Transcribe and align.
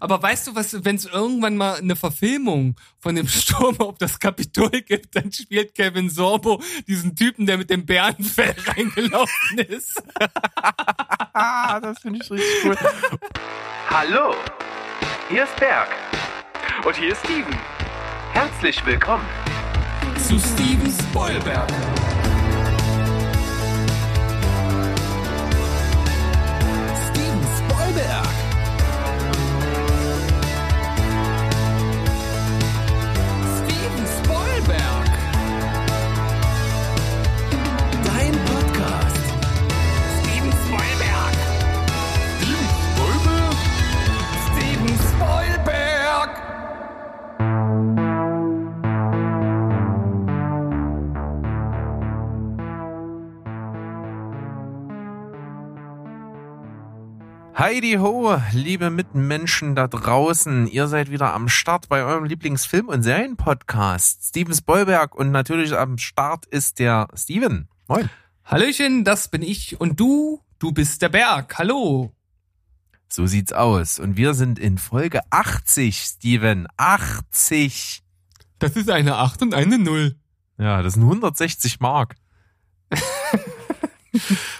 Aber 0.00 0.22
weißt 0.22 0.46
du, 0.46 0.54
was, 0.54 0.84
wenn 0.84 0.96
es 0.96 1.06
irgendwann 1.06 1.56
mal 1.56 1.76
eine 1.76 1.96
Verfilmung 1.96 2.76
von 2.98 3.14
dem 3.14 3.28
Sturm 3.28 3.80
auf 3.80 3.98
das 3.98 4.18
Kapitol 4.18 4.70
gibt, 4.70 5.14
dann 5.16 5.32
spielt 5.32 5.74
Kevin 5.74 6.10
Sorbo 6.10 6.62
diesen 6.86 7.14
Typen, 7.14 7.46
der 7.46 7.58
mit 7.58 7.70
dem 7.70 7.86
Bärenfell 7.86 8.54
reingelaufen 8.66 9.58
ist. 9.58 10.02
das 11.34 11.98
finde 12.00 12.20
ich 12.22 12.30
richtig 12.30 12.64
cool. 12.64 12.76
Hallo, 13.88 14.34
hier 15.28 15.44
ist 15.44 15.56
Berg. 15.56 15.88
Und 16.84 16.96
hier 16.96 17.12
ist 17.12 17.24
Steven. 17.24 17.56
Herzlich 18.32 18.84
willkommen 18.86 19.26
Zu 20.26 20.38
Steven 20.38 20.90
Spoilberg. 20.90 21.70
Heidi 57.54 57.98
ho, 57.98 58.40
liebe 58.52 58.88
Mitmenschen 58.88 59.74
da 59.74 59.86
draußen, 59.86 60.66
ihr 60.66 60.88
seid 60.88 61.10
wieder 61.10 61.34
am 61.34 61.50
Start 61.50 61.90
bei 61.90 62.02
eurem 62.02 62.24
Lieblingsfilm- 62.24 62.88
und 62.88 63.02
Serienpodcast. 63.02 64.24
Steven 64.28 64.54
Spoilberg 64.54 65.14
und 65.14 65.30
natürlich 65.32 65.76
am 65.76 65.98
Start 65.98 66.46
ist 66.46 66.78
der 66.78 67.08
Steven. 67.14 67.68
Moin. 67.88 68.08
Hallöchen, 68.46 69.04
das 69.04 69.28
bin 69.28 69.42
ich 69.42 69.78
und 69.78 70.00
du, 70.00 70.40
du 70.58 70.72
bist 70.72 71.02
der 71.02 71.10
Berg. 71.10 71.58
Hallo. 71.58 72.14
So 73.08 73.26
sieht's 73.26 73.52
aus. 73.52 73.98
Und 73.98 74.16
wir 74.16 74.32
sind 74.32 74.58
in 74.58 74.78
Folge 74.78 75.20
80, 75.28 75.98
Steven. 75.98 76.66
80. 76.78 78.02
Das 78.58 78.76
ist 78.76 78.88
eine 78.88 79.16
8 79.16 79.42
und 79.42 79.54
eine 79.54 79.78
0. 79.78 80.16
Ja, 80.56 80.80
das 80.80 80.94
sind 80.94 81.02
160 81.02 81.80
Mark. 81.80 82.14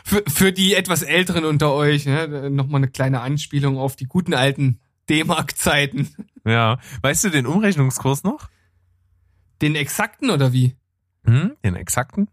Für, 0.04 0.22
für 0.26 0.52
die 0.52 0.74
etwas 0.74 1.02
Älteren 1.02 1.44
unter 1.44 1.72
euch, 1.72 2.06
ne, 2.06 2.50
nochmal 2.50 2.80
eine 2.80 2.88
kleine 2.88 3.20
Anspielung 3.20 3.78
auf 3.78 3.94
die 3.96 4.06
guten 4.06 4.34
alten 4.34 4.80
D-Mark-Zeiten. 5.08 6.08
Ja. 6.44 6.78
Weißt 7.02 7.22
du 7.24 7.30
den 7.30 7.46
Umrechnungskurs 7.46 8.24
noch? 8.24 8.48
Den 9.60 9.76
exakten 9.76 10.30
oder 10.30 10.52
wie? 10.52 10.74
Hm? 11.24 11.52
Den 11.64 11.76
exakten? 11.76 12.28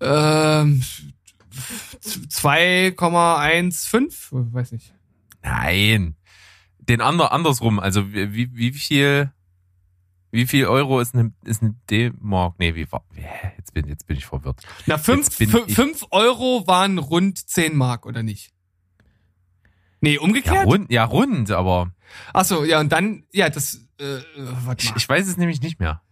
Ähm, 0.00 0.82
2,15? 2.00 4.52
Weiß 4.52 4.72
nicht. 4.72 4.92
Nein. 5.42 6.16
Den 6.78 7.00
ander, 7.00 7.32
andersrum. 7.32 7.78
Also 7.78 8.12
wie, 8.12 8.32
wie, 8.32 8.56
wie 8.56 8.72
viel, 8.72 9.30
wie 10.36 10.46
viel 10.46 10.66
Euro 10.66 11.00
ist 11.00 11.14
eine, 11.14 11.32
ist 11.44 11.62
eine 11.62 11.74
D-Mark? 11.90 12.54
Nee, 12.58 12.74
wie 12.76 12.90
war, 12.92 13.04
jetzt 13.56 13.74
bin, 13.74 13.88
jetzt 13.88 14.06
bin 14.06 14.16
ich 14.16 14.26
verwirrt. 14.26 14.60
Na, 14.86 14.96
5 14.98 15.36
bin 15.38 15.50
ich- 15.66 16.02
Euro 16.12 16.66
waren 16.66 16.98
rund 16.98 17.38
10 17.48 17.76
Mark, 17.76 18.06
oder 18.06 18.22
nicht? 18.22 18.52
Nee, 20.00 20.14
Ja, 20.14 20.20
umgekehrt? 20.20 20.66
rund, 20.66 20.90
ja, 20.92 21.04
rund, 21.04 21.50
aber 21.50 21.90
Ach 22.32 22.44
so, 22.44 22.64
ja, 22.64 22.78
und 22.78 22.92
dann, 22.92 23.24
ja, 23.32 23.48
das, 23.50 23.80
äh, 23.98 24.18
warte 24.64 24.84
ich, 24.86 24.94
ich 24.94 25.08
weiß 25.08 25.26
es 25.26 25.36
nämlich 25.36 25.60
nicht 25.60 25.80
mehr. 25.80 26.02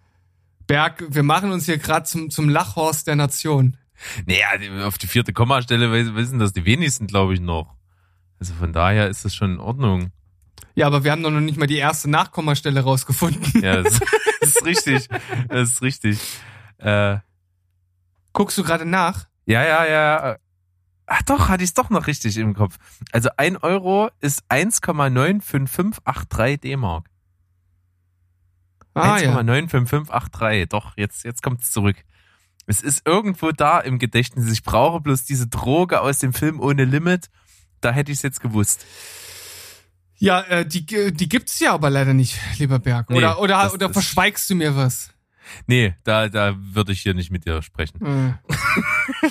Berg, 0.67 1.05
wir 1.11 1.23
machen 1.23 1.53
uns 1.53 1.67
hier 1.67 1.79
gerade 1.79 2.05
zum, 2.05 2.31
zum 2.31 2.49
Lachhorst 2.49 3.07
der 3.07 3.17
Nation. 3.17 3.77
Naja, 4.27 4.87
auf 4.87 4.99
die 4.99 5.07
vierte 5.07 5.33
Kommastelle 5.33 5.93
wis- 5.93 6.15
wissen 6.15 6.39
das 6.41 6.53
die 6.53 6.65
wenigsten, 6.65 7.07
glaube 7.07 7.35
ich, 7.35 7.41
noch. 7.41 7.77
Also 8.41 8.55
von 8.55 8.73
daher 8.73 9.09
ist 9.09 9.25
das 9.25 9.35
schon 9.35 9.53
in 9.55 9.61
Ordnung. 9.61 10.11
Ja, 10.75 10.87
aber 10.87 11.05
wir 11.05 11.13
haben 11.13 11.23
doch 11.23 11.31
noch 11.31 11.41
nicht 11.41 11.59
mal 11.59 11.67
die 11.67 11.77
erste 11.77 12.09
Nachkommastelle 12.11 12.81
rausgefunden. 12.81 13.63
Ja, 13.63 13.83
das, 13.83 14.01
das 14.41 14.57
ist 14.57 14.65
richtig. 14.65 15.09
Das 15.49 15.71
ist 15.71 15.83
richtig. 15.83 16.19
Äh, 16.79 17.19
Guckst 18.33 18.59
du 18.59 18.65
gerade 18.65 18.85
nach? 18.85 19.27
ja, 19.47 19.63
ja, 19.65 19.87
ja. 19.87 20.37
Ach 21.07 21.23
doch, 21.23 21.49
hatte 21.49 21.63
ich 21.63 21.71
es 21.71 21.75
doch 21.75 21.91
noch 21.91 22.07
richtig 22.07 22.37
im 22.39 22.55
Kopf. 22.55 22.79
Also 23.13 23.29
ein 23.37 23.57
Euro 23.59 24.11
ist 24.21 24.43
1,95583 24.49 26.61
D-Mark. 26.61 27.11
Ah, 28.95 29.19
ja. 29.19 29.37
1,95583. 29.39 30.67
Doch, 30.67 30.97
jetzt, 30.97 31.25
jetzt 31.25 31.43
kommt's 31.43 31.71
zurück. 31.73 31.97
Es 32.67 32.81
ist 32.81 33.07
irgendwo 33.07 33.53
da 33.53 33.81
im 33.81 33.99
Gedächtnis. 33.99 34.51
Ich 34.51 34.63
brauche 34.63 35.01
bloß 35.01 35.25
diese 35.25 35.47
Droge 35.49 36.01
aus 36.01 36.21
dem 36.21 36.33
Film 36.33 36.59
ohne 36.61 36.87
Limit. 36.87 37.29
Da 37.81 37.91
hätte 37.91 38.11
ich 38.11 38.17
es 38.19 38.23
jetzt 38.23 38.41
gewusst. 38.41 38.87
Ja, 40.25 40.41
äh, 40.43 40.67
die, 40.67 40.85
die 41.13 41.29
gibt's 41.29 41.59
ja 41.61 41.73
aber 41.75 41.91
leider 41.91 42.15
nicht, 42.15 42.39
lieber 42.59 42.79
Berg. 42.79 43.11
Nee, 43.11 43.19
oder 43.19 43.39
oder, 43.41 43.63
das- 43.65 43.75
oder 43.75 43.87
das- 43.89 43.93
verschweigst 43.95 44.49
du 44.51 44.55
mir 44.55 44.75
was? 44.77 45.11
Nee, 45.67 45.95
da, 46.05 46.31
da 46.31 46.57
würde 46.59 46.93
ich 46.93 47.03
hier 47.03 47.13
nicht 47.13 47.31
mit 47.31 47.45
dir 47.45 47.61
sprechen. 47.63 48.01
Äh. 49.25 49.29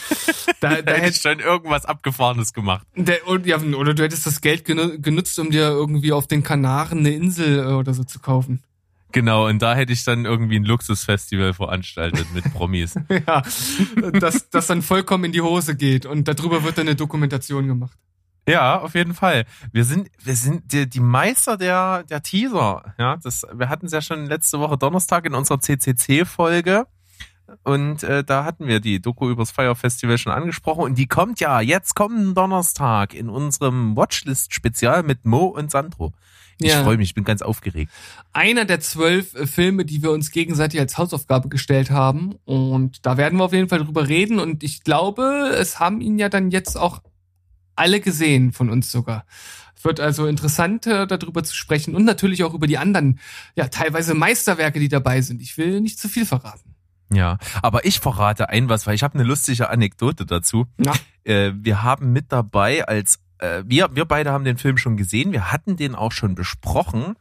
da, 0.60 0.82
da 0.82 0.94
hätte 0.94 1.10
ich 1.16 1.22
schon 1.22 1.40
irgendwas 1.40 1.86
Abgefahrenes 1.86 2.54
gemacht. 2.54 2.86
der, 2.96 3.28
und, 3.28 3.46
ja, 3.46 3.58
oder 3.58 3.94
du 3.94 4.04
hättest 4.04 4.26
das 4.26 4.40
Geld 4.42 4.66
genu- 4.68 5.00
genutzt, 5.00 5.38
um 5.40 5.50
dir 5.52 5.70
irgendwie 5.70 6.12
auf 6.12 6.28
den 6.28 6.44
Kanaren 6.44 7.00
eine 7.00 7.12
Insel 7.12 7.60
äh, 7.60 7.74
oder 7.74 7.94
so 7.94 8.04
zu 8.04 8.20
kaufen. 8.20 8.62
Genau, 9.12 9.48
und 9.48 9.62
da 9.62 9.76
hätte 9.76 9.94
ich 9.94 10.04
dann 10.04 10.26
irgendwie 10.26 10.56
ein 10.58 10.64
Luxusfestival 10.66 11.54
veranstaltet 11.54 12.28
mit 12.34 12.44
Promis. 12.54 12.96
ja, 13.28 13.44
dass 14.20 14.50
das 14.50 14.68
dann 14.68 14.82
vollkommen 14.82 15.26
in 15.26 15.32
die 15.32 15.42
Hose 15.42 15.76
geht 15.76 16.06
und 16.06 16.28
darüber 16.28 16.64
wird 16.64 16.78
dann 16.78 16.88
eine 16.88 16.96
Dokumentation 16.96 17.68
gemacht. 17.68 17.98
Ja, 18.48 18.80
auf 18.82 18.94
jeden 18.96 19.14
Fall. 19.14 19.46
Wir 19.72 19.86
sind, 19.86 20.10
wir 20.24 20.36
sind 20.36 20.74
die, 20.74 20.90
die 20.90 21.00
Meister 21.00 21.56
der, 21.58 22.04
der 22.04 22.22
Teaser. 22.22 22.94
Ja, 22.98 23.18
das, 23.18 23.46
wir 23.54 23.70
hatten 23.70 23.86
es 23.86 23.94
ja 23.94 24.02
schon 24.02 24.26
letzte 24.26 24.60
Woche 24.60 24.78
Donnerstag 24.78 25.26
in 25.26 25.34
unserer 25.34 25.60
CCC-Folge. 25.60 26.86
Und 27.64 28.04
äh, 28.04 28.24
da 28.24 28.46
hatten 28.46 28.68
wir 28.68 28.80
die 28.80 29.02
Doku 29.02 29.30
übers 29.30 29.52
Fire 29.52 29.76
Festival 29.76 30.18
schon 30.18 30.32
angesprochen. 30.34 30.82
Und 30.84 30.98
die 30.98 31.08
kommt 31.08 31.40
ja 31.40 31.62
jetzt 31.62 31.94
kommenden 31.96 32.36
Donnerstag 32.36 33.14
in 33.14 33.30
unserem 33.30 33.96
Watchlist-Spezial 33.96 35.04
mit 35.04 35.26
Mo 35.26 35.46
und 35.46 35.70
Sandro. 35.72 36.14
Ich 36.60 36.72
Ja. 36.72 36.84
freue 36.84 36.98
mich, 36.98 37.10
ich 37.10 37.16
bin 37.16 37.24
ganz 37.24 37.42
aufgeregt. 37.42 37.92
Einer 38.32 38.66
der 38.66 38.80
zwölf 38.80 39.36
äh, 39.36 39.46
Filme, 39.48 39.86
die 39.86 40.02
wir 40.04 40.12
uns 40.12 40.32
gegenseitig 40.32 40.80
als 40.80 40.98
Hausaufgabe 40.98 41.50
gestellt 41.50 41.92
haben. 41.92 42.36
Und 42.46 43.06
da 43.06 43.18
werden 43.18 43.40
wir 43.40 43.46
auf 43.46 43.54
jeden 43.54 43.70
Fall 43.70 43.80
drüber 43.84 44.08
reden. 44.08 44.40
Und 44.40 44.64
ich 44.64 44.84
glaube, 44.84 45.52
es 45.58 45.80
haben 45.80 46.02
ihn 46.02 46.18
ja 46.20 46.30
dann 46.30 46.52
jetzt 46.52 46.78
auch 46.78 47.02
alle 47.76 48.00
gesehen 48.00 48.52
von 48.52 48.70
uns 48.70 48.92
sogar. 48.92 49.26
Es 49.76 49.84
wird 49.84 50.00
also 50.00 50.28
interessant, 50.28 50.86
darüber 50.86 51.44
zu 51.44 51.54
sprechen 51.56 51.96
und 51.96 52.06
natürlich 52.06 52.44
auch 52.44 52.54
über 52.54 52.68
die 52.68 52.78
anderen, 52.78 53.20
ja, 53.56 53.68
teilweise 53.68 54.14
Meisterwerke, 54.14 54.80
die 54.80 54.88
dabei 54.88 55.22
sind. 55.22 55.42
Ich 55.42 55.58
will 55.58 55.82
nicht 55.82 56.00
zu 56.00 56.08
viel 56.08 56.26
verraten. 56.26 56.74
Ja, 57.12 57.38
aber 57.62 57.86
ich 57.86 58.00
verrate 58.00 58.50
ein 58.50 58.70
was, 58.70 58.88
weil 58.88 58.96
ich 58.96 59.04
habe 59.04 59.16
eine 59.16 59.24
lustige 59.24 59.70
Anekdote 59.70 60.26
dazu. 60.26 60.68
Na. 60.78 60.94
Äh, 61.24 61.52
wir 61.56 61.84
haben 61.84 62.12
mit 62.12 62.32
dabei 62.32 62.86
als 62.88 63.20
äh, 63.40 63.64
wir 63.66 63.96
wir 63.96 64.06
beide 64.06 64.32
haben 64.32 64.46
den 64.46 64.58
Film 64.58 64.78
schon 64.78 64.98
gesehen, 64.98 65.32
wir 65.32 65.52
hatten 65.52 65.76
den 65.78 65.96
auch 65.96 66.12
schon 66.12 66.36
besprochen 66.36 67.16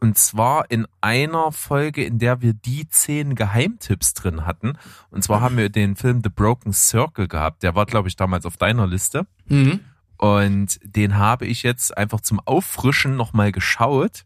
und 0.00 0.18
zwar 0.18 0.70
in 0.70 0.86
einer 1.00 1.52
Folge, 1.52 2.04
in 2.04 2.18
der 2.18 2.42
wir 2.42 2.52
die 2.52 2.88
zehn 2.88 3.34
Geheimtipps 3.34 4.12
drin 4.12 4.44
hatten. 4.44 4.74
Und 5.10 5.24
zwar 5.24 5.40
haben 5.40 5.56
wir 5.56 5.70
den 5.70 5.96
Film 5.96 6.20
The 6.22 6.28
Broken 6.28 6.72
Circle 6.72 7.26
gehabt. 7.28 7.62
Der 7.62 7.74
war 7.74 7.86
glaube 7.86 8.08
ich 8.08 8.16
damals 8.16 8.46
auf 8.46 8.56
deiner 8.56 8.86
Liste 8.86 9.26
Mhm. 9.46 9.80
Und 10.24 10.80
den 10.82 11.18
habe 11.18 11.44
ich 11.44 11.62
jetzt 11.64 11.98
einfach 11.98 12.22
zum 12.22 12.40
Auffrischen 12.40 13.14
nochmal 13.14 13.52
geschaut, 13.52 14.24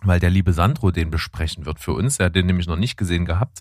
weil 0.00 0.20
der 0.20 0.30
liebe 0.30 0.54
Sandro 0.54 0.90
den 0.90 1.10
besprechen 1.10 1.66
wird 1.66 1.80
für 1.80 1.92
uns. 1.92 2.18
Er 2.18 2.26
hat 2.26 2.34
den 2.34 2.46
nämlich 2.46 2.66
noch 2.66 2.78
nicht 2.78 2.96
gesehen 2.96 3.26
gehabt. 3.26 3.60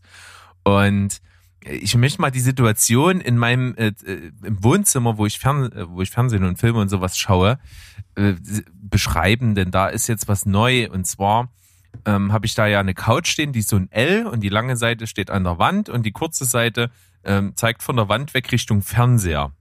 Und 0.63 1.21
ich 1.59 1.93
möchte 1.97 2.21
mal 2.21 2.31
die 2.31 2.39
Situation 2.39 3.19
in 3.19 3.37
meinem 3.37 3.75
äh, 3.75 3.87
äh, 4.05 4.31
im 4.43 4.63
Wohnzimmer, 4.63 5.17
wo 5.17 5.25
ich 5.25 5.37
Fern 5.37 5.73
äh, 5.73 5.89
wo 5.89 6.01
ich 6.01 6.09
Fernsehen 6.09 6.45
und 6.45 6.57
Filme 6.57 6.79
und 6.79 6.87
sowas 6.87 7.17
schaue, 7.17 7.59
äh, 8.15 8.35
beschreiben, 8.71 9.55
denn 9.55 9.71
da 9.71 9.87
ist 9.87 10.07
jetzt 10.07 10.29
was 10.29 10.45
neu 10.45 10.89
und 10.89 11.05
zwar 11.05 11.51
ähm, 12.05 12.31
habe 12.31 12.45
ich 12.45 12.55
da 12.55 12.65
ja 12.65 12.79
eine 12.79 12.93
Couch 12.93 13.27
stehen, 13.27 13.51
die 13.51 13.59
ist 13.59 13.67
so 13.67 13.75
ein 13.75 13.91
L 13.91 14.25
und 14.25 14.39
die 14.39 14.47
lange 14.47 14.77
Seite 14.77 15.05
steht 15.05 15.29
an 15.29 15.43
der 15.43 15.59
Wand 15.59 15.89
und 15.89 16.05
die 16.05 16.13
kurze 16.13 16.45
Seite 16.45 16.91
ähm, 17.25 17.57
zeigt 17.57 17.83
von 17.83 17.97
der 17.97 18.07
Wand 18.07 18.33
weg 18.33 18.49
Richtung 18.53 18.81
Fernseher. 18.81 19.51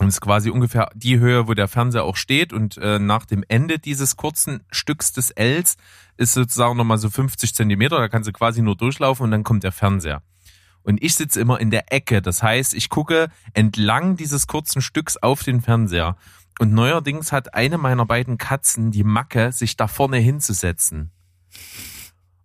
Und 0.00 0.08
ist 0.08 0.20
quasi 0.20 0.50
ungefähr 0.50 0.90
die 0.94 1.20
Höhe, 1.20 1.46
wo 1.46 1.54
der 1.54 1.68
Fernseher 1.68 2.02
auch 2.02 2.16
steht. 2.16 2.52
Und 2.52 2.76
äh, 2.78 2.98
nach 2.98 3.26
dem 3.26 3.44
Ende 3.46 3.78
dieses 3.78 4.16
kurzen 4.16 4.64
Stücks 4.70 5.12
des 5.12 5.30
Ls 5.30 5.76
ist 6.16 6.32
sozusagen 6.32 6.76
nochmal 6.76 6.98
so 6.98 7.10
50 7.10 7.54
Zentimeter. 7.54 7.98
Da 7.98 8.08
kannst 8.08 8.28
du 8.28 8.32
quasi 8.32 8.60
nur 8.60 8.76
durchlaufen 8.76 9.24
und 9.24 9.30
dann 9.30 9.44
kommt 9.44 9.62
der 9.62 9.72
Fernseher. 9.72 10.22
Und 10.82 11.02
ich 11.02 11.14
sitze 11.14 11.40
immer 11.40 11.60
in 11.60 11.70
der 11.70 11.92
Ecke. 11.92 12.22
Das 12.22 12.42
heißt, 12.42 12.74
ich 12.74 12.88
gucke 12.88 13.28
entlang 13.52 14.16
dieses 14.16 14.46
kurzen 14.46 14.82
Stücks 14.82 15.16
auf 15.16 15.42
den 15.42 15.62
Fernseher. 15.62 16.16
Und 16.58 16.72
neuerdings 16.72 17.32
hat 17.32 17.54
eine 17.54 17.78
meiner 17.78 18.06
beiden 18.06 18.38
Katzen 18.38 18.90
die 18.90 19.04
Macke, 19.04 19.50
sich 19.52 19.76
da 19.76 19.88
vorne 19.88 20.18
hinzusetzen. 20.18 21.10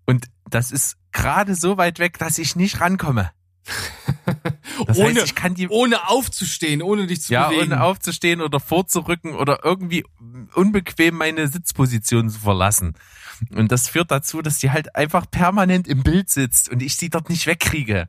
Und 0.05 0.29
das 0.49 0.71
ist 0.71 0.97
gerade 1.11 1.53
so 1.53 1.77
weit 1.77 1.99
weg, 1.99 2.17
dass 2.17 2.37
ich 2.37 2.55
nicht 2.55 2.79
rankomme. 2.79 3.31
Das 4.85 4.97
ohne, 4.97 5.15
heißt, 5.15 5.25
ich 5.25 5.35
kann 5.35 5.53
die 5.53 5.67
ohne 5.69 6.09
aufzustehen, 6.09 6.81
ohne 6.81 7.07
dich 7.07 7.21
zu 7.21 7.33
ja, 7.33 7.49
bewegen. 7.49 7.73
ohne 7.73 7.83
aufzustehen 7.83 8.41
oder 8.41 8.59
vorzurücken 8.59 9.35
oder 9.35 9.59
irgendwie 9.63 10.05
unbequem 10.53 11.15
meine 11.15 11.47
Sitzposition 11.47 12.29
zu 12.29 12.39
verlassen. 12.39 12.95
Und 13.55 13.71
das 13.71 13.87
führt 13.87 14.11
dazu, 14.11 14.41
dass 14.41 14.59
die 14.59 14.71
halt 14.71 14.95
einfach 14.95 15.29
permanent 15.29 15.87
im 15.87 16.03
Bild 16.03 16.29
sitzt 16.29 16.69
und 16.69 16.81
ich 16.81 16.97
sie 16.97 17.09
dort 17.09 17.29
nicht 17.29 17.47
wegkriege. 17.47 18.07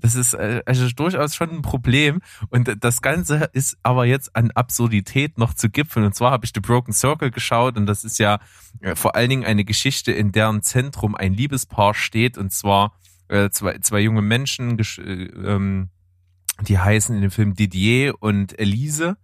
Das 0.00 0.14
ist 0.14 0.34
äh, 0.34 0.62
also 0.66 0.88
durchaus 0.90 1.34
schon 1.34 1.50
ein 1.50 1.62
Problem. 1.62 2.20
Und 2.48 2.74
das 2.80 3.02
Ganze 3.02 3.50
ist 3.52 3.76
aber 3.82 4.06
jetzt 4.06 4.34
an 4.34 4.50
Absurdität 4.52 5.38
noch 5.38 5.54
zu 5.54 5.70
gipfeln. 5.70 6.06
Und 6.06 6.14
zwar 6.14 6.30
habe 6.32 6.44
ich 6.44 6.52
The 6.54 6.60
Broken 6.60 6.94
Circle 6.94 7.30
geschaut 7.30 7.76
und 7.76 7.86
das 7.86 8.04
ist 8.04 8.18
ja 8.18 8.40
äh, 8.80 8.96
vor 8.96 9.14
allen 9.14 9.30
Dingen 9.30 9.44
eine 9.44 9.64
Geschichte, 9.64 10.12
in 10.12 10.32
deren 10.32 10.62
Zentrum 10.62 11.14
ein 11.14 11.34
Liebespaar 11.34 11.94
steht. 11.94 12.38
Und 12.38 12.52
zwar 12.52 12.94
äh, 13.30 13.50
zwei, 13.50 13.78
zwei 13.78 14.00
junge 14.00 14.22
Menschen, 14.22 14.78
äh, 14.78 15.02
ähm, 15.02 15.88
die 16.62 16.78
heißen 16.78 17.14
in 17.14 17.22
dem 17.22 17.30
Film 17.30 17.54
Didier 17.54 18.14
und 18.20 18.58
Elise. 18.58 19.16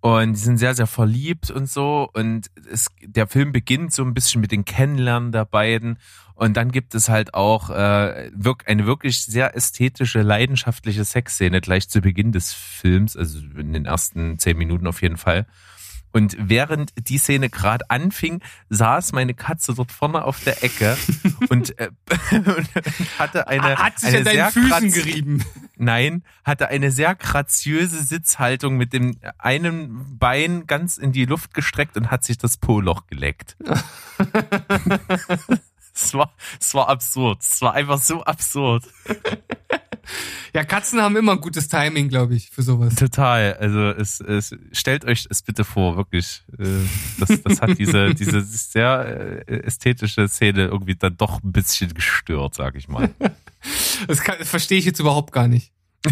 Und 0.00 0.32
die 0.32 0.40
sind 0.40 0.58
sehr, 0.58 0.74
sehr 0.74 0.88
verliebt 0.88 1.50
und 1.50 1.70
so. 1.70 2.08
Und 2.12 2.50
es, 2.70 2.88
der 3.02 3.28
Film 3.28 3.52
beginnt 3.52 3.92
so 3.92 4.02
ein 4.02 4.14
bisschen 4.14 4.40
mit 4.40 4.50
den 4.50 4.64
Kennenlernen 4.64 5.30
der 5.30 5.44
beiden. 5.44 5.98
Und 6.34 6.56
dann 6.56 6.72
gibt 6.72 6.94
es 6.94 7.08
halt 7.08 7.34
auch 7.34 7.70
äh, 7.70 8.30
wirk 8.34 8.64
eine 8.66 8.84
wirklich 8.84 9.24
sehr 9.24 9.56
ästhetische, 9.56 10.22
leidenschaftliche 10.22 11.04
Sexszene 11.04 11.60
gleich 11.60 11.88
zu 11.88 12.00
Beginn 12.00 12.32
des 12.32 12.52
Films, 12.52 13.16
also 13.16 13.38
in 13.56 13.72
den 13.72 13.84
ersten 13.86 14.38
zehn 14.38 14.58
Minuten 14.58 14.88
auf 14.88 15.02
jeden 15.02 15.18
Fall. 15.18 15.46
Und 16.12 16.36
während 16.38 16.92
die 17.08 17.18
Szene 17.18 17.48
gerade 17.48 17.88
anfing, 17.88 18.42
saß 18.68 19.12
meine 19.12 19.34
Katze 19.34 19.74
dort 19.74 19.92
vorne 19.92 20.24
auf 20.24 20.42
der 20.44 20.62
Ecke 20.62 20.96
und, 21.52 21.78
äh, 21.78 21.90
hatte 23.18 23.46
eine, 23.46 23.76
Hat 23.76 23.98
sich 23.98 24.08
eine 24.08 24.18
an 24.18 24.24
deinen 24.24 24.52
Füßen 24.52 24.92
gerieben. 24.92 25.44
Nein, 25.76 26.24
hatte 26.44 26.68
eine 26.68 26.90
sehr 26.90 27.14
graziöse 27.14 28.02
Sitzhaltung 28.02 28.78
mit 28.78 28.94
dem 28.94 29.18
einen 29.36 30.18
Bein 30.18 30.66
ganz 30.66 30.96
in 30.96 31.12
die 31.12 31.26
Luft 31.26 31.52
gestreckt 31.52 31.98
und 31.98 32.10
hat 32.10 32.24
sich 32.24 32.38
das 32.38 32.56
Po-Loch 32.56 33.06
geleckt. 33.06 33.56
Es 35.94 36.14
war, 36.14 36.32
es 36.58 36.72
war 36.72 36.88
absurd. 36.88 37.42
Es 37.42 37.60
war 37.60 37.74
einfach 37.74 37.98
so 37.98 38.24
absurd. 38.24 38.88
Ja, 40.54 40.64
Katzen 40.64 41.00
haben 41.00 41.16
immer 41.16 41.32
ein 41.32 41.40
gutes 41.40 41.68
Timing, 41.68 42.08
glaube 42.08 42.34
ich, 42.34 42.50
für 42.50 42.62
sowas. 42.62 42.94
Total. 42.94 43.54
Also 43.54 43.90
es, 43.90 44.20
es 44.20 44.54
stellt 44.72 45.04
euch 45.04 45.26
es 45.30 45.42
bitte 45.42 45.64
vor, 45.64 45.96
wirklich. 45.96 46.42
Äh, 46.58 46.64
Das, 47.18 47.42
das 47.42 47.60
hat 47.60 47.78
diese, 47.78 48.14
diese 48.14 48.42
sehr 48.42 49.44
äh, 49.46 49.60
ästhetische 49.60 50.28
Szene 50.28 50.66
irgendwie 50.66 50.94
dann 50.94 51.16
doch 51.16 51.42
ein 51.42 51.52
bisschen 51.52 51.94
gestört, 51.94 52.54
sag 52.54 52.74
ich 52.76 52.88
mal. 52.88 53.10
Das, 54.08 54.20
kann, 54.24 54.34
das 54.40 54.48
verstehe 54.48 54.76
ich 54.76 54.84
jetzt 54.84 54.98
überhaupt 54.98 55.30
gar 55.30 55.46
nicht. 55.46 55.70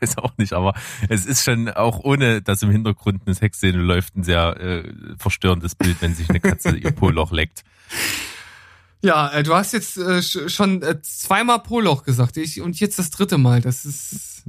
weiß 0.00 0.18
auch 0.18 0.36
nicht, 0.36 0.52
aber 0.52 0.74
es 1.08 1.24
ist 1.24 1.44
schon 1.44 1.68
auch 1.70 2.00
ohne, 2.00 2.42
dass 2.42 2.62
im 2.62 2.70
Hintergrund 2.70 3.22
eine 3.24 3.34
Sexszene 3.34 3.78
läuft, 3.78 4.16
ein 4.16 4.22
sehr 4.22 4.60
äh, 4.60 4.92
verstörendes 5.18 5.74
Bild, 5.74 5.96
wenn 6.00 6.14
sich 6.14 6.28
eine 6.28 6.40
Katze 6.40 6.76
ihr 6.76 6.90
Poloch 6.90 7.32
leckt. 7.32 7.64
Ja, 9.04 9.30
äh, 9.32 9.42
du 9.42 9.54
hast 9.54 9.72
jetzt 9.72 9.98
äh, 9.98 10.18
sch- 10.18 10.48
schon 10.48 10.82
äh, 10.82 11.00
zweimal 11.02 11.60
Poloch 11.60 12.04
gesagt 12.04 12.38
ich, 12.38 12.60
und 12.62 12.80
jetzt 12.80 12.98
das 12.98 13.10
dritte 13.10 13.36
Mal. 13.36 13.60
Das 13.60 13.84
ist, 13.84 14.44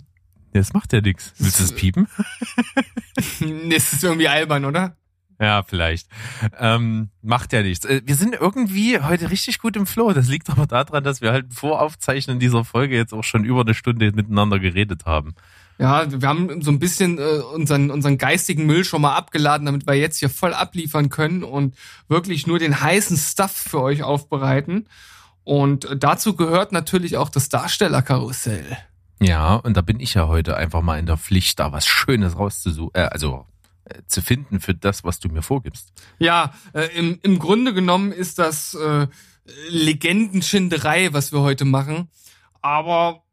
Das 0.54 0.72
macht 0.74 0.94
ja 0.94 1.02
nichts. 1.02 1.34
Willst 1.38 1.60
du 1.60 1.64
es 1.66 1.74
piepen? 1.74 2.08
das 3.70 3.94
ist 3.94 4.04
irgendwie 4.04 4.30
albern, 4.30 4.64
oder? 4.66 4.96
Ja, 5.42 5.64
vielleicht. 5.64 6.08
Ähm, 6.58 7.10
macht 7.22 7.52
ja 7.52 7.62
nichts. 7.62 7.86
Wir 7.86 8.16
sind 8.16 8.36
irgendwie 8.36 9.00
heute 9.02 9.30
richtig 9.32 9.60
gut 9.60 9.76
im 9.76 9.86
Flow. 9.86 10.14
Das 10.14 10.30
liegt 10.30 10.50
aber 10.50 10.66
daran, 10.66 11.04
dass 11.04 11.20
wir 11.20 11.34
halt 11.34 11.54
vor 11.54 11.82
Aufzeichnen 11.82 12.40
dieser 12.40 12.64
Folge 12.64 12.96
jetzt 12.96 13.14
auch 13.14 13.26
schon 13.26 13.44
über 13.44 13.62
eine 13.62 13.74
Stunde 13.74 14.14
miteinander 14.14 14.60
geredet 14.60 15.06
haben. 15.06 15.36
Ja, 15.78 16.06
wir 16.10 16.28
haben 16.28 16.62
so 16.62 16.72
ein 16.72 16.80
bisschen 16.80 17.18
äh, 17.18 17.42
unseren, 17.54 17.92
unseren 17.92 18.18
geistigen 18.18 18.66
Müll 18.66 18.86
schon 18.86 19.02
mal 19.02 19.16
abgeladen, 19.16 19.66
damit 19.66 19.86
wir 19.86 19.96
jetzt 19.96 20.20
hier 20.20 20.30
voll 20.30 20.54
abliefern 20.54 21.10
können 21.10 21.44
und 21.44 21.76
wirklich 22.08 22.48
nur 22.48 22.60
den 22.60 22.80
heißen 22.80 23.18
Stuff 23.18 23.52
für 23.52 23.82
euch 23.82 24.02
aufbereiten. 24.02 24.88
Und 25.44 25.86
äh, 25.86 25.98
dazu 25.98 26.36
gehört 26.36 26.72
natürlich 26.72 27.18
auch 27.18 27.30
das 27.30 27.50
Darstellerkarussell. 27.50 28.78
Ja, 29.20 29.56
und 29.56 29.76
da 29.76 29.82
bin 29.82 30.00
ich 30.00 30.14
ja 30.14 30.28
heute 30.28 30.56
einfach 30.56 30.82
mal 30.82 30.98
in 30.98 31.06
der 31.06 31.18
Pflicht, 31.18 31.60
da 31.60 31.72
was 31.72 31.86
Schönes 31.86 32.38
rauszusuchen, 32.38 32.92
äh, 32.94 33.08
also 33.12 33.46
äh, 33.86 34.02
zu 34.08 34.22
finden 34.22 34.62
für 34.62 34.74
das, 34.74 35.04
was 35.04 35.20
du 35.20 35.28
mir 35.28 35.42
vorgibst. 35.42 35.92
Ja, 36.20 36.54
äh, 36.74 36.88
im, 36.98 37.20
im 37.22 37.38
Grunde 37.38 37.74
genommen 37.74 38.14
ist 38.14 38.40
das 38.40 38.76
äh, 38.76 39.08
Legendenschinderei, 39.70 41.12
was 41.14 41.34
wir 41.34 41.42
heute 41.42 41.66
machen. 41.66 42.10
Aber 42.62 43.25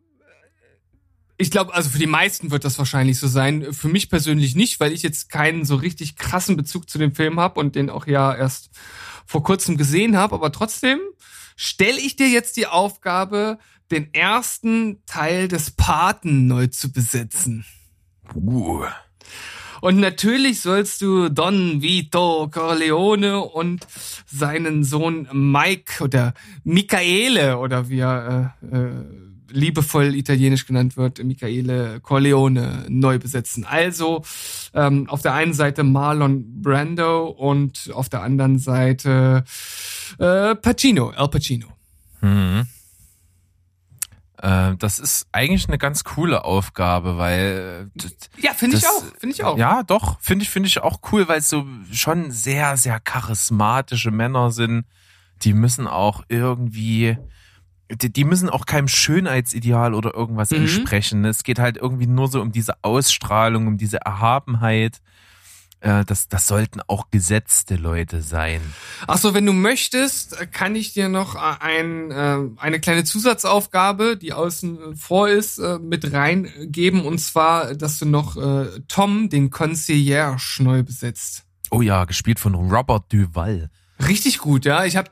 ich 1.42 1.50
glaube, 1.50 1.74
also 1.74 1.90
für 1.90 1.98
die 1.98 2.06
meisten 2.06 2.50
wird 2.50 2.64
das 2.64 2.78
wahrscheinlich 2.78 3.18
so 3.18 3.26
sein. 3.26 3.72
Für 3.72 3.88
mich 3.88 4.08
persönlich 4.08 4.54
nicht, 4.54 4.80
weil 4.80 4.92
ich 4.92 5.02
jetzt 5.02 5.28
keinen 5.28 5.64
so 5.64 5.76
richtig 5.76 6.16
krassen 6.16 6.56
Bezug 6.56 6.88
zu 6.88 6.98
dem 6.98 7.14
Film 7.14 7.38
habe 7.40 7.60
und 7.60 7.74
den 7.74 7.90
auch 7.90 8.06
ja 8.06 8.34
erst 8.34 8.70
vor 9.26 9.42
kurzem 9.42 9.76
gesehen 9.76 10.16
habe. 10.16 10.34
Aber 10.34 10.52
trotzdem 10.52 11.00
stelle 11.56 11.98
ich 11.98 12.16
dir 12.16 12.28
jetzt 12.28 12.56
die 12.56 12.66
Aufgabe, 12.66 13.58
den 13.90 14.14
ersten 14.14 15.04
Teil 15.04 15.48
des 15.48 15.72
Paten 15.72 16.46
neu 16.46 16.68
zu 16.68 16.92
besetzen. 16.92 17.64
Uh. 18.34 18.84
Und 19.80 19.98
natürlich 19.98 20.60
sollst 20.60 21.02
du 21.02 21.28
Don 21.28 21.82
Vito 21.82 22.48
Corleone 22.52 23.40
und 23.40 23.84
seinen 24.26 24.84
Sohn 24.84 25.28
Mike 25.32 26.04
oder 26.04 26.34
Michaele 26.62 27.58
oder 27.58 27.88
wie 27.88 27.98
er 27.98 28.54
äh, 28.62 28.76
äh, 28.76 29.31
liebevoll 29.52 30.14
italienisch 30.14 30.66
genannt 30.66 30.96
wird, 30.96 31.22
Michaele 31.22 32.00
Corleone 32.00 32.86
neu 32.88 33.18
besetzen. 33.18 33.64
Also 33.64 34.24
ähm, 34.74 35.08
auf 35.08 35.22
der 35.22 35.34
einen 35.34 35.54
Seite 35.54 35.84
Marlon 35.84 36.62
Brando 36.62 37.26
und 37.26 37.90
auf 37.94 38.08
der 38.08 38.22
anderen 38.22 38.58
Seite 38.58 39.44
äh, 40.18 40.54
Pacino, 40.54 41.10
Al 41.10 41.28
Pacino. 41.28 41.68
Mhm. 42.20 42.66
Äh, 44.42 44.74
das 44.76 44.98
ist 44.98 45.28
eigentlich 45.30 45.68
eine 45.68 45.78
ganz 45.78 46.02
coole 46.02 46.44
Aufgabe, 46.44 47.16
weil 47.16 47.90
äh, 47.96 48.42
Ja, 48.42 48.52
finde 48.54 48.76
ich 48.76 48.86
auch, 48.86 49.04
finde 49.18 49.34
ich 49.34 49.44
auch. 49.44 49.56
Ja, 49.56 49.84
doch, 49.84 50.20
finde 50.20 50.42
ich, 50.42 50.50
finde 50.50 50.66
ich 50.66 50.80
auch 50.80 51.00
cool, 51.12 51.28
weil 51.28 51.38
es 51.38 51.48
so 51.48 51.64
schon 51.92 52.32
sehr, 52.32 52.76
sehr 52.76 52.98
charismatische 52.98 54.10
Männer 54.10 54.50
sind. 54.50 54.84
Die 55.42 55.54
müssen 55.54 55.86
auch 55.86 56.24
irgendwie, 56.28 57.16
die, 57.94 58.12
die 58.12 58.24
müssen 58.24 58.48
auch 58.48 58.66
keinem 58.66 58.88
Schönheitsideal 58.88 59.94
oder 59.94 60.14
irgendwas 60.14 60.50
Mhm. 60.50 60.58
entsprechen. 60.58 61.24
Es 61.24 61.44
geht 61.44 61.58
halt 61.58 61.76
irgendwie 61.76 62.06
nur 62.06 62.28
so 62.28 62.40
um 62.40 62.52
diese 62.52 62.74
Ausstrahlung, 62.82 63.66
um 63.66 63.76
diese 63.78 63.98
Erhabenheit. 63.98 65.00
Äh, 65.80 66.04
Das, 66.04 66.28
das 66.28 66.46
sollten 66.46 66.80
auch 66.86 67.10
gesetzte 67.10 67.74
Leute 67.76 68.22
sein. 68.22 68.60
Ach 69.08 69.18
so, 69.18 69.34
wenn 69.34 69.44
du 69.46 69.52
möchtest, 69.52 70.52
kann 70.52 70.76
ich 70.76 70.92
dir 70.92 71.08
noch 71.08 71.34
ein, 71.34 72.10
äh, 72.12 72.38
eine 72.58 72.78
kleine 72.80 73.02
Zusatzaufgabe, 73.02 74.16
die 74.16 74.32
außen 74.32 74.94
vor 74.96 75.28
ist, 75.28 75.58
äh, 75.58 75.78
mit 75.80 76.12
reingeben. 76.12 77.04
Und 77.04 77.18
zwar, 77.18 77.74
dass 77.74 77.98
du 77.98 78.06
noch 78.06 78.36
äh, 78.36 78.66
Tom, 78.86 79.28
den 79.28 79.50
Concierge, 79.50 80.62
neu 80.62 80.82
besetzt. 80.84 81.42
Oh 81.70 81.82
ja, 81.82 82.04
gespielt 82.04 82.38
von 82.38 82.54
Robert 82.54 83.12
Duval. 83.12 83.68
Richtig 84.06 84.38
gut, 84.38 84.64
ja. 84.64 84.84
Ich 84.84 84.96
habe 84.96 85.10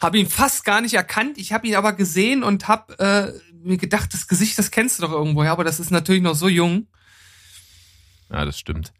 hab 0.00 0.14
ihn 0.14 0.28
fast 0.28 0.64
gar 0.64 0.80
nicht 0.80 0.94
erkannt. 0.94 1.38
Ich 1.38 1.52
habe 1.52 1.66
ihn 1.66 1.74
aber 1.74 1.92
gesehen 1.92 2.42
und 2.42 2.68
habe 2.68 2.98
äh, 2.98 3.32
mir 3.62 3.76
gedacht, 3.76 4.12
das 4.14 4.26
Gesicht, 4.26 4.58
das 4.58 4.70
kennst 4.70 4.98
du 4.98 5.02
doch 5.02 5.12
irgendwoher. 5.12 5.52
Aber 5.52 5.64
das 5.64 5.78
ist 5.78 5.90
natürlich 5.90 6.22
noch 6.22 6.34
so 6.34 6.48
jung. 6.48 6.86
Ja, 8.30 8.44
das 8.44 8.58
stimmt. 8.58 8.92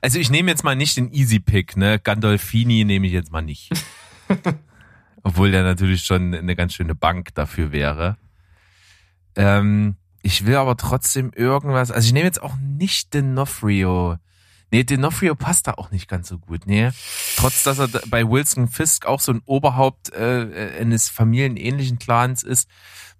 Also 0.00 0.18
ich 0.18 0.30
nehme 0.30 0.50
jetzt 0.50 0.64
mal 0.64 0.76
nicht 0.76 0.96
den 0.96 1.12
Easy 1.12 1.38
Pick, 1.38 1.76
ne? 1.76 1.98
Gandolfini 1.98 2.84
nehme 2.84 3.06
ich 3.06 3.12
jetzt 3.12 3.32
mal 3.32 3.42
nicht. 3.42 3.70
Obwohl 5.22 5.52
der 5.52 5.62
natürlich 5.62 6.02
schon 6.02 6.34
eine 6.34 6.56
ganz 6.56 6.74
schöne 6.74 6.94
Bank 6.94 7.34
dafür 7.34 7.70
wäre. 7.72 8.16
Ähm, 9.36 9.96
ich 10.22 10.46
will 10.46 10.56
aber 10.56 10.76
trotzdem 10.76 11.32
irgendwas, 11.34 11.90
also 11.90 12.06
ich 12.06 12.12
nehme 12.12 12.26
jetzt 12.26 12.42
auch 12.42 12.56
nicht 12.56 13.14
D'Onofrio. 13.14 14.18
Nee, 14.72 14.80
D'Onofrio 14.80 15.34
passt 15.34 15.66
da 15.66 15.72
auch 15.74 15.90
nicht 15.90 16.08
ganz 16.08 16.28
so 16.28 16.38
gut, 16.38 16.66
nee. 16.66 16.90
Trotz, 17.36 17.62
dass 17.62 17.78
er 17.78 17.88
bei 18.08 18.26
Wilson 18.28 18.68
Fisk 18.68 19.04
auch 19.06 19.20
so 19.20 19.32
ein 19.32 19.42
Oberhaupt 19.44 20.12
äh, 20.14 20.78
eines 20.80 21.10
familienähnlichen 21.10 21.98
Clans 21.98 22.42
ist, 22.42 22.68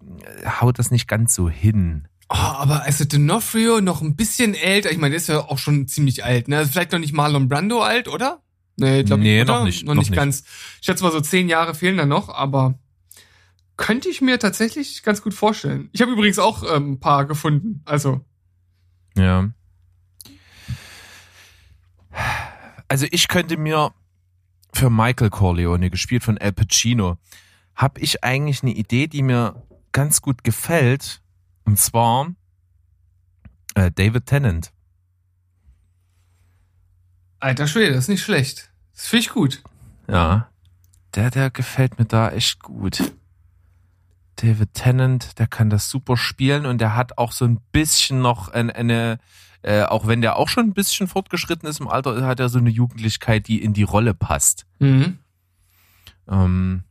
äh, 0.01 0.49
haut 0.59 0.79
das 0.79 0.89
nicht 0.89 1.07
ganz 1.07 1.35
so 1.35 1.49
hin. 1.49 2.07
Oh, 2.29 2.35
aber 2.35 2.81
also 2.83 3.03
D'Onofrio 3.03 3.81
noch 3.81 4.01
ein 4.01 4.15
bisschen 4.15 4.55
älter. 4.55 4.91
Ich 4.91 4.97
meine, 4.97 5.11
der 5.11 5.17
ist 5.17 5.27
ja 5.29 5.39
auch 5.41 5.59
schon 5.59 5.87
ziemlich 5.87 6.25
alt, 6.25 6.47
ne? 6.47 6.57
Also 6.57 6.71
vielleicht 6.71 6.91
noch 6.91 6.99
nicht 6.99 7.13
Marlon 7.13 7.47
Brando 7.47 7.81
alt, 7.83 8.07
oder? 8.07 8.41
Nee, 8.75 9.03
glaub 9.03 9.19
Nee, 9.19 9.41
ich, 9.41 9.47
noch 9.47 9.63
nicht, 9.63 9.85
Noch 9.85 9.93
noch 9.93 10.01
nicht 10.01 10.09
nicht. 10.09 10.17
ganz. 10.17 10.43
Ich 10.79 10.85
schätze 10.87 11.03
mal 11.03 11.11
so 11.11 11.21
zehn 11.21 11.47
Jahre 11.47 11.75
fehlen 11.75 11.97
da 11.97 12.07
noch, 12.07 12.29
aber 12.29 12.79
könnte 13.77 14.09
ich 14.09 14.21
mir 14.21 14.39
tatsächlich 14.39 15.03
ganz 15.03 15.21
gut 15.21 15.35
vorstellen. 15.35 15.89
Ich 15.91 16.01
habe 16.01 16.11
übrigens 16.11 16.39
auch 16.39 16.63
ähm, 16.75 16.93
ein 16.93 16.99
paar 16.99 17.25
gefunden. 17.25 17.81
Also, 17.85 18.21
Ja. 19.15 19.49
Also 22.87 23.07
ich 23.11 23.27
könnte 23.27 23.57
mir 23.57 23.91
für 24.73 24.89
Michael 24.89 25.29
Corleone, 25.29 25.89
gespielt 25.89 26.23
von 26.23 26.37
Al 26.37 26.51
Pacino, 26.51 27.17
habe 27.75 27.99
ich 27.99 28.23
eigentlich 28.23 28.63
eine 28.63 28.71
Idee, 28.71 29.07
die 29.07 29.21
mir 29.21 29.63
ganz 29.91 30.21
gut 30.21 30.43
gefällt. 30.43 31.21
Und 31.65 31.79
zwar 31.79 32.33
äh, 33.75 33.91
David 33.91 34.25
Tennant. 34.25 34.71
Alter 37.39 37.67
Schwede, 37.67 37.93
das 37.93 38.05
ist 38.05 38.09
nicht 38.09 38.23
schlecht. 38.23 38.71
Das 38.93 39.07
finde 39.07 39.21
ich 39.21 39.29
gut. 39.29 39.63
Ja. 40.07 40.49
Der, 41.15 41.29
der 41.29 41.49
gefällt 41.51 41.99
mir 41.99 42.05
da 42.05 42.31
echt 42.31 42.61
gut. 42.61 43.13
David 44.37 44.73
Tennant, 44.73 45.37
der 45.39 45.47
kann 45.47 45.69
das 45.69 45.89
super 45.89 46.17
spielen 46.17 46.65
und 46.65 46.79
der 46.79 46.95
hat 46.95 47.17
auch 47.17 47.31
so 47.31 47.45
ein 47.45 47.59
bisschen 47.71 48.19
noch 48.19 48.49
eine, 48.49 48.75
eine 48.75 49.19
äh, 49.63 49.83
auch 49.83 50.05
wenn 50.07 50.21
der 50.21 50.35
auch 50.37 50.47
schon 50.49 50.67
ein 50.67 50.73
bisschen 50.73 51.07
fortgeschritten 51.07 51.67
ist 51.67 51.79
im 51.79 51.87
Alter, 51.87 52.25
hat 52.25 52.39
er 52.39 52.49
so 52.49 52.59
eine 52.59 52.69
Jugendlichkeit, 52.69 53.47
die 53.47 53.61
in 53.63 53.73
die 53.73 53.83
Rolle 53.83 54.13
passt. 54.13 54.65
Mhm. 54.79 55.17
Ähm, 56.29 56.83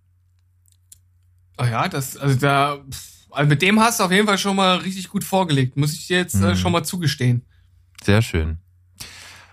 Ah 1.58 1.66
ja, 1.68 1.88
das, 1.88 2.16
also 2.16 2.38
da, 2.38 2.78
also 3.30 3.48
mit 3.48 3.62
dem 3.62 3.78
hast 3.78 4.00
du 4.00 4.04
auf 4.04 4.10
jeden 4.10 4.26
Fall 4.26 4.38
schon 4.38 4.56
mal 4.56 4.78
richtig 4.78 5.08
gut 5.10 5.22
vorgelegt. 5.22 5.76
Muss 5.76 5.92
ich 5.92 6.06
dir 6.06 6.16
jetzt 6.16 6.34
äh, 6.34 6.50
Mhm. 6.52 6.56
schon 6.56 6.72
mal 6.72 6.82
zugestehen. 6.84 7.44
sehr 8.02 8.22
schön. 8.22 8.58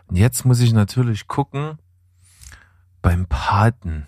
Und 0.08 0.16
jetzt 0.16 0.44
muss 0.46 0.60
ich 0.60 0.74
natürlich 0.74 1.28
gucken, 1.28 1.78
beim 3.02 3.28
Paten, 3.28 4.08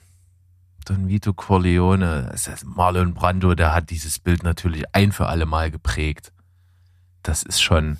Don 0.85 1.07
Vito 1.09 1.31
Corleone, 1.33 2.29
das 2.31 2.47
heißt 2.47 2.65
Marlon 2.65 3.13
Brando, 3.13 3.53
der 3.53 3.73
hat 3.75 3.91
dieses 3.91 4.17
Bild 4.17 4.41
natürlich 4.43 4.83
ein 4.95 5.11
für 5.11 5.27
alle 5.27 5.45
Mal 5.45 5.69
geprägt. 5.69 6.33
Das 7.21 7.43
ist 7.43 7.61
schon 7.61 7.97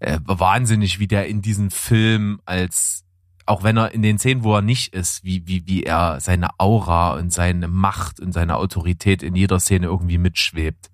äh, 0.00 0.18
wahnsinnig, 0.24 0.98
wie 0.98 1.06
der 1.06 1.26
in 1.26 1.42
diesem 1.42 1.70
Film 1.70 2.40
als, 2.44 3.04
auch 3.46 3.62
wenn 3.62 3.76
er 3.76 3.92
in 3.92 4.02
den 4.02 4.18
Szenen, 4.18 4.42
wo 4.44 4.54
er 4.54 4.62
nicht 4.62 4.92
ist, 4.94 5.24
wie, 5.24 5.46
wie, 5.46 5.66
wie 5.66 5.82
er 5.84 6.20
seine 6.20 6.48
Aura 6.58 7.14
und 7.14 7.32
seine 7.32 7.68
Macht 7.68 8.20
und 8.20 8.32
seine 8.32 8.56
Autorität 8.56 9.22
in 9.22 9.34
jeder 9.36 9.60
Szene 9.60 9.86
irgendwie 9.86 10.18
mitschwebt. 10.18 10.90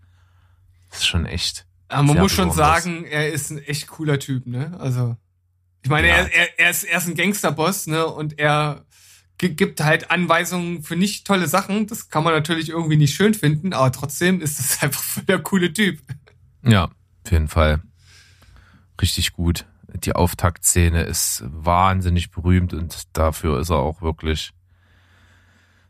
Das 0.91 0.99
ist 1.01 1.07
schon 1.07 1.27
echt. 1.27 1.67
Aber 1.89 2.03
man 2.05 2.19
muss 2.19 2.33
schon 2.33 2.49
besonders. 2.49 2.85
sagen, 2.85 3.05
er 3.05 3.33
ist 3.33 3.51
ein 3.51 3.59
echt 3.59 3.87
cooler 3.89 4.19
Typ, 4.19 4.47
ne? 4.47 4.79
Also, 4.79 5.17
ich 5.83 5.91
meine, 5.91 6.09
Ja. 6.09 6.15
er, 6.17 6.33
er, 6.35 6.59
er, 6.59 6.71
ist, 6.71 6.85
er 6.85 6.99
ist 6.99 7.09
ein 7.09 7.15
Gangsterboss, 7.17 7.87
ne? 7.87 8.07
Und 8.07 8.39
er 8.39 8.85
gi- 9.39 9.55
gibt 9.55 9.83
halt 9.83 10.11
Anweisungen 10.11 10.83
für 10.83 10.97
nicht 10.97 11.27
tolle 11.27 11.49
Sachen. 11.49 11.87
Das 11.87 12.09
kann 12.09 12.23
man 12.25 12.33
natürlich 12.35 12.69
irgendwie 12.69 12.97
nicht 12.97 13.15
schön 13.15 13.35
finden, 13.35 13.73
aber 13.73 13.91
trotzdem 13.93 14.41
ist 14.41 14.61
es 14.61 14.79
einfach 14.83 15.03
voll 15.03 15.25
der 15.25 15.41
coole 15.41 15.73
Typ. 15.73 16.01
Ja, 16.65 16.85
auf 16.85 17.31
jeden 17.33 17.49
Fall. 17.49 17.83
Richtig 19.03 19.33
gut. 19.33 19.67
Die 19.95 20.15
Auftaktszene 20.15 21.03
ist 21.03 21.43
wahnsinnig 21.47 22.31
berühmt 22.31 22.73
und 22.73 23.03
dafür 23.17 23.61
ist 23.61 23.69
er 23.71 23.77
auch 23.77 24.01
wirklich. 24.01 24.53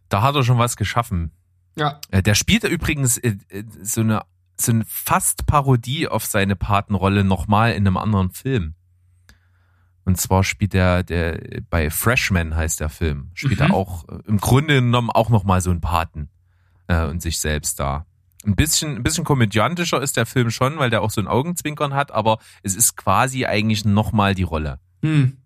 Da 0.09 0.23
hat 0.23 0.35
er 0.35 0.43
schon 0.43 0.59
was 0.59 0.77
geschaffen. 0.77 1.31
Ja. 1.77 2.01
Äh, 2.11 2.23
Der 2.23 2.35
spielt 2.35 2.65
übrigens 2.65 3.19
äh, 3.19 3.37
äh, 3.49 3.65
so 3.83 4.01
eine, 4.01 4.23
so 4.59 4.73
eine 4.73 4.85
fast 4.87 5.47
Parodie 5.47 6.09
auf 6.09 6.25
seine 6.27 6.57
Patenrolle 6.57 7.23
nochmal 7.25 7.73
in 7.73 7.87
einem 7.87 7.97
anderen 7.97 8.31
Film. 8.31 8.75
Und 10.05 10.21
zwar 10.21 10.43
spielt 10.43 10.75
er 10.75 11.05
der 11.05 11.41
bei 11.71 11.89
Freshman 11.89 12.57
heißt 12.57 12.81
der 12.81 12.89
Film, 12.89 13.31
spielt 13.35 13.61
Mhm. 13.61 13.67
er 13.67 13.75
auch 13.75 14.05
im 14.27 14.39
Grunde 14.39 14.75
genommen 14.83 15.11
auch 15.11 15.29
nochmal 15.31 15.61
so 15.61 15.71
einen 15.71 15.81
Paten 15.81 16.29
äh, 16.89 17.05
und 17.07 17.23
sich 17.23 17.39
selbst 17.39 17.79
da. 17.79 18.05
Ein 18.45 18.57
bisschen, 18.57 18.97
ein 18.97 19.03
bisschen 19.03 19.25
komödiantischer 19.25 20.03
ist 20.03 20.17
der 20.17 20.27
Film 20.27 20.51
schon, 20.51 20.79
weil 20.79 20.91
der 20.91 21.03
auch 21.03 21.11
so 21.11 21.21
ein 21.21 21.29
Augenzwinkern 21.29 21.95
hat, 21.95 22.11
aber 22.11 22.39
es 22.63 22.75
ist 22.75 22.97
quasi 22.97 23.47
eigentlich 23.47 23.85
nochmal 23.85 24.35
die 24.35 24.43
Rolle. 24.43 24.81
Hm. 25.03 25.39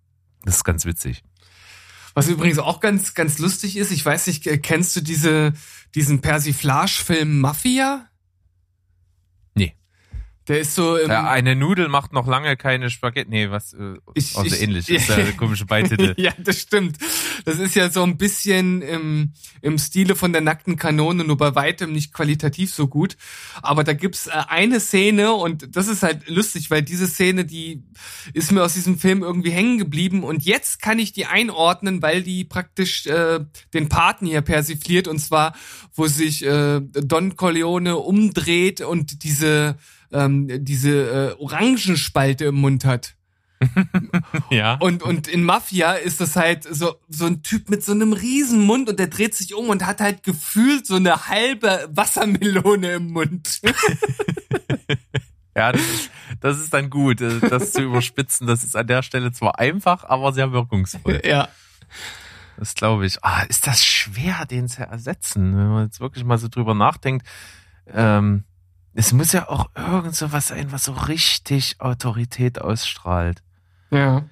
Das 0.45 0.57
ist 0.57 0.65
ganz 0.65 0.85
witzig. 0.85 1.23
Was 2.15 2.29
übrigens 2.29 2.59
auch 2.59 2.81
ganz, 2.81 3.13
ganz 3.13 3.39
lustig 3.39 3.77
ist, 3.77 3.91
ich 3.91 4.05
weiß 4.05 4.29
nicht, 4.29 4.47
äh, 4.47 4.57
kennst 4.57 4.97
du 4.97 5.03
diese, 5.03 5.53
diesen 5.95 6.23
Persiflage-Film 6.23 7.41
Mafia? 7.41 8.09
Der 10.49 10.61
ist 10.61 10.75
so 10.75 10.97
im, 10.97 11.11
Äh, 11.11 11.15
eine 11.15 11.57
Nudel 11.57 11.89
macht 11.89 12.13
noch 12.13 12.27
lange 12.27 12.57
keine 12.57 12.89
Spaghetti. 12.91 13.31
Nee, 13.31 13.51
was 13.51 13.73
äh, 13.75 13.95
Ich- 14.15 14.37
also 14.37 14.55
ich- 14.55 14.63
ähnlich. 14.63 14.89
ist 14.89 15.09
der 15.17 15.33
komische 15.33 15.67
Beititel. 15.67 16.15
ja, 16.19 16.33
das 16.39 16.61
stimmt. 16.61 16.99
Das 17.45 17.59
ist 17.59 17.75
ja 17.75 17.91
so 17.91 18.03
ein 18.03 18.17
bisschen 18.17 18.81
im, 18.83 19.33
im 19.61 19.79
Stile 19.79 20.15
von 20.15 20.33
der 20.33 20.43
nackten 20.43 20.77
Kanone, 20.77 21.25
nur 21.25 21.37
bei 21.37 21.55
weitem 21.55 21.93
nicht 21.93 22.13
qualitativ 22.13 22.73
so 22.73 22.87
gut. 22.89 23.17
Aber 23.63 23.83
da 23.85 23.93
gibt's 23.93 24.27
äh, 24.29 24.31
eine 24.49 24.79
Szene 24.81 25.33
und 25.33 25.75
das 25.77 25.89
ist 25.89 26.03
halt 26.03 26.29
lustig, 26.29 26.71
weil 26.71 26.83
diese 26.83 27.07
Szene, 27.09 27.45
die 27.45 27.83
ist 28.33 28.53
mir 28.53 28.63
aus 28.63 28.75
diesem 28.75 28.99
Film 28.99 29.23
irgendwie 29.23 29.51
hängen 29.51 29.79
geblieben 29.79 30.23
und 30.23 30.45
jetzt 30.45 30.81
kann 30.81 30.99
ich 30.99 31.13
die 31.13 31.27
einordnen, 31.27 32.03
weil 32.03 32.23
die 32.23 32.45
praktisch 32.45 33.07
äh, 33.07 33.41
den 33.75 33.89
Paten 33.89 34.27
hier 34.27 34.43
persifliert 34.43 35.09
und 35.09 35.19
zwar, 35.19 35.55
wo 35.95 36.07
sich 36.07 36.45
äh, 36.45 36.81
Don 36.81 37.37
Corleone 37.37 37.97
umdreht 37.97 38.81
und 38.81 39.25
diese 39.25 39.77
ähm, 40.13 40.65
diese 40.65 41.37
äh, 41.39 41.43
Orangenspalte 41.43 42.47
im 42.47 42.57
Mund 42.57 42.85
hat. 42.85 43.17
ja. 44.51 44.75
Und, 44.75 45.03
und 45.03 45.29
in 45.29 45.43
Mafia 45.43 45.93
ist 45.93 46.21
das 46.21 46.37
halt 46.37 46.65
so, 46.65 46.97
so 47.09 47.27
ein 47.27 47.43
Typ 47.43 47.71
mit 47.71 47.83
so 47.83 47.93
einem 47.93 48.13
riesen 48.13 48.61
Mund 48.61 48.89
und 48.89 48.99
der 48.99 49.07
dreht 49.07 49.35
sich 49.35 49.55
um 49.55 49.69
und 49.69 49.87
hat 49.87 50.01
halt 50.01 50.23
gefühlt 50.23 50.87
so 50.87 50.97
eine 50.97 51.29
halbe 51.29 51.89
Wassermelone 51.91 52.93
im 52.93 53.13
Mund. 53.13 53.61
Ja, 55.57 55.73
das 55.73 55.81
ist, 55.81 56.11
das 56.41 56.61
ist 56.61 56.75
dann 56.75 56.91
gut, 56.91 57.23
äh, 57.23 57.41
das 57.41 57.73
zu 57.73 57.81
überspitzen. 57.81 58.47
Das 58.47 58.63
ist 58.63 58.77
an 58.77 58.87
der 58.87 59.03
Stelle 59.03 59.33
zwar 59.33 59.59
einfach, 59.59 60.05
aber 60.05 60.35
sehr 60.35 60.53
wirkungsvoll. 60.53 61.23
ja. 61.25 61.49
Das 62.59 62.75
glaube 62.75 63.07
ich. 63.07 63.25
Ah, 63.25 63.43
ist 63.43 63.67
das 63.67 63.83
schwer, 63.83 64.45
den 64.45 64.69
zu 64.69 64.83
ersetzen, 64.83 65.57
wenn 65.57 65.69
man 65.69 65.85
jetzt 65.87 66.01
wirklich 66.01 66.25
mal 66.25 66.37
so 66.37 66.49
drüber 66.49 66.75
nachdenkt. 66.75 67.27
Ähm, 67.87 68.45
es 68.99 69.13
muss 69.13 69.33
ja 69.33 69.49
auch 69.49 69.69
irgend 69.77 70.15
so 70.15 70.33
was 70.33 70.49
sein, 70.49 70.73
was 70.73 70.85
so 70.85 70.93
richtig 70.93 71.81
Autorität 71.81 72.61
ausstrahlt. 72.61 73.43
Ja. 73.91 74.29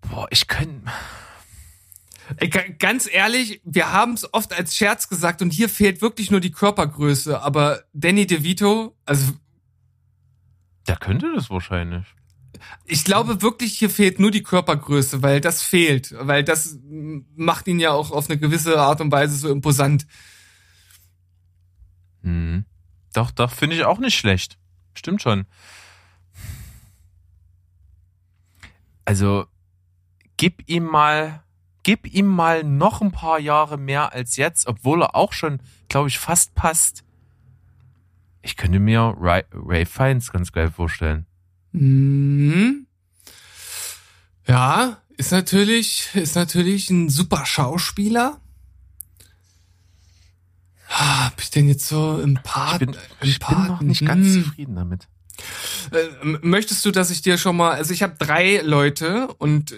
Boah, 0.00 0.26
ich 0.30 0.48
könnte. 0.48 0.90
Ey, 2.38 2.48
ganz 2.48 3.08
ehrlich, 3.10 3.60
wir 3.64 3.92
haben 3.92 4.14
es 4.14 4.32
oft 4.34 4.52
als 4.52 4.74
Scherz 4.74 5.08
gesagt 5.08 5.42
und 5.42 5.52
hier 5.52 5.68
fehlt 5.68 6.02
wirklich 6.02 6.30
nur 6.30 6.40
die 6.40 6.50
Körpergröße, 6.50 7.40
aber 7.40 7.84
Danny 7.92 8.26
DeVito, 8.26 8.96
also 9.04 9.32
Der 10.88 10.96
könnte 10.96 11.32
das 11.34 11.50
wahrscheinlich. 11.50 12.06
ich 12.86 13.04
glaube 13.04 13.42
wirklich, 13.42 13.78
hier 13.78 13.90
fehlt 13.90 14.18
nur 14.18 14.30
die 14.30 14.42
Körpergröße, 14.42 15.22
weil 15.22 15.40
das 15.40 15.62
fehlt, 15.62 16.14
weil 16.18 16.42
das 16.42 16.78
macht 17.36 17.68
ihn 17.68 17.78
ja 17.78 17.90
auch 17.92 18.10
auf 18.10 18.28
eine 18.28 18.38
gewisse 18.38 18.80
Art 18.80 19.00
und 19.00 19.12
Weise 19.12 19.36
so 19.36 19.50
imposant. 19.50 20.06
Hm. 22.22 22.64
Doch, 23.12 23.30
doch, 23.30 23.50
finde 23.50 23.76
ich 23.76 23.84
auch 23.84 23.98
nicht 23.98 24.16
schlecht. 24.16 24.58
Stimmt 24.94 25.22
schon. 25.22 25.46
Also, 29.04 29.46
gib 30.36 30.68
ihm 30.68 30.84
mal, 30.84 31.42
gib 31.82 32.06
ihm 32.06 32.26
mal 32.26 32.64
noch 32.64 33.00
ein 33.00 33.12
paar 33.12 33.38
Jahre 33.38 33.78
mehr 33.78 34.12
als 34.12 34.36
jetzt, 34.36 34.66
obwohl 34.66 35.02
er 35.02 35.14
auch 35.14 35.32
schon, 35.32 35.60
glaube 35.88 36.08
ich, 36.08 36.18
fast 36.18 36.54
passt. 36.54 37.04
Ich 38.42 38.56
könnte 38.56 38.80
mir 38.80 39.14
Ray, 39.18 39.44
Ray 39.52 39.86
Fiennes 39.86 40.32
ganz 40.32 40.52
geil 40.52 40.70
vorstellen. 40.70 41.26
Mhm. 41.72 42.86
Ja, 44.46 44.98
ist 45.16 45.32
natürlich, 45.32 46.08
ist 46.14 46.34
natürlich 46.34 46.90
ein 46.90 47.08
super 47.08 47.46
Schauspieler. 47.46 48.40
Ah, 51.04 51.26
Hab 51.26 51.40
ich 51.40 51.50
denn 51.50 51.68
jetzt 51.68 51.86
so 51.88 52.20
im 52.20 52.38
Part? 52.44 52.82
Ich 52.82 52.86
bin, 52.86 52.94
im 52.94 53.28
ich 53.28 53.38
bin 53.40 53.66
noch 53.66 53.80
nicht 53.80 54.04
ganz 54.06 54.26
Hm. 54.26 54.44
zufrieden 54.44 54.76
damit. 54.76 55.08
Äh, 55.90 56.38
möchtest 56.42 56.84
du, 56.84 56.90
dass 56.92 57.10
ich 57.10 57.22
dir 57.22 57.38
schon 57.38 57.56
mal, 57.56 57.72
also 57.72 57.92
ich 57.92 58.02
habe 58.02 58.14
drei 58.18 58.60
Leute 58.62 59.28
und 59.38 59.74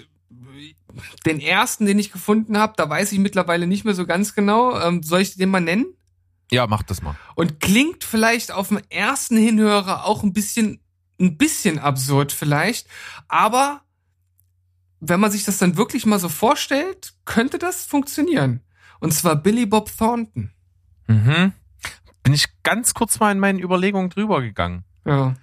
den 1.26 1.40
ersten, 1.40 1.86
den 1.86 1.98
ich 1.98 2.12
gefunden 2.12 2.58
habe, 2.58 2.74
da 2.76 2.88
weiß 2.88 3.12
ich 3.12 3.18
mittlerweile 3.18 3.66
nicht 3.66 3.84
mehr 3.84 3.94
so 3.94 4.06
ganz 4.06 4.34
genau. 4.34 4.78
Ähm, 4.78 5.02
soll 5.02 5.20
ich 5.22 5.34
den 5.36 5.48
mal 5.48 5.60
nennen? 5.60 5.86
Ja, 6.50 6.66
mach 6.66 6.82
das 6.82 7.00
mal. 7.02 7.16
Und 7.34 7.58
klingt 7.60 8.04
vielleicht 8.04 8.52
auf 8.52 8.68
dem 8.68 8.80
ersten 8.90 9.36
Hinhörer 9.36 10.04
auch 10.04 10.22
ein 10.22 10.32
bisschen, 10.34 10.80
ein 11.20 11.36
bisschen 11.38 11.78
absurd 11.78 12.32
vielleicht, 12.32 12.86
aber 13.28 13.80
wenn 15.00 15.20
man 15.20 15.30
sich 15.30 15.44
das 15.44 15.58
dann 15.58 15.76
wirklich 15.76 16.06
mal 16.06 16.18
so 16.20 16.28
vorstellt, 16.28 17.14
könnte 17.24 17.58
das 17.58 17.84
funktionieren. 17.84 18.60
Und 19.00 19.12
zwar 19.12 19.36
Billy 19.36 19.66
Bob 19.66 19.90
Thornton. 19.96 20.50
Mhm. 21.06 21.52
Bin 22.22 22.32
ich 22.32 22.46
ganz 22.62 22.94
kurz 22.94 23.20
mal 23.20 23.32
in 23.32 23.38
meinen 23.38 23.58
Überlegungen 23.58 24.10
drüber 24.10 24.40
gegangen. 24.40 24.84
Ja. 25.04 25.34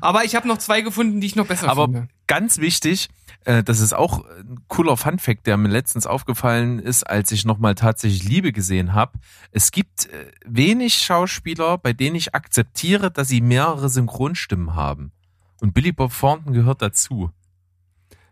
Aber 0.00 0.24
ich 0.24 0.34
habe 0.34 0.48
noch 0.48 0.58
zwei 0.58 0.80
gefunden, 0.80 1.20
die 1.20 1.26
ich 1.28 1.36
noch 1.36 1.46
besser 1.46 1.68
Aber 1.68 1.84
finde. 1.84 2.08
ganz 2.26 2.58
wichtig, 2.58 3.08
äh, 3.44 3.62
das 3.62 3.80
ist 3.80 3.94
auch 3.94 4.24
ein 4.24 4.60
cooler 4.68 4.96
Funfact, 4.96 5.46
der 5.46 5.56
mir 5.56 5.68
letztens 5.68 6.06
aufgefallen 6.06 6.78
ist, 6.80 7.04
als 7.04 7.30
ich 7.32 7.44
nochmal 7.44 7.74
tatsächlich 7.76 8.24
Liebe 8.24 8.52
gesehen 8.52 8.92
habe. 8.94 9.18
Es 9.52 9.70
gibt 9.70 10.06
äh, 10.06 10.30
wenig 10.44 10.94
Schauspieler, 10.98 11.78
bei 11.78 11.92
denen 11.92 12.16
ich 12.16 12.34
akzeptiere, 12.34 13.10
dass 13.10 13.28
sie 13.28 13.40
mehrere 13.40 13.88
Synchronstimmen 13.88 14.74
haben. 14.74 15.12
Und 15.60 15.74
Billy 15.74 15.92
Bob 15.92 16.12
Thornton 16.16 16.52
gehört 16.52 16.82
dazu. 16.82 17.30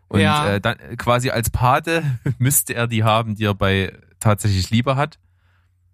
Und 0.09 0.19
Ja. 0.21 0.47
äh, 0.55 0.61
dann 0.61 0.77
quasi 0.97 1.29
als 1.31 1.49
Pate 1.49 2.03
müsste 2.37 2.73
er 2.75 2.87
die 2.87 3.03
haben, 3.03 3.35
die 3.35 3.45
er 3.45 3.53
bei 3.55 3.93
tatsächlich 4.19 4.69
Liebe 4.69 4.95
hat. 4.95 5.19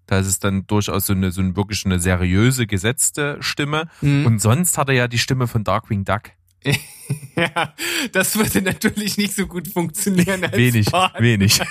Da 0.05 0.19
ist 0.19 0.27
es 0.27 0.39
dann 0.39 0.67
durchaus 0.67 1.05
so 1.05 1.13
eine, 1.13 1.31
so 1.31 1.41
eine 1.41 1.55
wirklich 1.55 1.86
eine 1.86 2.00
seriöse, 2.00 2.67
gesetzte 2.67 3.38
Stimme. 3.39 3.88
Mhm. 4.01 4.25
Und 4.25 4.39
sonst 4.39 4.77
hat 4.77 4.89
er 4.89 4.95
ja 4.95 5.07
die 5.07 5.17
Stimme 5.17 5.48
von 5.48 5.63
Darkwing 5.63 6.03
Duck. 6.05 6.31
ja, 7.36 7.74
das 8.12 8.36
würde 8.38 8.62
natürlich 8.62 9.17
nicht 9.17 9.36
so 9.36 9.48
gut 9.48 9.67
funktionieren 9.67 10.43
als 10.45 10.55
Wenig, 10.55 10.86
Part. 10.91 11.19
wenig. 11.19 11.60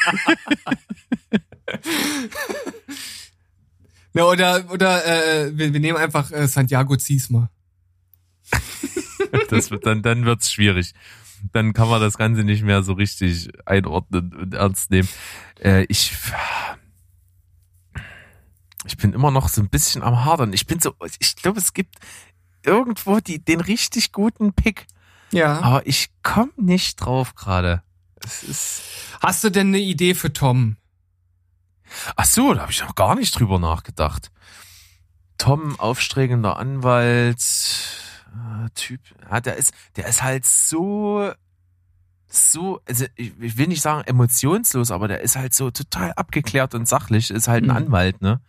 Na, 4.13 4.25
oder 4.25 4.71
oder 4.71 5.07
äh, 5.07 5.57
wir, 5.57 5.73
wir 5.73 5.81
nehmen 5.81 5.97
einfach 5.97 6.31
äh, 6.31 6.47
Santiago 6.47 6.97
Ziesma. 6.97 7.51
Das 9.49 9.71
wird 9.71 9.87
dann, 9.87 10.03
dann 10.03 10.27
wird's 10.27 10.53
schwierig. 10.53 10.93
Dann 11.53 11.73
kann 11.73 11.89
man 11.89 12.01
das 12.01 12.19
Ganze 12.19 12.45
nicht 12.45 12.63
mehr 12.63 12.83
so 12.83 12.93
richtig 12.93 13.49
einordnen 13.65 14.35
und 14.35 14.55
ernst 14.55 14.91
nehmen. 14.91 15.09
Äh, 15.61 15.85
ich, 15.89 16.13
ich 18.85 18.97
bin 18.97 19.13
immer 19.13 19.31
noch 19.31 19.49
so 19.49 19.61
ein 19.61 19.69
bisschen 19.69 20.03
am 20.03 20.25
Hadern. 20.25 20.53
Ich 20.53 20.67
bin 20.67 20.81
so, 20.81 20.95
ich 21.19 21.37
glaube, 21.37 21.59
es 21.61 21.73
gibt 21.73 21.97
irgendwo 22.65 23.21
die, 23.21 23.39
den 23.45 23.61
richtig 23.61 24.13
guten 24.13 24.53
Pick, 24.53 24.87
Ja. 25.33 25.61
aber 25.61 25.87
ich 25.87 26.11
komme 26.23 26.53
nicht 26.57 26.97
drauf 26.97 27.35
gerade. 27.35 27.83
Hast 29.21 29.43
du 29.45 29.51
denn 29.51 29.69
eine 29.69 29.79
Idee 29.81 30.15
für 30.15 30.33
Tom? 30.33 30.77
ach 32.17 32.25
so, 32.25 32.55
da 32.55 32.63
habe 32.63 32.73
ich 32.73 32.81
noch 32.81 32.95
gar 32.95 33.15
nicht 33.15 33.39
drüber 33.39 33.59
nachgedacht. 33.59 34.31
Tom, 35.39 35.79
aufstrebender 35.79 36.57
Anwalt, 36.57 37.43
äh, 38.33 38.71
Typ, 38.75 39.01
ja, 39.31 39.41
der 39.41 39.57
ist, 39.57 39.75
der 39.97 40.07
ist 40.07 40.23
halt 40.23 40.47
so, 40.47 41.33
so, 42.35 42.81
also 42.89 43.05
ich, 43.15 43.33
ich 43.41 43.59
will 43.59 43.67
nicht 43.67 43.83
sagen 43.83 44.03
emotionslos, 44.07 44.91
aber 44.91 45.07
der 45.07 45.21
ist 45.21 45.37
halt 45.37 45.53
so 45.53 45.71
total 45.71 46.13
abgeklärt 46.15 46.75
und 46.75 46.89
sachlich, 46.89 47.31
ist 47.31 47.47
halt 47.47 47.65
ein 47.65 47.71
Mhm. 47.71 47.77
Anwalt, 47.77 48.23
ne? 48.23 48.41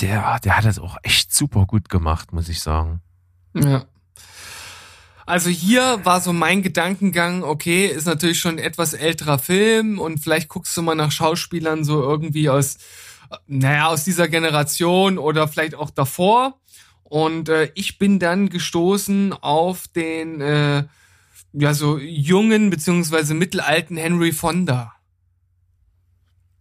Der, 0.00 0.40
der 0.40 0.56
hat 0.56 0.64
das 0.64 0.78
auch 0.78 0.96
echt 1.02 1.32
super 1.32 1.64
gut 1.66 1.88
gemacht, 1.88 2.32
muss 2.32 2.48
ich 2.48 2.60
sagen. 2.60 3.00
Ja. 3.54 3.84
Also 5.26 5.48
hier 5.50 6.00
war 6.02 6.20
so 6.20 6.32
mein 6.32 6.62
Gedankengang, 6.62 7.44
okay, 7.44 7.86
ist 7.86 8.06
natürlich 8.06 8.40
schon 8.40 8.56
ein 8.56 8.64
etwas 8.64 8.94
älterer 8.94 9.38
Film 9.38 10.00
und 10.00 10.18
vielleicht 10.18 10.48
guckst 10.48 10.76
du 10.76 10.82
mal 10.82 10.96
nach 10.96 11.12
Schauspielern 11.12 11.84
so 11.84 12.02
irgendwie 12.02 12.48
aus, 12.50 12.78
naja, 13.46 13.86
aus 13.86 14.02
dieser 14.02 14.26
Generation 14.28 15.18
oder 15.18 15.46
vielleicht 15.46 15.76
auch 15.76 15.90
davor. 15.90 16.58
Und 17.04 17.48
äh, 17.48 17.70
ich 17.74 17.98
bin 17.98 18.18
dann 18.18 18.48
gestoßen 18.48 19.32
auf 19.34 19.86
den, 19.86 20.40
äh, 20.40 20.84
ja, 21.52 21.74
so 21.74 21.98
jungen 21.98 22.70
beziehungsweise 22.70 23.34
mittelalten 23.34 23.96
Henry 23.96 24.32
Fonda. 24.32 24.94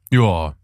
Ja. 0.10 0.56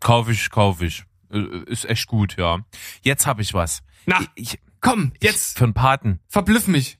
Kauf 0.00 0.28
ich, 0.28 0.50
kauf 0.50 0.82
ich. 0.82 1.04
Äh, 1.30 1.64
Ist 1.66 1.84
echt 1.86 2.06
gut, 2.06 2.36
ja. 2.36 2.58
Jetzt 3.02 3.26
habe 3.26 3.42
ich 3.42 3.54
was. 3.54 3.82
Na, 4.06 4.20
Ich, 4.34 4.58
komm, 4.80 5.12
ich, 5.20 5.22
jetzt 5.22 5.58
Für 5.58 5.64
einen 5.64 5.74
Paten. 5.74 6.20
verblüff 6.28 6.66
mich. 6.66 6.98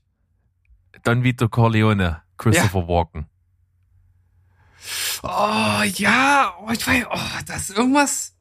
Don 1.04 1.24
Vito 1.24 1.48
Corleone, 1.48 2.22
Christopher 2.38 2.86
Walken. 2.86 3.26
Oh, 5.22 5.82
ja, 5.94 6.54
oh, 6.60 6.70
ich 6.70 6.86
weiß, 6.86 7.06
oh, 7.10 7.42
das 7.46 7.70
ist 7.70 7.76
irgendwas. 7.76 8.34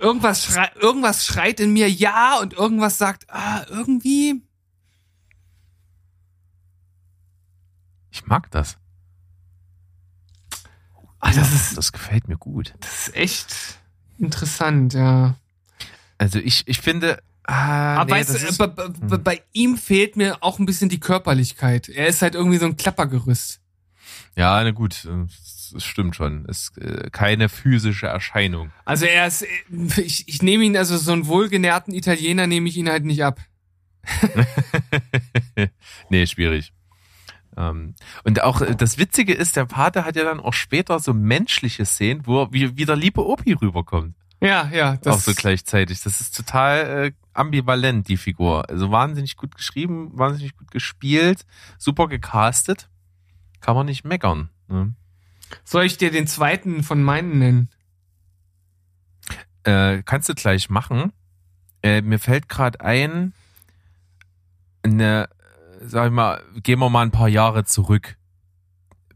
Irgendwas, 0.00 0.44
schrei, 0.44 0.70
irgendwas 0.76 1.26
schreit 1.26 1.60
in 1.60 1.72
mir 1.72 1.90
ja 1.90 2.38
und 2.38 2.52
irgendwas 2.52 2.98
sagt, 2.98 3.26
ah, 3.30 3.64
irgendwie. 3.68 4.42
Mag 8.28 8.50
das. 8.50 8.78
Ah, 11.20 11.32
das 11.32 11.52
ist, 11.52 11.76
Das 11.76 11.92
gefällt 11.92 12.28
mir 12.28 12.36
gut. 12.36 12.74
das 12.80 13.08
ist 13.08 13.16
echt 13.16 13.56
interessant, 14.18 14.94
ja. 14.94 15.34
Also 16.16 16.38
ich, 16.38 16.62
ich 16.66 16.80
finde, 16.80 17.20
ah, 17.44 17.96
Aber 17.96 18.14
nee, 18.14 18.20
weißt 18.20 18.34
das 18.34 18.56
du, 18.56 18.68
bei, 18.68 18.88
bei, 18.88 19.16
bei 19.18 19.42
ihm 19.52 19.76
fehlt 19.76 20.16
mir 20.16 20.42
auch 20.42 20.58
ein 20.58 20.66
bisschen 20.66 20.88
die 20.88 21.00
Körperlichkeit. 21.00 21.88
Er 21.88 22.06
ist 22.06 22.22
halt 22.22 22.34
irgendwie 22.34 22.58
so 22.58 22.66
ein 22.66 22.76
Klappergerüst. 22.76 23.60
ja, 24.36 24.62
na 24.62 24.70
gut, 24.70 25.04
äh, 25.04 25.24
es 25.28 25.58
es 25.76 25.84
stimmt 25.84 26.16
schon. 26.16 26.46
Es 26.48 26.70
ist 26.70 26.78
äh, 26.78 27.10
keine 27.10 27.48
physische 27.48 28.06
Erscheinung. 28.06 28.70
Also 28.84 29.04
er 29.06 29.26
ist, 29.26 29.44
ich, 29.98 30.28
ich 30.28 30.42
nehme 30.42 30.64
ihn, 30.64 30.76
also 30.76 30.96
so 30.96 31.12
einen 31.12 31.26
wohlgenährten 31.26 31.94
Italiener 31.94 32.46
nehme 32.46 32.68
ich 32.68 32.76
ihn 32.76 32.88
halt 32.88 33.04
nicht 33.04 33.22
ab. 33.24 33.40
nee, 36.08 36.26
schwierig. 36.26 36.72
Ähm, 37.58 37.94
und 38.22 38.42
auch 38.42 38.60
äh, 38.60 38.76
das 38.76 38.98
Witzige 38.98 39.34
ist, 39.34 39.56
der 39.56 39.66
Pate 39.66 40.04
hat 40.04 40.14
ja 40.14 40.24
dann 40.24 40.38
auch 40.38 40.54
später 40.54 41.00
so 41.00 41.12
menschliche 41.12 41.84
Szenen, 41.84 42.24
wo 42.24 42.42
er 42.42 42.52
wie, 42.52 42.76
wie 42.76 42.84
der 42.84 42.96
liebe 42.96 43.26
Opi 43.26 43.52
rüberkommt. 43.54 44.14
Ja, 44.40 44.70
ja, 44.72 44.96
das 44.98 45.16
auch 45.16 45.20
so 45.20 45.32
gleichzeitig. 45.34 46.00
Das 46.02 46.20
ist 46.20 46.36
total 46.36 47.06
äh, 47.06 47.12
ambivalent, 47.34 48.06
die 48.06 48.16
Figur. 48.16 48.70
Also 48.70 48.92
wahnsinnig 48.92 49.36
gut 49.36 49.56
geschrieben, 49.56 50.10
wahnsinnig 50.16 50.56
gut 50.56 50.70
gespielt, 50.70 51.44
super 51.76 52.06
gecastet. 52.06 52.88
Kann 53.60 53.74
man 53.74 53.86
nicht 53.86 54.04
meckern. 54.04 54.50
Ne? 54.68 54.94
Soll 55.64 55.84
ich 55.84 55.98
dir 55.98 56.12
den 56.12 56.28
zweiten 56.28 56.84
von 56.84 57.02
meinen 57.02 57.40
nennen? 57.40 57.70
Äh, 59.64 60.02
kannst 60.04 60.28
du 60.28 60.34
gleich 60.34 60.70
machen. 60.70 61.12
Äh, 61.82 62.02
mir 62.02 62.20
fällt 62.20 62.48
gerade 62.48 62.80
ein, 62.80 63.32
eine, 64.84 65.28
sag 65.88 66.06
ich 66.06 66.12
mal, 66.12 66.42
gehen 66.62 66.78
wir 66.78 66.88
mal 66.90 67.02
ein 67.02 67.10
paar 67.10 67.28
Jahre 67.28 67.64
zurück. 67.64 68.16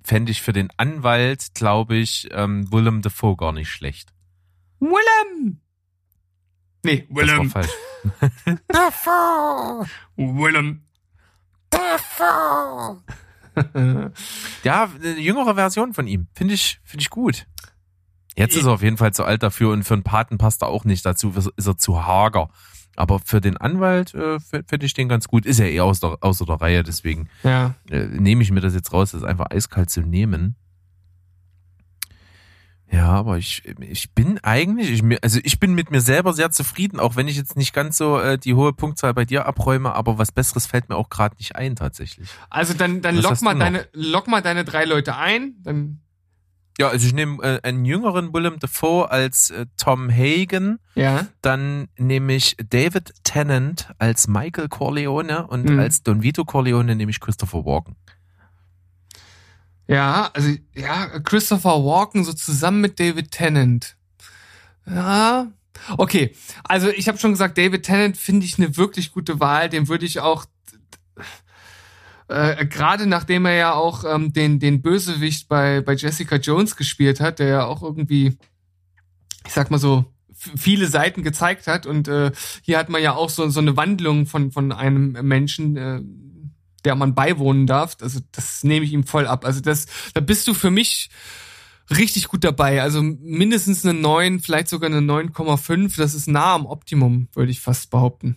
Fände 0.05 0.33
ich 0.33 0.43
für 0.43 0.53
den 0.53 0.69
Anwalt, 0.77 1.55
glaube 1.55 1.97
ich, 1.97 2.29
ähm, 2.33 2.71
Willem 2.73 3.03
Dafoe 3.03 3.37
gar 3.37 3.53
nicht 3.53 3.71
schlecht. 3.71 4.13
Willem! 4.81 5.61
Nee, 6.85 7.07
Das 7.09 7.17
war 7.17 7.39
Willem. 7.39 7.51
falsch. 7.51 7.71
Willem. 10.17 10.83
Ja, 14.65 14.91
eine 14.95 15.19
jüngere 15.21 15.55
Version 15.55 15.95
von 15.95 16.07
ihm. 16.07 16.27
Finde 16.35 16.55
ich, 16.55 16.81
finde 16.85 17.03
ich 17.03 17.11
gut. 17.11 17.47
Jetzt 18.35 18.57
ist 18.57 18.65
er 18.65 18.73
auf 18.73 18.83
jeden 18.83 18.97
Fall 18.97 19.13
zu 19.13 19.25
alt 19.25 19.43
dafür 19.43 19.71
und 19.73 19.85
für 19.85 19.95
einen 19.95 20.03
Paten 20.05 20.39
passt 20.39 20.63
er 20.63 20.69
auch 20.69 20.85
nicht 20.85 21.05
dazu, 21.05 21.33
ist 21.57 21.67
er 21.67 21.77
zu 21.77 22.05
hager. 22.07 22.49
Aber 22.97 23.21
für 23.21 23.41
den 23.41 23.57
Anwalt 23.57 24.15
äh, 24.15 24.39
finde 24.41 24.85
ich 24.87 24.95
den 24.95 25.09
ganz 25.09 25.27
gut. 25.29 25.47
Ist 25.47 25.59
ja 25.59 25.65
eh 25.67 25.81
aus 25.81 26.01
der, 26.01 26.19
außer 26.21 26.45
der 26.45 26.61
Reihe, 26.61 26.83
deswegen 26.83 27.29
Ja. 27.43 27.75
äh, 27.91 28.05
nehme 28.07 28.43
ich 28.43 28.51
mir 28.51 28.61
das 28.61 28.75
jetzt 28.75 28.93
raus, 28.93 29.13
das 29.13 29.23
ist 29.23 29.27
einfach 29.27 29.47
eiskalt 29.51 29.91
zu 29.91 30.03
nehmen. 30.03 30.57
Ja, 32.91 33.07
aber 33.09 33.39
ich, 33.39 33.63
ich 33.81 34.13
bin 34.13 34.39
eigentlich, 34.43 34.91
ich, 34.91 35.23
also 35.25 35.41
ich 35.43 35.59
bin 35.59 35.75
mit 35.75 35.91
mir 35.91 36.03
selber 36.03 36.35
sehr 36.35 36.51
zufrieden, 36.51 37.01
auch 37.01 37.17
wenn 37.17 37.27
ich 37.27 37.39
jetzt 37.39 37.57
nicht 37.57 37.73
ganz 37.73 37.97
so 37.97 38.21
äh, 38.21 38.37
die 38.37 38.53
hohe 38.53 38.75
Punktzahl 38.75 39.15
bei 39.15 39.25
dir 39.25 39.47
abräume, 39.47 39.95
aber 39.95 40.19
was 40.19 40.31
Besseres 40.31 40.67
fällt 40.67 40.91
mir 40.91 40.97
auch 40.97 41.09
gerade 41.09 41.35
nicht 41.39 41.57
ein 41.57 41.75
tatsächlich. 41.75 42.29
Also 42.51 42.75
dann, 42.75 43.01
dann 43.01 43.17
Was 43.17 43.23
lock 43.23 43.43
mal 43.43 43.55
noch? 43.55 43.61
deine, 43.61 43.89
lock 43.95 44.29
mal 44.29 44.43
deine 44.43 44.67
drei 44.67 44.85
Leute 44.85 45.17
ein. 45.17 45.55
Dann, 45.63 46.01
Ja, 46.79 46.89
also 46.89 47.07
ich 47.07 47.13
nehme 47.13 47.43
äh, 47.43 47.61
einen 47.63 47.85
jüngeren 47.85 48.33
Willem 48.33 48.59
Dafoe 48.59 49.11
als 49.11 49.51
äh, 49.51 49.67
Tom 49.77 50.11
Hagen, 50.11 50.79
ja. 50.95 51.27
dann 51.43 51.89
nehme 51.99 52.35
ich 52.35 52.57
David 52.71 53.13
Tennant 53.25 53.91
als 53.99 54.27
Michael 54.27 54.69
Corleone 54.69 55.47
und 55.47 55.69
Mhm. 55.69 55.79
als 55.79 56.03
Don 56.03 56.23
Vito 56.23 56.45
Corleone 56.45 56.97
nehme 56.97 57.11
ich 57.11 57.21
Christopher 57.21 57.65
Walken. 57.67 57.97
Ja, 59.87 60.31
also, 60.33 60.51
ja, 60.75 61.19
Christopher 61.21 61.85
Walken 61.85 62.25
so 62.25 62.33
zusammen 62.33 62.81
mit 62.81 62.99
David 62.99 63.31
Tennant. 63.31 63.97
Ja. 64.87 65.49
Okay, 65.99 66.35
also 66.65 66.89
ich 66.89 67.09
habe 67.09 67.19
schon 67.19 67.33
gesagt, 67.33 67.59
David 67.59 67.83
Tennant 67.83 68.17
finde 68.17 68.47
ich 68.47 68.59
eine 68.59 68.77
wirklich 68.77 69.13
gute 69.13 69.41
Wahl. 69.41 69.69
Den 69.69 69.89
würde 69.89 70.07
ich 70.07 70.21
auch 70.21 70.47
äh, 72.33 72.67
gerade 72.67 73.07
nachdem 73.07 73.47
er 73.47 73.55
ja 73.55 73.75
auch 73.75 74.05
ähm, 74.05 74.33
den 74.33 74.59
den 74.59 74.83
Bösewicht 74.83 75.49
bei 75.49 75.81
bei 75.81 75.95
Jessica 75.95 76.37
Jones 76.37 76.77
gespielt 76.77 77.21
hat, 77.21 77.39
der 77.39 77.49
ja 77.49 77.65
auch 77.67 77.83
irgendwie, 77.83 78.37
ich 79.47 79.53
sag 79.53 79.71
mal 79.71 79.79
so 79.79 80.05
viele 80.33 80.87
Seiten 80.89 81.23
gezeigt 81.23 81.67
hat 81.67 81.87
und 81.87 82.09
äh, 82.09 82.33
hier 82.63 82.79
hat 82.79 82.89
man 82.89 83.03
ja 83.03 83.15
auch 83.15 83.31
so 83.31 83.49
so 83.49 83.61
eine 83.61 83.77
Wandlung 83.77 84.27
von 84.27 84.51
von 84.51 84.73
einem 84.73 85.13
Menschen, 85.13 85.77
äh, 85.77 86.01
der 86.85 86.97
man 86.97 87.15
beiwohnen 87.15 87.67
darf. 87.67 87.97
Also 88.01 88.21
das 88.33 88.65
nehme 88.65 88.85
ich 88.85 88.93
ihm 88.93 89.05
voll 89.05 89.27
ab. 89.27 89.45
Also 89.45 89.61
das 89.61 89.87
da 90.15 90.21
bist 90.21 90.49
du 90.49 90.55
für 90.55 90.71
mich 90.71 91.11
richtig 91.91 92.29
gut 92.29 92.45
dabei. 92.45 92.83
Also 92.83 93.03
mindestens 93.03 93.85
eine 93.85 93.99
9, 93.99 94.41
vielleicht 94.41 94.69
sogar 94.69 94.91
eine 94.91 95.01
9,5. 95.01 95.97
Das 95.97 96.15
ist 96.15 96.29
nah 96.29 96.55
am 96.55 96.67
Optimum, 96.67 97.29
würde 97.35 97.51
ich 97.51 97.61
fast 97.61 97.91
behaupten. 97.91 98.37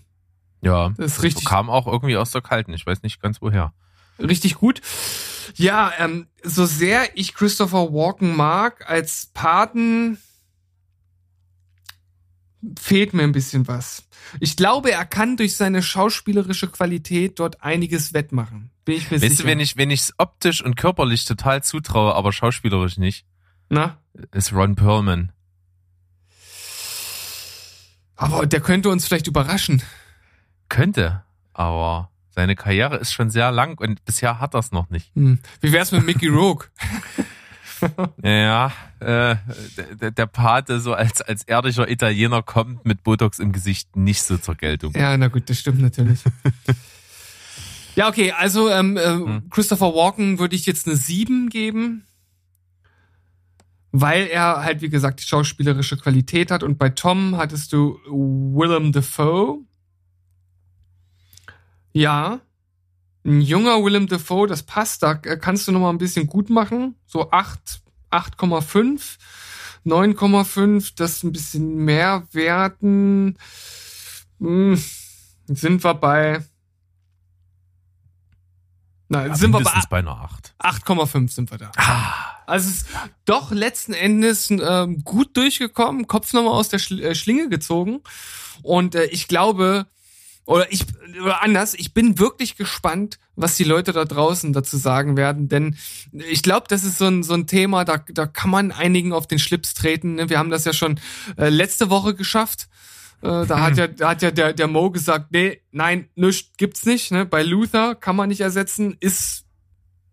Ja, 0.62 0.90
Das 0.98 1.18
ist 1.18 1.24
richtig, 1.24 1.46
kam 1.46 1.70
auch 1.70 1.88
irgendwie 1.88 2.18
aus 2.18 2.32
der 2.32 2.42
Kalten. 2.42 2.74
Ich 2.74 2.86
weiß 2.86 3.04
nicht 3.04 3.22
ganz 3.22 3.42
woher. 3.42 3.74
Richtig 4.20 4.56
gut. 4.56 4.82
Ja, 5.56 5.94
ähm, 6.00 6.28
so 6.44 6.66
sehr 6.66 7.18
ich 7.18 7.34
Christopher 7.34 7.94
Walken 7.94 8.36
mag 8.36 8.90
als 8.90 9.28
Paten, 9.34 10.18
fehlt 12.80 13.14
mir 13.14 13.24
ein 13.24 13.32
bisschen 13.32 13.68
was. 13.68 14.04
Ich 14.40 14.58
glaube, 14.58 14.92
er 14.92 15.06
kann 15.06 15.38
durch 15.38 15.56
seine 15.56 15.84
schauspielerische 15.84 16.68
Qualität 16.68 17.40
dort 17.40 17.62
einiges 17.64 18.14
wettmachen. 18.14 18.72
Bin 18.86 18.96
ich 18.98 19.12
mir 19.12 19.22
Weißt 19.22 19.30
sicher. 19.30 19.44
du, 19.44 19.50
wenn 19.50 19.60
ich 19.60 19.78
wenn 19.78 19.90
ich's 19.92 20.14
optisch 20.18 20.64
und 20.64 20.76
körperlich 20.76 21.26
total 21.26 21.64
zutraue, 21.64 22.16
aber 22.16 22.32
schauspielerisch 22.32 22.98
nicht, 22.98 23.26
Na? 23.70 23.98
ist 24.32 24.54
Ron 24.54 24.76
Perlman. 24.76 25.32
Aber 28.16 28.46
der 28.46 28.62
könnte 28.62 28.90
uns 28.90 29.06
vielleicht 29.06 29.28
überraschen. 29.28 29.82
Könnte, 30.70 31.24
aber 31.54 32.12
seine 32.36 32.56
Karriere 32.56 32.98
ist 32.98 33.14
schon 33.14 33.30
sehr 33.30 33.52
lang 33.52 33.80
und 33.80 34.04
bisher 34.06 34.40
hat 34.40 34.54
das 34.54 34.72
noch 34.72 34.90
nicht. 34.90 35.10
Hm. 35.16 35.40
Wie 35.62 35.72
wär's 35.72 35.92
mit 35.92 36.06
Mickey 36.06 36.28
Rourke? 36.28 36.68
Ja, 38.24 38.72
äh, 39.00 39.36
der, 40.00 40.12
der 40.12 40.26
Pate 40.28 40.80
so 40.80 40.94
als, 40.94 41.22
als 41.22 41.44
ehrlicher 41.44 41.90
Italiener 41.90 42.42
kommt 42.42 42.86
mit 42.86 43.04
Botox 43.04 43.38
im 43.38 43.52
Gesicht 43.52 43.96
nicht 43.98 44.24
so 44.24 44.38
zur 44.38 44.56
Geltung. 44.56 44.94
Ja, 44.96 45.16
na 45.18 45.28
gut, 45.28 45.50
das 45.50 45.60
stimmt 45.60 45.82
natürlich. 45.82 46.22
ja, 47.96 48.08
okay, 48.08 48.32
also 48.32 48.70
ähm, 48.70 48.96
äh, 48.96 49.06
Hm. 49.10 49.50
Christopher 49.50 49.94
Walken 49.94 50.40
würde 50.40 50.56
ich 50.56 50.66
jetzt 50.66 50.88
eine 50.88 50.96
7 50.96 51.50
geben, 51.50 52.06
weil 53.92 54.26
er 54.28 54.64
halt, 54.64 54.82
wie 54.82 54.90
gesagt, 54.90 55.20
die 55.20 55.28
schauspielerische 55.28 55.98
Qualität 55.98 56.52
hat. 56.52 56.64
Und 56.64 56.78
bei 56.80 56.90
Tom 56.90 57.36
hattest 57.38 57.74
du 57.74 58.00
Willem 58.08 58.94
Dafoe. 58.94 59.60
Ja, 61.96 62.42
ein 63.24 63.40
junger 63.40 63.82
Willem 63.86 64.08
Dafoe, 64.08 64.48
das 64.48 64.64
passt, 64.64 65.02
da 65.02 65.14
äh, 65.24 65.38
kannst 65.38 65.66
du 65.66 65.72
noch 65.72 65.80
mal 65.80 65.92
ein 65.92 65.98
bisschen 65.98 66.28
gut 66.28 66.50
machen. 66.50 66.96
So 67.06 67.32
8, 67.32 67.82
8,5. 68.12 69.18
9,5, 69.86 70.92
das 70.98 71.24
ein 71.24 71.32
bisschen 71.32 71.78
mehr 71.86 72.28
werten. 72.34 73.38
Hm, 74.42 74.78
sind 75.48 75.86
wir 75.86 75.94
bei. 75.94 76.44
Nein, 79.08 79.30
Ja, 79.30 79.36
sind 79.36 79.52
wir 79.52 79.62
bei 79.62 79.82
bei 79.90 80.00
einer 80.00 80.18
8. 80.18 80.54
8,5 80.60 81.30
sind 81.32 81.50
wir 81.52 81.60
da. 81.60 81.72
Ah, 81.78 82.42
Also 82.46 82.70
es 82.72 82.76
ist 82.82 82.88
doch 83.24 83.52
letzten 83.52 83.94
Endes 83.94 84.50
ähm, 84.52 85.02
gut 85.06 85.38
durchgekommen, 85.38 86.08
Kopf 86.08 86.34
nochmal 86.34 86.56
aus 86.56 86.68
der 86.68 86.82
äh, 86.92 87.16
Schlinge 87.16 87.48
gezogen. 87.48 88.02
Und 88.64 88.96
äh, 88.96 89.06
ich 89.06 89.30
glaube, 89.30 89.88
oder 90.46 90.72
ich, 90.72 90.86
oder 91.22 91.42
anders, 91.42 91.74
ich 91.74 91.94
bin 91.94 92.20
wirklich 92.20 92.56
gespannt, 92.56 93.20
was 93.36 93.56
die 93.56 93.64
Leute 93.64 93.94
da 93.94 94.06
draußen 94.06 94.54
dazu 94.54 94.78
sagen 94.78 95.18
werden, 95.18 95.50
denn 95.50 95.76
ich 96.12 96.44
glaube, 96.44 96.68
das 96.70 96.84
ist 96.84 97.00
so 97.00 97.06
ein, 97.06 97.24
so 97.24 97.34
ein 97.34 97.48
Thema, 97.48 97.84
da, 97.84 97.98
da 97.98 98.28
kann 98.28 98.52
man 98.52 98.72
einigen 98.72 99.12
auf 99.12 99.26
den 99.28 99.40
Schlips 99.40 99.74
treten. 99.74 100.16
ne? 100.16 100.30
Wir 100.30 100.38
haben 100.38 100.52
das 100.52 100.66
ja 100.66 100.74
schon 100.74 101.00
äh, 101.38 101.50
letzte 101.50 101.90
Woche 101.90 102.14
geschafft. 102.14 102.68
Äh, 103.22 103.46
da 103.48 103.60
hat 103.62 103.78
ja, 103.78 103.88
da 103.88 104.10
hat 104.10 104.22
ja 104.22 104.30
der, 104.30 104.54
der 104.54 104.68
Mo 104.68 104.92
gesagt, 104.92 105.32
nee, 105.32 105.62
nein, 105.72 106.10
nichts 106.16 106.52
gibt's 106.58 106.86
nicht. 106.86 107.12
Ne? 107.12 107.26
Bei 107.26 107.42
Luther 107.42 107.96
kann 107.96 108.16
man 108.16 108.30
nicht 108.30 108.42
ersetzen, 108.42 108.96
ist, 109.00 109.46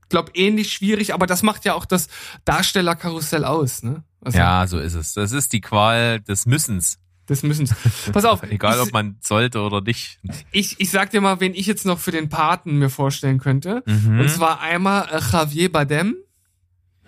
glaub, 0.09 0.31
ähnlich 0.35 0.73
schwierig, 0.73 1.13
aber 1.13 1.27
das 1.27 1.43
macht 1.43 1.67
ja 1.67 1.75
auch 1.75 1.85
das 1.85 2.09
Darstellerkarussell 2.47 3.45
aus. 3.45 3.83
Ne? 3.83 4.03
Also, 4.23 4.39
ja, 4.39 4.67
so 4.67 4.79
ist 4.79 4.95
es. 4.95 5.13
Das 5.13 5.33
ist 5.33 5.53
die 5.53 5.61
Qual 5.61 6.21
des 6.21 6.47
Müssens. 6.47 6.99
Das 7.33 7.43
müssen 7.43 7.67
Pass 8.13 8.27
auf, 8.27 8.43
Egal, 8.51 8.77
ich, 8.77 8.83
ob 8.83 8.93
man 8.93 9.17
sollte 9.21 9.61
oder 9.63 9.81
nicht. 9.81 10.21
ich, 10.51 10.79
ich 10.79 10.91
sag 10.91 11.11
dir 11.11 11.23
mal, 11.23 11.41
wen 11.41 11.55
ich 11.55 11.65
jetzt 11.67 11.87
noch 11.87 11.99
für 11.99 12.11
den 12.11 12.29
Paten 12.29 12.79
mir 12.79 12.91
vorstellen 12.91 13.39
könnte. 13.39 13.83
Mhm. 13.87 14.21
Und 14.21 14.29
zwar 14.29 14.61
einmal 14.61 15.09
äh, 15.11 15.21
Javier 15.33 15.73
Bardem 15.73 16.17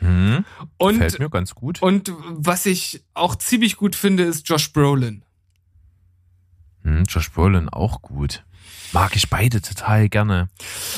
Mhm. 0.00 0.44
und 0.78 0.96
Fällt 0.98 1.18
mir 1.18 1.30
ganz 1.30 1.54
gut. 1.54 1.80
und 1.80 2.10
was 2.28 2.66
ich 2.66 3.04
auch 3.14 3.36
ziemlich 3.36 3.76
gut 3.76 3.94
finde, 3.94 4.24
ist 4.24 4.48
Josh 4.48 4.72
Brolin. 4.72 5.24
Hm, 6.82 7.04
Josh 7.08 7.30
Brolin 7.30 7.68
auch 7.68 8.02
gut. 8.02 8.44
Mag 8.92 9.14
ich 9.16 9.30
beide 9.30 9.60
total 9.62 10.08
gerne. 10.08 10.48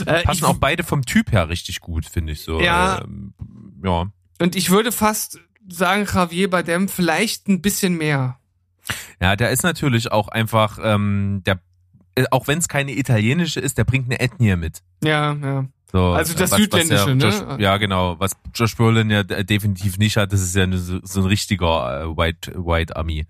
Äh, 0.07 0.23
Passen 0.23 0.39
ich, 0.39 0.45
auch 0.45 0.59
beide 0.59 0.83
vom 0.83 1.05
Typ 1.05 1.33
her 1.33 1.49
richtig 1.49 1.81
gut, 1.81 2.07
finde 2.07 2.33
ich 2.33 2.43
so. 2.43 2.61
Ja. 2.61 3.03
Ähm, 3.03 3.35
ja. 3.85 4.07
Und 4.41 4.57
ich 4.57 4.71
würde 4.71 4.93
fast 4.93 5.41
sagen, 5.69 6.07
Javier 6.13 6.51
Bardem 6.51 6.89
vielleicht 6.89 7.49
ein 7.49 7.61
bisschen 7.63 7.97
mehr. 7.97 8.39
Ja, 9.21 9.37
der 9.37 9.51
ist 9.51 9.63
natürlich 9.63 10.13
auch 10.13 10.29
einfach, 10.29 10.79
ähm, 10.83 11.43
der, 11.47 11.59
äh, 12.17 12.25
auch 12.31 12.47
wenn 12.49 12.59
es 12.59 12.69
keine 12.69 12.93
italienische 12.97 13.61
ist, 13.61 13.79
der 13.79 13.85
bringt 13.85 14.07
eine 14.07 14.21
Ethnie 14.21 14.57
mit. 14.57 14.83
Ja, 15.03 15.33
ja. 15.35 15.67
So, 15.93 16.09
Also 16.13 16.33
das 16.35 16.43
was- 16.43 16.51
was 16.51 16.59
Südländische, 16.59 17.05
der 17.07 17.15
ne? 17.15 17.25
Josh, 17.25 17.61
ja, 17.61 17.77
genau. 17.77 18.19
Was 18.19 18.33
Josh 18.55 18.77
Brolin 18.77 19.09
ja 19.09 19.23
definitiv 19.23 19.99
nicht 19.99 20.17
hat, 20.17 20.33
das 20.33 20.43
ist 20.43 20.55
ja 20.57 20.67
so, 20.77 20.99
so 21.05 21.21
ein 21.21 21.27
richtiger 21.27 22.03
äh, 22.03 22.17
White, 22.17 22.53
White 22.57 22.97
Army. 22.97 23.25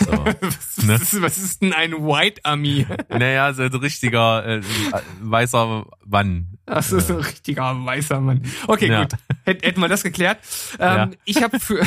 So. 0.00 0.12
Was, 0.40 0.76
Ne? 0.86 0.94
ist, 0.96 1.22
was 1.22 1.38
ist 1.38 1.62
denn 1.62 1.72
ein 1.72 1.92
White 1.94 2.42
Army? 2.44 2.86
naja, 3.08 3.52
so 3.54 3.62
ein 3.62 3.74
richtiger 3.74 4.46
äh, 4.46 4.60
weißer 5.22 5.86
Mann. 6.06 6.51
Das 6.64 6.92
ist 6.92 7.10
ein 7.10 7.16
richtiger 7.16 7.84
weißer 7.84 8.20
Mann. 8.20 8.42
Okay, 8.68 8.88
Ja. 8.88 9.02
gut. 9.02 9.14
Hätt, 9.44 9.64
hätten 9.64 9.80
wir 9.80 9.88
das 9.88 10.02
geklärt. 10.02 10.38
Ähm, 10.78 10.96
Ja. 10.96 11.10
Ich 11.24 11.42
habe 11.42 11.58
für, 11.58 11.86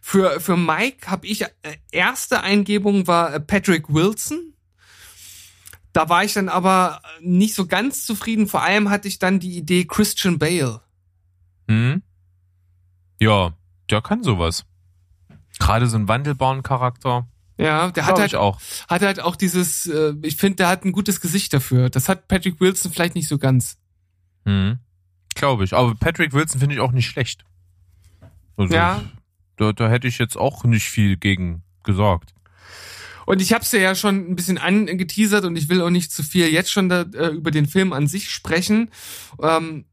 für, 0.00 0.40
für 0.40 0.56
Mike 0.56 1.10
habe 1.10 1.26
ich 1.26 1.42
äh, 1.42 1.48
erste 1.92 2.40
Eingebung 2.42 3.06
war 3.06 3.34
äh, 3.34 3.40
Patrick 3.40 3.92
Wilson. 3.92 4.54
Da 5.92 6.08
war 6.08 6.24
ich 6.24 6.34
dann 6.34 6.48
aber 6.48 7.00
nicht 7.20 7.54
so 7.54 7.66
ganz 7.66 8.04
zufrieden. 8.06 8.46
Vor 8.48 8.62
allem 8.62 8.90
hatte 8.90 9.08
ich 9.08 9.18
dann 9.18 9.38
die 9.40 9.56
Idee 9.56 9.84
Christian 9.86 10.38
Bale. 10.38 10.80
Hm? 11.68 12.02
Ja, 13.20 13.52
der 13.90 14.02
kann 14.02 14.22
sowas. 14.22 14.64
Gerade 15.58 15.86
so 15.86 15.96
einen 15.96 16.08
wandelbaren 16.08 16.62
Charakter. 16.62 17.26
Ja, 17.58 17.90
der 17.90 18.04
hat 18.04 18.18
halt, 18.18 18.32
ich 18.32 18.36
auch. 18.36 18.60
hat 18.88 19.00
halt 19.00 19.20
auch 19.20 19.36
dieses, 19.36 19.86
äh, 19.86 20.12
ich 20.22 20.36
finde, 20.36 20.56
der 20.56 20.68
hat 20.68 20.84
ein 20.84 20.92
gutes 20.92 21.22
Gesicht 21.22 21.54
dafür. 21.54 21.88
Das 21.88 22.08
hat 22.10 22.28
Patrick 22.28 22.60
Wilson 22.60 22.92
vielleicht 22.92 23.14
nicht 23.14 23.28
so 23.28 23.38
ganz. 23.38 23.78
Hm. 24.46 24.78
Glaube 25.34 25.64
ich. 25.64 25.74
Aber 25.74 25.94
Patrick 25.94 26.32
Wilson 26.32 26.60
finde 26.60 26.74
ich 26.74 26.80
auch 26.80 26.92
nicht 26.92 27.06
schlecht. 27.06 27.44
Also, 28.56 28.74
Ja. 28.74 29.02
Da, 29.58 29.72
da 29.72 29.88
hätte 29.88 30.06
ich 30.06 30.18
jetzt 30.18 30.36
auch 30.36 30.64
nicht 30.64 30.88
viel 30.88 31.16
gegen 31.16 31.62
gesagt. 31.82 32.34
Und 33.26 33.42
ich 33.42 33.52
habe 33.52 33.62
es 33.64 33.72
ja 33.72 33.94
schon 33.94 34.30
ein 34.30 34.36
bisschen 34.36 34.58
angeteasert 34.58 35.44
und 35.44 35.56
ich 35.56 35.68
will 35.68 35.82
auch 35.82 35.90
nicht 35.90 36.12
zu 36.12 36.22
viel 36.22 36.48
jetzt 36.48 36.70
schon 36.70 36.88
da, 36.88 37.02
äh, 37.02 37.28
über 37.28 37.50
den 37.50 37.66
Film 37.66 37.92
an 37.92 38.06
sich 38.06 38.30
sprechen. 38.30 38.90
Ähm, 39.42 39.84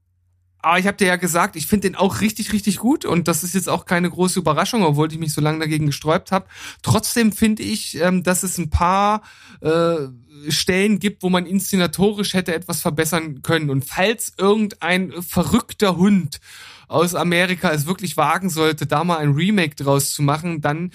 aber 0.64 0.80
ich 0.80 0.88
habe 0.88 0.96
dir 0.96 1.08
ja 1.08 1.18
gesagt, 1.18 1.58
ich 1.58 1.68
finde 1.68 1.90
den 1.90 1.96
auch 1.96 2.22
richtig, 2.22 2.54
richtig 2.54 2.78
gut 2.78 3.04
und 3.04 3.28
das 3.28 3.44
ist 3.44 3.54
jetzt 3.54 3.68
auch 3.68 3.86
keine 3.86 4.10
große 4.10 4.40
Überraschung, 4.40 4.84
obwohl 4.84 5.12
ich 5.12 5.20
mich 5.20 5.34
so 5.34 5.42
lange 5.42 5.60
dagegen 5.60 5.88
gesträubt 5.88 6.32
habe. 6.32 6.46
Trotzdem 6.82 7.34
finde 7.34 7.64
ich, 7.64 8.00
ähm, 8.00 8.24
dass 8.24 8.44
es 8.44 8.58
ein 8.58 8.70
paar 8.70 9.24
äh, 9.60 10.08
Stellen 10.48 11.00
gibt, 11.00 11.22
wo 11.22 11.30
man 11.30 11.46
inszenatorisch 11.46 12.34
hätte 12.34 12.56
etwas 12.56 12.80
verbessern 12.80 13.42
können. 13.42 13.70
Und 13.70 13.84
falls 13.84 14.34
irgendein 14.38 15.12
verrückter 15.22 15.98
Hund 15.98 16.40
aus 16.88 17.14
Amerika 17.14 17.72
es 17.72 17.86
wirklich 17.86 18.16
wagen 18.16 18.50
sollte, 18.50 18.86
da 18.86 19.04
mal 19.04 19.18
ein 19.18 19.34
Remake 19.34 19.76
draus 19.76 20.12
zu 20.12 20.22
machen, 20.22 20.62
dann 20.62 20.92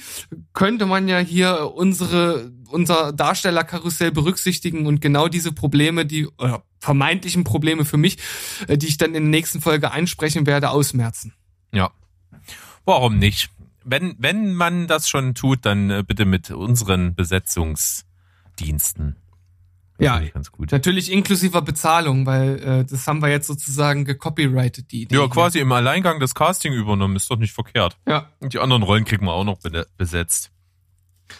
könnte 0.54 0.86
man 0.86 1.08
ja 1.08 1.18
hier 1.18 1.72
unsere 1.74 2.52
unser 2.70 3.12
Darstellerkarussell 3.12 4.12
berücksichtigen 4.12 4.86
und 4.86 5.00
genau 5.00 5.28
diese 5.28 5.52
Probleme, 5.52 6.06
die 6.06 6.26
oder 6.38 6.62
vermeintlichen 6.80 7.44
Probleme 7.44 7.84
für 7.84 7.96
mich, 7.96 8.18
äh, 8.68 8.78
die 8.78 8.86
ich 8.86 8.98
dann 8.98 9.14
in 9.14 9.24
der 9.24 9.30
nächsten 9.30 9.60
Folge 9.60 9.90
einsprechen 9.90 10.46
werde, 10.46 10.70
ausmerzen. 10.70 11.34
Ja. 11.72 11.90
Warum 12.84 13.18
nicht? 13.18 13.50
Wenn, 13.84 14.14
wenn 14.18 14.54
man 14.54 14.86
das 14.86 15.08
schon 15.08 15.34
tut, 15.34 15.64
dann 15.64 15.90
äh, 15.90 16.04
bitte 16.06 16.24
mit 16.24 16.50
unseren 16.50 17.14
Besetzungsdiensten. 17.14 19.16
Das 19.98 20.04
Ja, 20.04 20.20
ganz 20.20 20.52
gut. 20.52 20.70
Natürlich 20.70 21.10
inklusiver 21.10 21.60
Bezahlung, 21.62 22.24
weil 22.24 22.58
äh, 22.62 22.84
das 22.84 23.06
haben 23.08 23.20
wir 23.20 23.28
jetzt 23.30 23.48
sozusagen 23.48 24.04
gecopyrighted, 24.04 24.92
die 24.92 25.02
Idee. 25.02 25.16
Ja, 25.16 25.26
quasi 25.26 25.58
im 25.58 25.72
Alleingang 25.72 26.20
das 26.20 26.34
Casting 26.34 26.72
übernommen, 26.72 27.16
ist 27.16 27.28
doch 27.30 27.38
nicht 27.38 27.52
verkehrt. 27.52 27.96
Ja, 28.06 28.30
Und 28.38 28.54
die 28.54 28.60
anderen 28.60 28.84
Rollen 28.84 29.04
kriegen 29.04 29.24
wir 29.26 29.32
auch 29.32 29.44
noch 29.44 29.58
be- 29.58 29.86
besetzt. 29.96 30.52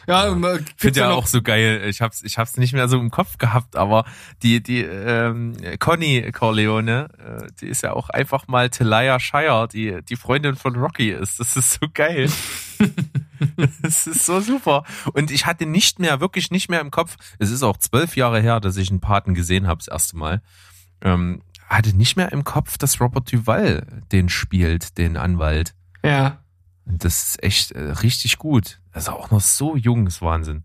Ja, 0.07 0.29
ähm, 0.29 0.45
äh, 0.45 0.57
Ich 0.59 0.65
finde 0.77 1.01
ja 1.01 1.09
noch- 1.09 1.17
auch 1.19 1.27
so 1.27 1.43
geil, 1.43 1.83
ich 1.89 2.01
hab's, 2.01 2.23
ich 2.23 2.39
hab's 2.39 2.57
nicht 2.57 2.73
mehr 2.73 2.89
so 2.89 2.99
im 2.99 3.11
Kopf 3.11 3.39
gehabt, 3.39 3.77
aber 3.77 4.05
die, 4.43 4.63
die 4.63 4.83
ähm, 4.83 5.57
Conny 5.79 6.31
Corleone, 6.33 7.09
äh, 7.19 7.47
die 7.61 7.67
ist 7.67 7.83
ja 7.83 7.93
auch 7.93 8.09
einfach 8.11 8.49
mal 8.49 8.71
Talia 8.71 9.19
Shire, 9.21 9.69
die, 9.73 10.01
die 10.09 10.17
Freundin 10.17 10.57
von 10.57 10.77
Rocky 10.77 11.11
ist. 11.11 11.41
Das 11.41 11.57
ist 11.57 11.79
so 11.81 11.87
geil. 11.93 12.31
das 13.83 14.07
ist 14.07 14.27
so 14.27 14.41
super. 14.41 14.85
Und 15.13 15.31
ich 15.31 15.47
hatte 15.47 15.67
nicht 15.67 15.99
mehr, 15.99 16.21
wirklich 16.21 16.51
nicht 16.51 16.69
mehr 16.69 16.81
im 16.81 16.91
Kopf, 16.91 17.17
es 17.39 17.51
ist 17.51 17.63
auch 17.63 17.77
zwölf 17.77 18.17
Jahre 18.17 18.41
her, 18.41 18.61
dass 18.61 18.77
ich 18.77 18.91
einen 18.91 19.01
Paten 19.01 19.35
gesehen 19.35 19.67
habe, 19.67 19.79
das 19.79 19.89
erste 19.89 20.17
Mal, 20.17 20.43
ähm, 21.03 21.43
hatte 21.69 21.95
nicht 21.97 22.17
mehr 22.17 22.33
im 22.33 22.45
Kopf, 22.45 22.79
dass 22.79 23.01
Robert 23.01 23.31
Duval 23.33 23.87
den 24.11 24.29
spielt, 24.29 24.97
den 24.99 25.17
Anwalt. 25.17 25.75
Ja. 26.03 26.39
Und 26.89 27.05
das 27.05 27.29
ist 27.29 27.43
echt 27.43 27.73
äh, 27.73 27.81
richtig 27.81 28.39
gut. 28.39 28.81
Also 28.93 29.13
auch 29.13 29.31
noch 29.31 29.41
so 29.41 29.77
jung, 29.77 30.07
ist 30.07 30.23
Wahnsinn. 30.23 30.65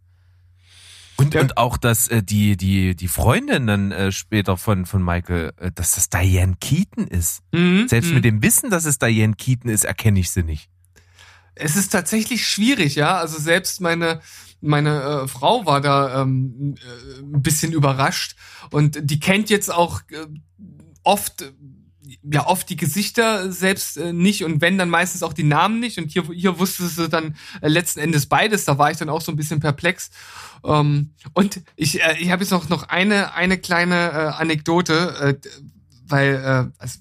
Und, 1.17 1.33
Ja. 1.33 1.41
und 1.41 1.57
auch, 1.57 1.77
dass 1.77 2.07
äh, 2.07 2.23
die, 2.23 2.57
die, 2.57 2.95
die 2.95 3.07
Freundin 3.07 3.67
dann 3.67 3.91
äh, 3.91 4.11
später 4.11 4.57
von, 4.57 4.85
von 4.85 5.03
Michael, 5.03 5.53
äh, 5.57 5.71
dass 5.71 5.91
das 5.91 6.09
Diane 6.09 6.55
Keaton 6.59 7.07
ist. 7.07 7.43
Mhm. 7.51 7.87
Selbst 7.87 8.09
mhm. 8.09 8.15
mit 8.15 8.25
dem 8.25 8.41
Wissen, 8.41 8.69
dass 8.69 8.85
es 8.85 8.97
Diane 8.97 9.35
Keaton 9.35 9.69
ist, 9.69 9.83
erkenne 9.83 10.19
ich 10.19 10.31
sie 10.31 10.43
nicht. 10.43 10.69
Es 11.55 11.75
ist 11.75 11.89
tatsächlich 11.89 12.47
schwierig, 12.47 12.95
ja. 12.95 13.17
Also 13.17 13.37
selbst 13.37 13.79
meine 13.79 14.21
meine 14.63 15.23
äh, 15.23 15.27
Frau 15.27 15.65
war 15.65 15.81
da 15.81 16.21
ähm, 16.21 16.75
äh, 16.77 17.19
ein 17.19 17.41
bisschen 17.41 17.73
überrascht 17.73 18.35
und 18.71 18.97
die 19.01 19.19
kennt 19.19 19.49
jetzt 19.49 19.71
auch 19.71 20.01
äh, 20.09 20.25
oft 21.03 21.53
ja 22.23 22.47
oft 22.47 22.69
die 22.69 22.75
Gesichter 22.75 23.51
selbst 23.51 23.97
äh, 23.97 24.13
nicht 24.13 24.43
und 24.43 24.61
wenn 24.61 24.77
dann 24.77 24.89
meistens 24.89 25.23
auch 25.23 25.33
die 25.33 25.43
Namen 25.43 25.79
nicht. 25.79 25.97
Und 25.97 26.11
hier 26.11 26.23
hier 26.33 26.59
wusste 26.59 26.87
sie 26.87 27.09
dann 27.09 27.35
äh, 27.61 27.67
letzten 27.67 27.99
Endes 27.99 28.25
beides. 28.25 28.65
Da 28.65 28.77
war 28.77 28.91
ich 28.91 28.97
dann 28.97 29.09
auch 29.09 29.21
so 29.21 29.31
ein 29.31 29.35
bisschen 29.35 29.59
perplex. 29.59 30.11
Ähm, 30.65 31.11
und 31.33 31.61
ich 31.75 32.01
äh, 32.01 32.17
ich 32.19 32.31
habe 32.31 32.43
jetzt 32.43 32.51
noch 32.51 32.69
noch 32.69 32.89
eine 32.89 33.33
eine 33.33 33.57
kleine 33.57 34.11
äh, 34.11 34.41
Anekdote 34.41 35.39
äh, 35.43 35.49
weil 36.07 36.35
äh, 36.35 36.81
also 36.81 36.99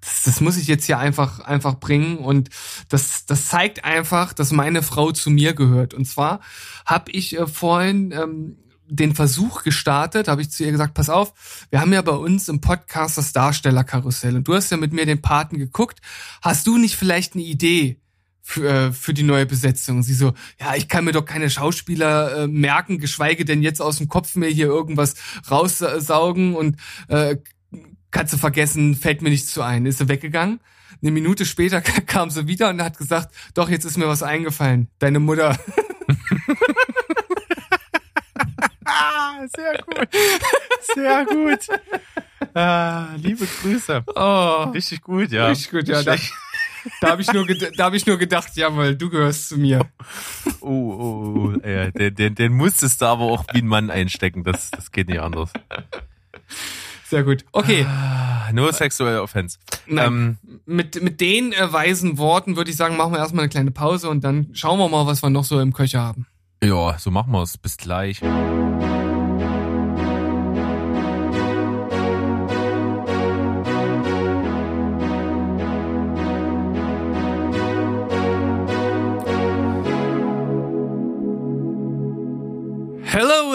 das, 0.00 0.22
das 0.24 0.40
muss 0.40 0.56
ich 0.56 0.66
jetzt 0.66 0.84
hier 0.84 0.98
einfach 0.98 1.40
einfach 1.40 1.74
bringen. 1.74 2.18
Und 2.18 2.50
das 2.88 3.26
das 3.26 3.48
zeigt 3.48 3.84
einfach, 3.84 4.32
dass 4.32 4.52
meine 4.52 4.82
Frau 4.82 5.12
zu 5.12 5.30
mir 5.30 5.54
gehört. 5.54 5.94
Und 5.94 6.06
zwar 6.06 6.40
habe 6.86 7.10
ich 7.12 7.38
äh, 7.38 7.46
vorhin 7.46 8.12
ähm, 8.12 8.56
den 8.96 9.14
Versuch 9.14 9.62
gestartet, 9.62 10.28
habe 10.28 10.42
ich 10.42 10.50
zu 10.50 10.64
ihr 10.64 10.72
gesagt, 10.72 10.94
pass 10.94 11.08
auf, 11.08 11.66
wir 11.70 11.80
haben 11.80 11.92
ja 11.92 12.02
bei 12.02 12.12
uns 12.12 12.48
im 12.48 12.60
Podcast 12.60 13.18
das 13.18 13.32
Darstellerkarussell 13.32 14.36
und 14.36 14.48
du 14.48 14.54
hast 14.54 14.70
ja 14.70 14.76
mit 14.76 14.92
mir 14.92 15.06
den 15.06 15.22
Paten 15.22 15.58
geguckt. 15.58 16.00
Hast 16.42 16.66
du 16.66 16.78
nicht 16.78 16.96
vielleicht 16.96 17.34
eine 17.34 17.44
Idee? 17.44 18.00
Für, 18.46 18.68
äh, 18.68 18.92
für 18.92 19.14
die 19.14 19.22
neue 19.22 19.46
Besetzung. 19.46 20.02
Sie 20.02 20.12
so, 20.12 20.34
ja, 20.60 20.74
ich 20.74 20.90
kann 20.90 21.06
mir 21.06 21.12
doch 21.12 21.24
keine 21.24 21.48
Schauspieler 21.48 22.42
äh, 22.42 22.46
merken, 22.46 22.98
geschweige 22.98 23.46
denn 23.46 23.62
jetzt 23.62 23.80
aus 23.80 23.96
dem 23.96 24.08
Kopf 24.08 24.36
mir 24.36 24.50
hier 24.50 24.66
irgendwas 24.66 25.14
raussaugen 25.50 26.54
und 26.54 26.76
äh, 27.08 27.38
kannst 28.10 28.34
du 28.34 28.36
vergessen, 28.36 28.96
fällt 28.96 29.22
mir 29.22 29.30
nichts 29.30 29.50
zu 29.50 29.62
ein. 29.62 29.86
Ist 29.86 29.96
sie 29.96 30.10
weggegangen. 30.10 30.60
Eine 31.00 31.10
Minute 31.10 31.46
später 31.46 31.80
kam 32.06 32.28
sie 32.28 32.46
wieder 32.46 32.68
und 32.68 32.82
hat 32.82 32.98
gesagt, 32.98 33.34
doch, 33.54 33.70
jetzt 33.70 33.86
ist 33.86 33.96
mir 33.96 34.08
was 34.08 34.22
eingefallen. 34.22 34.88
Deine 34.98 35.20
Mutter. 35.20 35.58
Ah, 38.96 39.46
sehr 39.54 39.78
gut. 39.84 40.08
Sehr 40.94 41.24
gut. 41.26 42.54
Ah, 42.54 43.08
liebe 43.16 43.46
Grüße. 43.46 44.04
Oh, 44.14 44.64
Richtig 44.72 45.02
gut, 45.02 45.30
ja. 45.32 45.48
richtig 45.48 45.70
gut, 45.70 45.88
ja. 45.88 46.02
Da, 46.02 46.14
da 47.00 47.10
habe 47.10 47.22
ich, 47.22 47.32
nur 47.32 47.46
da 47.76 47.84
hab 47.84 47.94
ich 47.94 48.06
nur 48.06 48.18
gedacht, 48.18 48.50
jawohl, 48.54 48.94
du 48.94 49.10
gehörst 49.10 49.48
zu 49.48 49.56
mir. 49.58 49.80
Oh, 50.60 50.68
oh, 50.68 51.52
oh. 51.62 51.68
Ja, 51.68 51.90
den, 51.90 52.14
den, 52.14 52.34
den 52.34 52.52
musstest 52.52 53.00
du 53.02 53.06
aber 53.06 53.24
auch 53.24 53.44
wie 53.52 53.58
ein 53.62 53.66
Mann 53.66 53.90
einstecken. 53.90 54.44
Das, 54.44 54.70
das 54.70 54.92
geht 54.92 55.08
nicht 55.08 55.20
anders. 55.20 55.50
Sehr 57.06 57.22
gut. 57.24 57.44
Okay, 57.52 57.84
Ah, 57.88 58.50
No 58.52 58.70
sexual 58.70 59.18
offense. 59.18 59.58
Nein. 59.86 60.06
Ähm, 60.06 60.60
mit, 60.66 61.02
mit 61.02 61.20
den 61.20 61.52
äh, 61.52 61.72
weisen 61.72 62.18
Worten 62.18 62.56
würde 62.56 62.70
ich 62.70 62.76
sagen, 62.76 62.96
machen 62.96 63.12
wir 63.12 63.18
erstmal 63.18 63.44
eine 63.44 63.48
kleine 63.50 63.70
Pause 63.70 64.08
und 64.10 64.22
dann 64.22 64.50
schauen 64.52 64.78
wir 64.78 64.88
mal, 64.88 65.06
was 65.06 65.22
wir 65.22 65.30
noch 65.30 65.44
so 65.44 65.58
im 65.60 65.72
Köcher 65.72 66.00
haben. 66.02 66.26
ja, 66.62 66.98
so 66.98 67.10
machen 67.10 67.32
wir's. 67.32 67.56
Bis 67.58 67.76
gleich. 67.78 68.20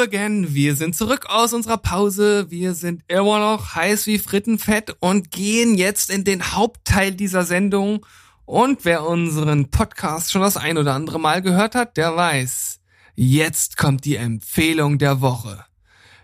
Again, 0.10 0.56
wir 0.56 0.76
sind 0.76 0.96
zurück 0.96 1.28
aus 1.30 1.54
unserer 1.54 1.78
Pause. 1.78 2.50
Wir 2.50 2.74
sind 2.74 3.04
immer 3.08 3.38
noch 3.38 3.76
heiß 3.76 4.08
wie 4.08 4.18
Frittenfett 4.18 4.96
und 5.00 5.30
gehen 5.30 5.76
jetzt 5.76 6.10
in 6.10 6.24
den 6.24 6.56
Hauptteil 6.56 7.12
dieser 7.12 7.44
Sendung. 7.44 8.04
Und 8.46 8.86
wer 8.86 9.06
unseren 9.06 9.70
Podcast 9.70 10.32
schon 10.32 10.42
das 10.42 10.58
ein 10.58 10.80
oder 10.80 10.96
andere 10.96 11.20
Mal 11.20 11.44
gehört 11.44 11.76
hat, 11.76 11.96
der 11.96 12.16
weiß, 12.16 12.80
jetzt 13.14 13.78
kommt 13.78 14.04
die 14.04 14.16
Empfehlung 14.16 14.98
der 14.98 15.22
Woche. 15.22 15.64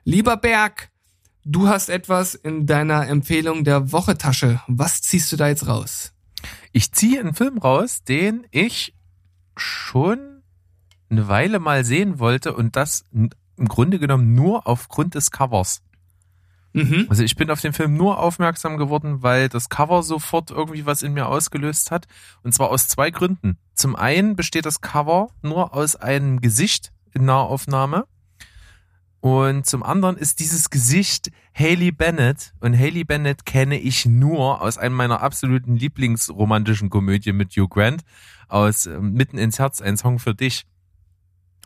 Lieber 0.04 0.36
Berg, 0.36 0.90
du 1.44 1.68
hast 1.68 1.90
etwas 1.90 2.34
in 2.34 2.66
deiner 2.66 3.08
Empfehlung 3.08 3.64
der 3.66 3.92
Woche 3.92 4.18
Tasche. 4.18 4.62
Was 4.68 5.04
ziehst 5.04 5.32
du 5.32 5.36
da 5.36 5.48
jetzt 5.48 5.68
raus? 5.68 6.12
Ich 6.72 6.92
ziehe 6.92 7.20
einen 7.20 7.36
Film 7.36 7.60
raus, 7.60 8.04
den 8.04 8.48
ich 8.50 8.96
schon 9.56 10.42
eine 11.08 11.28
Weile 11.28 11.60
mal 11.60 11.86
sehen 11.86 12.18
wollte 12.18 12.56
und 12.56 12.76
das 12.76 13.04
im 13.58 13.68
Grunde 13.68 14.00
genommen 14.00 14.34
nur 14.34 14.68
aufgrund 14.68 15.16
des 15.16 15.32
Covers. 15.32 15.82
Mhm. 16.76 17.06
Also 17.08 17.24
ich 17.24 17.38
bin 17.38 17.50
auf 17.50 17.62
den 17.62 17.72
Film 17.72 17.96
nur 17.96 18.20
aufmerksam 18.20 18.76
geworden, 18.76 19.24
weil 19.24 19.48
das 19.48 19.70
Cover 19.70 20.04
sofort 20.04 20.52
irgendwie 20.52 20.86
was 20.86 21.04
in 21.04 21.14
mir 21.14 21.28
ausgelöst 21.28 21.90
hat. 21.90 22.06
Und 22.44 22.54
zwar 22.54 22.70
aus 22.70 22.90
zwei 22.90 23.12
Gründen. 23.12 23.58
Zum 23.74 23.96
einen 23.96 24.36
besteht 24.36 24.66
das 24.66 24.82
Cover 24.82 25.30
nur 25.42 25.74
aus 25.74 25.96
einem 25.96 26.42
Gesicht 26.42 26.92
in 27.14 27.24
Nahaufnahme. 27.24 28.06
Und 29.22 29.66
zum 29.66 29.84
anderen 29.84 30.18
ist 30.18 30.42
dieses 30.42 30.70
Gesicht 30.70 31.32
Haley 31.58 31.94
Bennett. 31.94 32.54
Und 32.60 32.78
Haley 32.78 33.06
Bennett 33.06 33.46
kenne 33.46 33.80
ich 33.80 34.06
nur 34.06 34.62
aus 34.62 34.78
einem 34.78 34.96
meiner 34.96 35.22
absoluten 35.22 35.78
Lieblingsromantischen 35.78 36.90
Komödien 36.90 37.38
mit 37.38 37.54
Hugh 37.56 37.70
Grant 37.70 38.04
aus 38.50 38.86
ähm, 38.86 39.14
Mitten 39.14 39.38
ins 39.38 39.60
Herz, 39.60 39.82
ein 39.82 39.96
Song 39.96 40.20
für 40.20 40.36
dich. 40.36 40.66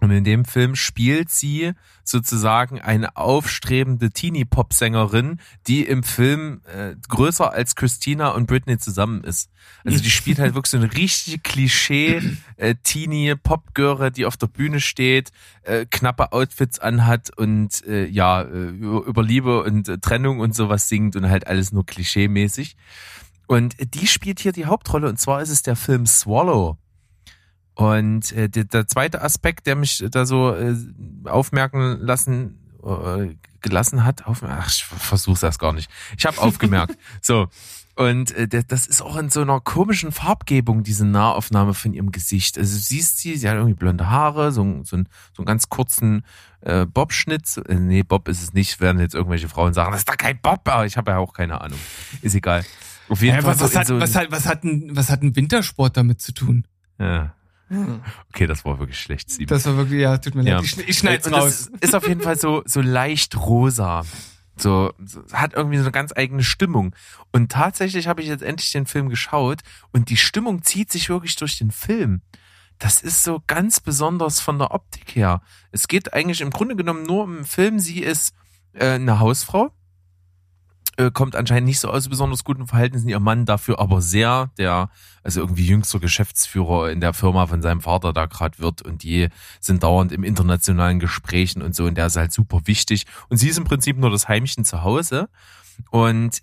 Und 0.02 0.12
in 0.12 0.24
dem 0.24 0.46
Film 0.46 0.76
spielt 0.76 1.30
sie 1.30 1.74
sozusagen 2.04 2.80
eine 2.80 3.18
aufstrebende 3.18 4.12
Teenie-Pop-Sängerin, 4.12 5.40
die 5.68 5.84
im 5.84 6.04
Film 6.04 6.62
äh, 6.74 6.96
größer 7.08 7.52
als 7.52 7.76
Christina 7.76 8.30
und 8.30 8.48
Britney 8.48 8.78
zusammen 8.78 9.24
ist. 9.24 9.50
Also 9.84 10.02
die 10.02 10.10
spielt 10.10 10.40
halt 10.40 10.56
wirklich 10.56 10.72
so 10.72 10.78
eine 10.78 10.94
richtige 10.94 11.40
Klischee 11.40 12.22
äh, 12.56 12.76
Teenie-Pop-Göre, 12.82 14.12
die 14.12 14.26
auf 14.26 14.38
der 14.38 14.48
Bühne 14.48 14.80
steht, 14.80 15.32
äh, 15.64 15.86
knappe 15.86 16.32
Outfits 16.32 16.80
anhat 16.80 17.38
und 17.38 17.86
äh, 17.86 18.06
ja, 18.06 18.42
äh, 18.42 18.70
über, 18.70 19.22
Liebe 19.22 19.64
und 19.64 19.90
äh, 19.90 19.98
Trennung 19.98 20.40
und 20.40 20.56
sowas 20.56 20.88
singt 20.88 21.18
und 21.18 21.30
halt 21.30 21.48
alles 21.48 21.74
nur 21.74 21.86
klischee-mäßig. 21.86 22.76
Und 23.48 23.76
die 23.96 24.08
spielt 24.08 24.40
hier 24.40 24.54
die 24.54 24.66
Hauptrolle 24.66 25.10
und 25.10 25.20
zwar 25.20 25.42
ist 25.42 25.50
es 25.50 25.62
der 25.62 25.76
Film 25.76 26.06
Swallow. 26.06 26.78
Und 27.80 28.34
äh, 28.34 28.50
der, 28.50 28.66
der 28.66 28.88
zweite 28.88 29.22
Aspekt, 29.22 29.66
der 29.66 29.78
mich 29.78 30.04
da 30.12 30.26
so 30.26 30.54
äh, 30.54 30.76
aufmerken 31.24 31.98
lassen 32.02 32.60
äh, 32.84 33.36
gelassen 33.62 34.04
hat, 34.04 34.28
auf, 34.28 34.44
ach, 34.44 34.68
ich 34.68 34.84
versuch's 34.84 35.44
erst 35.44 35.60
gar 35.60 35.72
nicht. 35.72 35.90
Ich 36.18 36.26
habe 36.26 36.40
aufgemerkt. 36.40 36.98
so. 37.22 37.48
Und 37.96 38.32
äh, 38.32 38.50
das 38.68 38.86
ist 38.86 39.02
auch 39.02 39.16
in 39.16 39.30
so 39.30 39.42
einer 39.44 39.62
komischen 39.62 40.12
Farbgebung, 40.12 40.84
diese 40.84 41.06
Nahaufnahme 41.06 41.74
von 41.74 41.94
ihrem 41.94 42.12
Gesicht. 42.12 42.58
Also 42.58 42.76
du 42.76 42.82
siehst 42.82 43.20
sie, 43.20 43.38
sie 43.38 43.48
hat 43.48 43.56
irgendwie 43.56 43.76
blonde 43.76 44.10
Haare, 44.10 44.52
so, 44.52 44.62
so, 44.84 44.98
ein, 44.98 45.08
so 45.32 45.42
einen 45.42 45.46
ganz 45.46 45.70
kurzen 45.70 46.26
äh, 46.60 46.86
Bob-Schnitt. 46.86 47.62
Äh, 47.70 47.76
nee, 47.76 48.04
Bob 48.04 48.28
ist 48.28 48.44
es 48.44 48.54
nicht, 48.54 48.82
werden 48.82 49.00
jetzt 49.00 49.16
irgendwelche 49.16 49.48
Frauen 49.48 49.74
sagen, 49.74 49.94
das 49.94 50.02
ist 50.02 50.10
doch 50.10 50.18
kein 50.18 50.38
Bob, 50.42 50.68
aber 50.68 50.86
ich 50.86 50.98
habe 50.98 51.12
ja 51.12 51.18
auch 51.20 51.32
keine 51.32 51.62
Ahnung. 51.62 51.80
Ist 52.22 52.36
egal. 52.36 52.66
Auf 53.08 53.22
jeden 53.22 53.36
Ja, 53.38 53.42
Fall 53.42 53.52
was, 53.52 53.60
so 53.60 53.64
was, 53.64 53.72
in 53.72 53.80
hat, 53.80 53.88
so, 53.88 54.00
was, 54.02 54.16
hat, 54.16 54.32
was, 54.32 54.46
hat 54.46 54.64
ein, 54.66 54.90
was 54.98 55.10
hat 55.10 55.22
ein 55.22 55.38
Wintersport 55.38 55.96
damit 55.96 56.20
zu 56.20 56.34
tun? 56.34 56.66
ja. 57.00 57.34
Okay, 58.34 58.48
das 58.48 58.66
war 58.66 58.80
wirklich 58.80 59.00
schlecht, 59.00 59.30
Sieben. 59.30 59.48
Das 59.48 59.66
war 59.66 59.78
wirklich, 59.78 60.02
ja, 60.02 60.18
tut 60.18 60.36
mir 60.36 60.44
Ja. 60.44 60.58
leid. 60.58 60.66
Ich, 60.66 60.78
ich 60.88 61.02
das 61.02 61.32
raus. 61.32 61.72
Ist, 61.82 61.96
auf 61.96 62.08
jeden 62.08 62.22
Fall 62.22 62.38
so, 62.38 62.64
so 62.66 62.82
leicht 62.82 63.38
rosa. 63.38 64.04
So, 64.58 64.92
so, 65.06 65.22
hat 65.32 65.54
irgendwie 65.54 65.78
so 65.78 65.84
eine 65.84 65.92
ganz 65.92 66.12
eigene 66.16 66.44
Stimmung. 66.44 66.96
Und 67.32 67.52
tatsächlich 67.52 68.08
habe 68.08 68.22
ich 68.22 68.28
jetzt 68.28 68.44
endlich 68.44 68.72
den 68.72 68.86
Film 68.88 69.10
geschaut 69.10 69.62
und 69.92 70.10
die 70.10 70.18
Stimmung 70.18 70.64
zieht 70.64 70.92
sich 70.92 71.10
wirklich 71.10 71.36
durch 71.38 71.58
den 71.58 71.72
Film. 71.72 72.22
Das 72.78 73.02
ist 73.02 73.24
so 73.24 73.42
ganz 73.48 73.80
besonders 73.80 74.40
von 74.40 74.58
der 74.58 74.72
Optik 74.72 75.16
her. 75.16 75.42
Es 75.72 75.88
geht 75.88 76.14
eigentlich 76.14 76.42
im 76.42 76.50
Grunde 76.50 76.76
genommen 76.76 77.04
nur 77.04 77.24
um 77.24 77.36
den 77.36 77.46
Film. 77.46 77.80
Sie 77.80 78.00
ist 78.00 78.34
äh, 78.74 78.92
eine 78.92 79.20
Hausfrau, 79.20 79.72
äh, 81.00 81.12
kommt 81.12 81.38
anscheinend 81.38 81.68
nicht 81.68 81.80
so 81.80 81.90
aus 81.90 82.10
besonders 82.10 82.44
guten 82.44 82.68
Verhältnissen, 82.68 83.08
ihr 83.08 83.22
Mann 83.22 83.46
dafür 83.46 83.80
aber 83.80 84.02
sehr, 84.02 84.52
der 84.58 84.90
also 85.24 85.40
irgendwie 85.40 85.66
jüngster 85.66 86.00
Geschäftsführer 86.00 86.92
in 86.92 87.00
der 87.00 87.14
Firma 87.14 87.48
von 87.48 87.62
seinem 87.62 87.80
Vater 87.80 88.12
da 88.12 88.26
gerade 88.26 88.60
wird 88.60 88.82
und 88.82 89.04
die 89.04 89.30
sind 89.62 89.84
dauernd 89.84 90.12
im 90.12 90.26
internationalen 90.26 91.00
Gesprächen 91.00 91.62
und 91.62 91.74
so 91.74 91.86
und 91.86 91.96
der 91.96 92.08
ist 92.08 92.18
halt 92.18 92.34
super 92.34 92.60
wichtig. 92.66 93.06
Und 93.30 93.38
sie 93.38 93.48
ist 93.48 93.58
im 93.58 93.64
Prinzip 93.64 93.98
nur 93.98 94.10
das 94.10 94.28
Heimchen 94.28 94.66
zu 94.66 94.84
Hause 94.84 95.30
und 95.90 96.42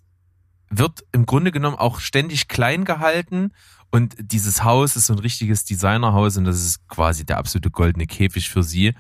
wird 0.71 1.05
im 1.13 1.27
Grunde 1.27 1.53
genommen 1.53 1.77
auch 1.77 2.01
ständig 2.01 2.49
klein 2.49 2.87
gehalten 2.87 3.53
und 3.91 4.17
dieses 4.19 4.65
Haus 4.65 4.97
ist 4.97 5.07
so 5.07 5.13
ein 5.13 5.19
richtiges 5.19 5.67
Designerhaus 5.67 6.39
und 6.39 6.45
das 6.45 6.65
ist 6.65 6.89
quasi 6.89 7.27
der 7.27 7.37
absolute 7.37 7.71
goldene 7.71 8.07
Käfig 8.07 8.49
für 8.49 8.63
sie, 8.63 8.95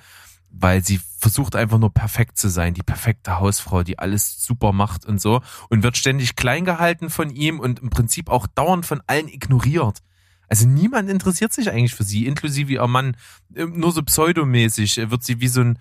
weil 0.50 0.84
sie 0.84 1.00
versucht 1.26 1.56
einfach 1.56 1.78
nur 1.78 1.92
perfekt 1.92 2.38
zu 2.38 2.48
sein, 2.48 2.72
die 2.72 2.84
perfekte 2.84 3.40
Hausfrau, 3.40 3.82
die 3.82 3.98
alles 3.98 4.44
super 4.44 4.70
macht 4.70 5.04
und 5.04 5.20
so 5.20 5.42
und 5.68 5.82
wird 5.82 5.96
ständig 5.96 6.36
klein 6.36 6.64
gehalten 6.64 7.10
von 7.10 7.30
ihm 7.30 7.58
und 7.58 7.80
im 7.80 7.90
Prinzip 7.90 8.30
auch 8.30 8.46
dauernd 8.46 8.86
von 8.86 9.02
allen 9.08 9.26
ignoriert. 9.26 10.04
Also 10.46 10.68
niemand 10.68 11.10
interessiert 11.10 11.52
sich 11.52 11.68
eigentlich 11.68 11.96
für 11.96 12.04
sie, 12.04 12.26
inklusive 12.26 12.74
ihr 12.74 12.86
Mann. 12.86 13.16
Ähm, 13.56 13.76
Nur 13.76 13.90
so 13.90 14.04
pseudomäßig 14.04 14.98
wird 15.10 15.24
sie 15.24 15.40
wie 15.40 15.48
so 15.48 15.62
ein, 15.62 15.80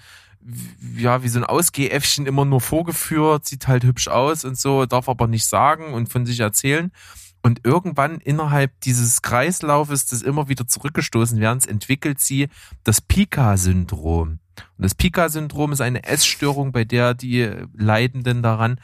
ja, 0.98 1.22
wie 1.22 1.30
so 1.30 1.38
ein 1.38 1.46
Ausgehäffchen 1.46 2.26
immer 2.26 2.46
nur 2.46 2.60
vorgeführt, 2.60 3.46
sieht 3.46 3.68
halt 3.68 3.84
hübsch 3.84 4.08
aus 4.08 4.46
und 4.46 4.58
so, 4.58 4.88
darf 4.88 5.08
aber 5.08 5.28
nicht 5.28 5.46
sagen 5.46 5.94
und 5.94 6.10
von 6.10 6.26
sich 6.26 6.40
erzählen. 6.40 6.92
Und 7.44 7.64
irgendwann 7.64 8.20
innerhalb 8.20 8.72
dieses 8.82 9.22
Kreislaufes 9.22 10.08
des 10.08 10.24
immer 10.24 10.50
wieder 10.50 10.68
zurückgestoßen 10.68 11.40
werdens 11.40 11.68
entwickelt 11.68 12.20
sie 12.20 12.48
das 12.84 13.00
Pika-Syndrom. 13.00 14.40
Und 14.78 14.84
das 14.84 14.96
Pika-Syndrom 14.96 15.72
ist 15.72 15.82
eine 15.82 16.04
Essstörung, 16.04 16.72
bei 16.72 16.84
der 16.84 17.14
die 17.14 17.50
Leidenden 17.74 18.42
daran 18.42 18.80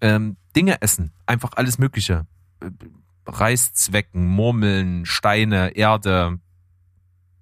ähm, 0.00 0.36
Dinge 0.54 0.80
essen. 0.82 1.12
Einfach 1.26 1.52
alles 1.56 1.78
Mögliche. 1.78 2.26
Äh, 2.60 2.70
Reißzwecken, 3.26 4.24
Murmeln, 4.26 5.04
Steine, 5.04 5.76
Erde, 5.76 6.38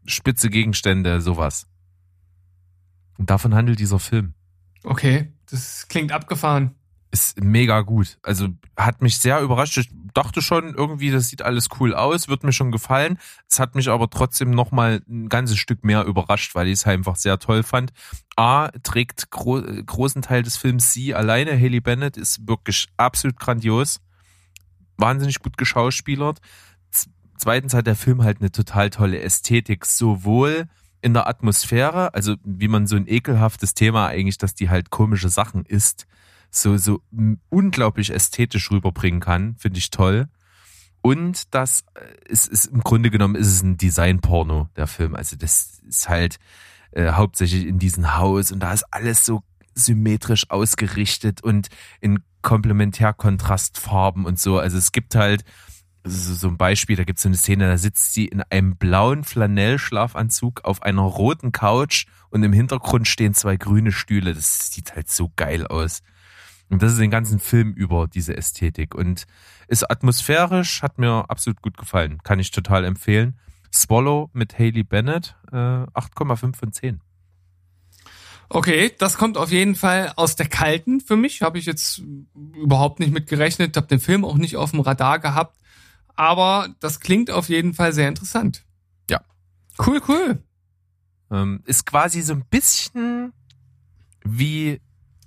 spitze 0.06 0.50
Gegenstände, 0.50 1.20
sowas. 1.20 1.66
Und 3.18 3.30
davon 3.30 3.54
handelt 3.54 3.78
dieser 3.78 3.98
Film. 3.98 4.34
Okay, 4.82 5.32
das 5.50 5.88
klingt 5.88 6.12
abgefahren. 6.12 6.74
Ist 7.14 7.40
mega 7.40 7.82
gut. 7.82 8.18
Also 8.24 8.48
hat 8.76 9.00
mich 9.00 9.18
sehr 9.18 9.40
überrascht. 9.40 9.78
Ich 9.78 9.88
dachte 10.14 10.42
schon 10.42 10.74
irgendwie, 10.74 11.12
das 11.12 11.28
sieht 11.28 11.42
alles 11.42 11.68
cool 11.78 11.94
aus, 11.94 12.26
wird 12.26 12.42
mir 12.42 12.52
schon 12.52 12.72
gefallen. 12.72 13.20
Es 13.48 13.60
hat 13.60 13.76
mich 13.76 13.88
aber 13.88 14.10
trotzdem 14.10 14.50
noch 14.50 14.72
mal 14.72 15.00
ein 15.08 15.28
ganzes 15.28 15.58
Stück 15.58 15.84
mehr 15.84 16.06
überrascht, 16.06 16.56
weil 16.56 16.66
ich 16.66 16.72
es 16.72 16.86
einfach 16.88 17.14
sehr 17.14 17.38
toll 17.38 17.62
fand. 17.62 17.92
A 18.34 18.70
trägt 18.82 19.30
gro 19.30 19.62
großen 19.62 20.22
Teil 20.22 20.42
des 20.42 20.56
Films 20.56 20.92
sie 20.92 21.14
alleine. 21.14 21.52
Haley 21.52 21.78
Bennett 21.78 22.16
ist 22.16 22.48
wirklich 22.48 22.88
absolut 22.96 23.38
grandios, 23.38 24.00
wahnsinnig 24.96 25.38
gut 25.38 25.56
geschauspielert. 25.56 26.40
Z 26.90 27.10
zweitens 27.36 27.74
hat 27.74 27.86
der 27.86 27.94
Film 27.94 28.24
halt 28.24 28.40
eine 28.40 28.50
total 28.50 28.90
tolle 28.90 29.20
Ästhetik, 29.20 29.86
sowohl 29.86 30.66
in 31.00 31.14
der 31.14 31.28
Atmosphäre, 31.28 32.12
also 32.12 32.34
wie 32.42 32.66
man 32.66 32.88
so 32.88 32.96
ein 32.96 33.06
ekelhaftes 33.06 33.74
Thema 33.74 34.08
eigentlich, 34.08 34.38
dass 34.38 34.56
die 34.56 34.68
halt 34.68 34.90
komische 34.90 35.28
Sachen 35.28 35.64
isst, 35.64 36.08
so, 36.54 36.76
so 36.76 37.02
unglaublich 37.50 38.10
ästhetisch 38.10 38.70
rüberbringen 38.70 39.20
kann, 39.20 39.56
finde 39.58 39.78
ich 39.78 39.90
toll. 39.90 40.28
Und 41.02 41.54
das 41.54 41.84
ist, 42.26 42.48
ist 42.48 42.66
im 42.66 42.80
Grunde 42.80 43.10
genommen 43.10 43.34
ist 43.34 43.48
es 43.48 43.62
ein 43.62 43.76
Design-Porno, 43.76 44.68
der 44.76 44.86
Film. 44.86 45.14
Also 45.14 45.36
das 45.36 45.82
ist 45.86 46.08
halt 46.08 46.38
äh, 46.92 47.12
hauptsächlich 47.12 47.66
in 47.66 47.78
diesem 47.78 48.16
Haus 48.16 48.52
und 48.52 48.60
da 48.60 48.72
ist 48.72 48.84
alles 48.90 49.26
so 49.26 49.42
symmetrisch 49.74 50.48
ausgerichtet 50.50 51.42
und 51.42 51.68
in 52.00 52.20
Komplementärkontrastfarben 52.42 54.24
und 54.24 54.38
so. 54.38 54.58
Also 54.58 54.78
es 54.78 54.92
gibt 54.92 55.14
halt 55.14 55.44
so, 56.04 56.34
so 56.34 56.48
ein 56.48 56.56
Beispiel, 56.56 56.96
da 56.96 57.04
gibt 57.04 57.18
es 57.18 57.22
so 57.22 57.28
eine 57.28 57.36
Szene, 57.36 57.66
da 57.66 57.76
sitzt 57.76 58.14
sie 58.14 58.26
in 58.26 58.42
einem 58.42 58.76
blauen 58.76 59.24
Flanellschlafanzug 59.24 60.64
auf 60.64 60.82
einer 60.82 61.02
roten 61.02 61.52
Couch 61.52 62.06
und 62.30 62.42
im 62.42 62.52
Hintergrund 62.52 63.08
stehen 63.08 63.34
zwei 63.34 63.56
grüne 63.56 63.92
Stühle. 63.92 64.34
Das 64.34 64.70
sieht 64.70 64.94
halt 64.94 65.10
so 65.10 65.32
geil 65.36 65.66
aus. 65.66 66.02
Und 66.74 66.82
das 66.82 66.90
ist 66.90 66.98
den 66.98 67.12
ganzen 67.12 67.38
Film 67.38 67.72
über 67.72 68.08
diese 68.08 68.36
Ästhetik 68.36 68.96
und 68.96 69.26
ist 69.68 69.88
atmosphärisch, 69.88 70.82
hat 70.82 70.98
mir 70.98 71.24
absolut 71.30 71.62
gut 71.62 71.76
gefallen. 71.76 72.18
Kann 72.24 72.40
ich 72.40 72.50
total 72.50 72.84
empfehlen. 72.84 73.38
Swallow 73.72 74.28
mit 74.32 74.58
Haley 74.58 74.82
Bennett, 74.82 75.36
äh, 75.52 75.54
8,5 75.54 76.56
von 76.56 76.72
10. 76.72 77.00
Okay, 78.48 78.90
das 78.98 79.16
kommt 79.16 79.38
auf 79.38 79.52
jeden 79.52 79.76
Fall 79.76 80.14
aus 80.16 80.34
der 80.34 80.48
kalten 80.48 80.98
für 80.98 81.16
mich. 81.16 81.42
Habe 81.42 81.58
ich 81.58 81.66
jetzt 81.66 82.02
überhaupt 82.56 82.98
nicht 82.98 83.12
mit 83.12 83.28
gerechnet, 83.28 83.76
habe 83.76 83.86
den 83.86 84.00
Film 84.00 84.24
auch 84.24 84.36
nicht 84.36 84.56
auf 84.56 84.72
dem 84.72 84.80
Radar 84.80 85.20
gehabt. 85.20 85.56
Aber 86.16 86.74
das 86.80 86.98
klingt 86.98 87.30
auf 87.30 87.48
jeden 87.48 87.74
Fall 87.74 87.92
sehr 87.92 88.08
interessant. 88.08 88.64
Ja. 89.08 89.20
Cool, 89.78 90.02
cool. 90.08 90.42
Ähm, 91.30 91.62
ist 91.66 91.86
quasi 91.86 92.20
so 92.22 92.32
ein 92.32 92.44
bisschen 92.50 93.32
wie 94.24 94.80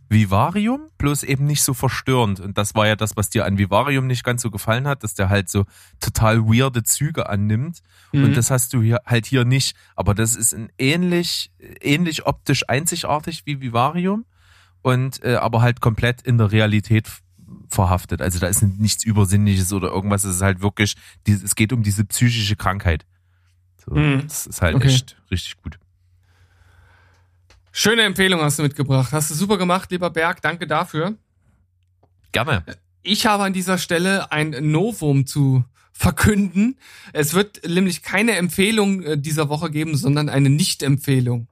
Vivarium, 0.09 0.89
bloß 0.97 1.23
eben 1.23 1.45
nicht 1.45 1.63
so 1.63 1.73
verstörend. 1.73 2.39
Und 2.39 2.57
das 2.57 2.75
war 2.75 2.87
ja 2.87 2.95
das, 2.95 3.17
was 3.17 3.29
dir 3.29 3.45
an 3.45 3.57
Vivarium 3.57 4.07
nicht 4.07 4.23
ganz 4.23 4.41
so 4.41 4.51
gefallen 4.51 4.87
hat, 4.87 5.03
dass 5.03 5.13
der 5.13 5.29
halt 5.29 5.49
so 5.49 5.65
total 5.99 6.45
weirde 6.45 6.83
Züge 6.83 7.29
annimmt. 7.29 7.81
Mhm. 8.11 8.25
Und 8.25 8.37
das 8.37 8.51
hast 8.51 8.73
du 8.73 8.81
hier 8.81 9.01
halt 9.05 9.25
hier 9.25 9.45
nicht. 9.45 9.75
Aber 9.95 10.13
das 10.13 10.35
ist 10.35 10.53
ein 10.53 10.69
ähnlich, 10.77 11.51
ähnlich 11.81 12.25
optisch 12.25 12.63
einzigartig 12.67 13.43
wie 13.45 13.61
Vivarium. 13.61 14.25
Und 14.81 15.23
äh, 15.23 15.35
aber 15.35 15.61
halt 15.61 15.81
komplett 15.81 16.21
in 16.21 16.37
der 16.37 16.51
Realität 16.51 17.09
verhaftet. 17.69 18.21
Also 18.21 18.39
da 18.39 18.47
ist 18.47 18.61
nichts 18.61 19.03
Übersinnliches 19.03 19.73
oder 19.73 19.89
irgendwas. 19.89 20.23
Es 20.23 20.37
ist 20.37 20.41
halt 20.41 20.61
wirklich, 20.61 20.95
es 21.25 21.55
geht 21.55 21.73
um 21.73 21.83
diese 21.83 22.05
psychische 22.05 22.55
Krankheit. 22.55 23.05
So, 23.85 23.95
mhm. 23.95 24.23
Das 24.23 24.47
ist 24.47 24.61
halt 24.61 24.75
okay. 24.75 24.87
echt 24.87 25.17
richtig 25.29 25.57
gut. 25.61 25.79
Schöne 27.79 28.01
Empfehlung 28.01 28.41
hast 28.41 28.57
du 28.57 28.63
mitgebracht. 28.63 29.11
Hast 29.11 29.29
du 29.29 29.35
super 29.35 29.59
gemacht, 29.59 29.91
lieber 29.91 30.09
Berg. 30.09 30.41
Danke 30.41 30.65
dafür. 30.65 31.13
Gerne. 32.31 32.63
Ich 33.03 33.27
habe 33.27 33.43
an 33.43 33.53
dieser 33.53 33.77
Stelle 33.77 34.31
ein 34.31 34.71
Novum 34.71 35.27
zu 35.27 35.63
verkünden. 35.93 36.79
Es 37.13 37.35
wird 37.35 37.67
nämlich 37.67 38.01
keine 38.01 38.35
Empfehlung 38.35 39.03
äh, 39.03 39.15
dieser 39.15 39.49
Woche 39.49 39.69
geben, 39.69 39.95
sondern 39.95 40.27
eine 40.27 40.49
Nicht-Empfehlung. 40.49 41.49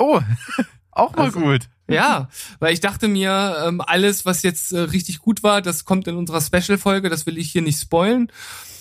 Oh, 0.00 0.20
auch 0.90 1.14
mal 1.14 1.26
also, 1.26 1.38
gut. 1.38 1.68
Ja, 1.88 2.28
weil 2.58 2.72
ich 2.72 2.80
dachte 2.80 3.06
mir, 3.06 3.62
ähm, 3.64 3.80
alles, 3.80 4.26
was 4.26 4.42
jetzt 4.42 4.72
äh, 4.72 4.80
richtig 4.80 5.20
gut 5.20 5.44
war, 5.44 5.62
das 5.62 5.84
kommt 5.84 6.08
in 6.08 6.16
unserer 6.16 6.40
Special-Folge, 6.40 7.08
das 7.08 7.24
will 7.24 7.38
ich 7.38 7.52
hier 7.52 7.62
nicht 7.62 7.80
spoilen. 7.80 8.32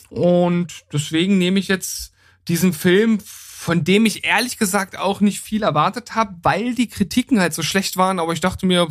Und 0.10 0.84
deswegen 0.92 1.38
nehme 1.38 1.60
ich 1.60 1.68
jetzt 1.68 2.12
diesen 2.48 2.74
Film 2.74 3.20
von 3.68 3.84
dem 3.84 4.06
ich 4.06 4.24
ehrlich 4.24 4.58
gesagt 4.58 4.98
auch 4.98 5.20
nicht 5.20 5.42
viel 5.42 5.62
erwartet 5.62 6.16
habe, 6.16 6.38
weil 6.42 6.74
die 6.74 6.88
Kritiken 6.88 7.42
halt 7.42 7.54
so 7.54 7.64
schlecht 7.64 7.98
waren. 7.98 8.18
Aber 8.18 8.32
ich 8.32 8.40
dachte 8.40 8.66
mir, 8.66 8.88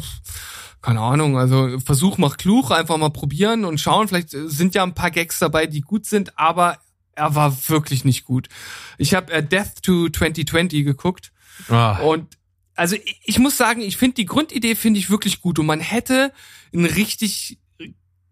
keine 0.83 1.01
Ahnung, 1.01 1.39
also 1.39 1.81
Versuch 1.81 2.19
macht 2.19 2.37
klug, 2.37 2.71
einfach 2.71 2.99
mal 2.99 3.09
probieren 3.09 3.65
und 3.65 3.81
schauen. 3.81 4.07
Vielleicht 4.07 4.33
sind 4.33 4.75
ja 4.75 4.83
ein 4.83 4.93
paar 4.93 5.11
Gags 5.11 5.39
dabei, 5.39 5.67
die 5.67 5.81
gut 5.81 6.05
sind, 6.05 6.39
aber 6.39 6.77
er 7.15 7.35
war 7.35 7.57
wirklich 7.71 8.05
nicht 8.05 8.27
gut. 8.27 8.51
Ich 8.99 9.15
habe 9.15 9.33
äh, 9.33 9.43
Death 9.43 9.81
to 9.81 10.11
2020 10.11 10.85
geguckt 10.85 11.33
ah. 11.71 11.97
und 12.01 12.37
also 12.75 12.97
ich, 12.97 13.19
ich 13.25 13.39
muss 13.39 13.57
sagen, 13.57 13.81
ich 13.81 13.97
finde 13.97 14.17
die 14.17 14.27
Grundidee 14.27 14.75
finde 14.75 15.01
ich 15.01 15.09
wirklich 15.09 15.41
gut 15.41 15.59
und 15.59 15.65
man 15.65 15.81
hätte 15.81 16.35
ein 16.75 16.85
richtig 16.85 17.59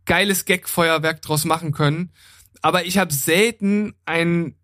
geiles 0.04 0.44
Gag-Feuerwerk 0.44 1.22
draus 1.22 1.46
machen 1.46 1.72
können. 1.72 2.12
Aber 2.60 2.84
ich 2.84 2.98
habe 2.98 3.14
selten 3.14 3.94
ein 4.04 4.56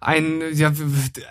ein, 0.00 0.42
ja, 0.54 0.72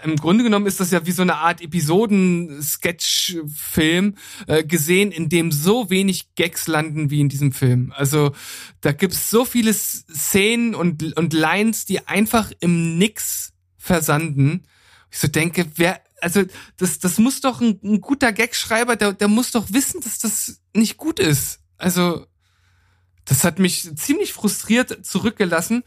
im 0.04 0.16
Grunde 0.16 0.44
genommen 0.44 0.66
ist 0.66 0.80
das 0.80 0.92
ja 0.92 1.06
wie 1.06 1.12
so 1.12 1.22
eine 1.22 1.38
Art 1.38 1.62
Episoden-Sketch-Film 1.62 4.16
äh, 4.48 4.64
gesehen, 4.64 5.12
in 5.12 5.30
dem 5.30 5.52
so 5.52 5.90
wenig 5.90 6.36
Gags 6.36 6.68
landen 6.68 7.10
wie 7.10 7.22
in 7.22 7.30
diesem 7.30 7.52
Film. 7.52 7.94
Also 7.96 8.34
da 8.82 8.92
gibt's 8.92 9.30
so 9.30 9.46
viele 9.46 9.74
Szenen 9.74 10.76
und, 10.76 11.18
und 11.18 11.34
Lines, 11.34 11.86
die 11.86 12.08
einfach 12.08 12.52
im 12.60 12.98
Nix 12.98 13.54
versanden. 13.78 14.64
Ich 15.12 15.20
so 15.20 15.28
denke, 15.28 15.66
wer, 15.76 16.02
also 16.22 16.44
das, 16.78 17.00
das 17.00 17.18
muss 17.18 17.42
doch 17.42 17.62
ein, 17.62 17.80
ein 17.84 18.02
guter 18.02 18.32
Gagschreiber, 18.32 18.96
der, 18.96 19.14
der 19.14 19.28
muss 19.28 19.52
doch 19.52 19.72
wissen, 19.72 20.02
dass 20.02 20.20
das 20.20 20.62
nicht 20.74 20.98
gut 20.98 21.20
ist. 21.20 21.60
Also 21.78 22.28
das 23.32 23.44
hat 23.46 23.60
mich 23.60 23.90
ziemlich 23.96 24.34
frustriert 24.34 25.06
zurückgelassen, 25.06 25.84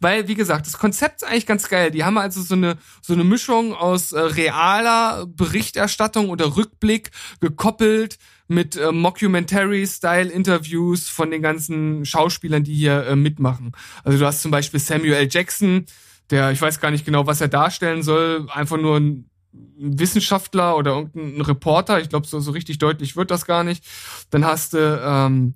weil, 0.00 0.26
wie 0.26 0.34
gesagt, 0.34 0.66
das 0.66 0.78
Konzept 0.78 1.20
ist 1.20 1.28
eigentlich 1.28 1.44
ganz 1.44 1.68
geil. 1.68 1.90
Die 1.90 2.02
haben 2.02 2.16
also 2.16 2.40
so 2.40 2.54
eine, 2.54 2.78
so 3.02 3.12
eine 3.12 3.24
Mischung 3.24 3.74
aus 3.74 4.12
äh, 4.12 4.20
realer 4.20 5.26
Berichterstattung 5.26 6.30
oder 6.30 6.56
Rückblick 6.56 7.10
gekoppelt 7.42 8.16
mit 8.46 8.76
äh, 8.76 8.90
Mockumentary-Style-Interviews 8.90 11.10
von 11.10 11.30
den 11.30 11.42
ganzen 11.42 12.06
Schauspielern, 12.06 12.64
die 12.64 12.74
hier 12.74 13.06
äh, 13.06 13.16
mitmachen. 13.16 13.72
Also 14.02 14.18
du 14.18 14.24
hast 14.24 14.40
zum 14.40 14.50
Beispiel 14.50 14.80
Samuel. 14.80 15.28
Jackson, 15.30 15.84
der, 16.30 16.52
ich 16.52 16.62
weiß 16.62 16.80
gar 16.80 16.90
nicht 16.90 17.04
genau, 17.04 17.26
was 17.26 17.42
er 17.42 17.48
darstellen 17.48 18.02
soll, 18.02 18.46
einfach 18.50 18.78
nur 18.78 18.96
ein 18.96 19.28
Wissenschaftler 19.76 20.74
oder 20.74 20.92
irgendein 20.92 21.42
Reporter. 21.42 22.00
Ich 22.00 22.08
glaube, 22.08 22.26
so, 22.26 22.40
so 22.40 22.52
richtig 22.52 22.78
deutlich 22.78 23.14
wird 23.14 23.30
das 23.30 23.44
gar 23.44 23.62
nicht. 23.62 23.84
Dann 24.30 24.46
hast 24.46 24.72
du 24.72 25.02
ähm, 25.04 25.52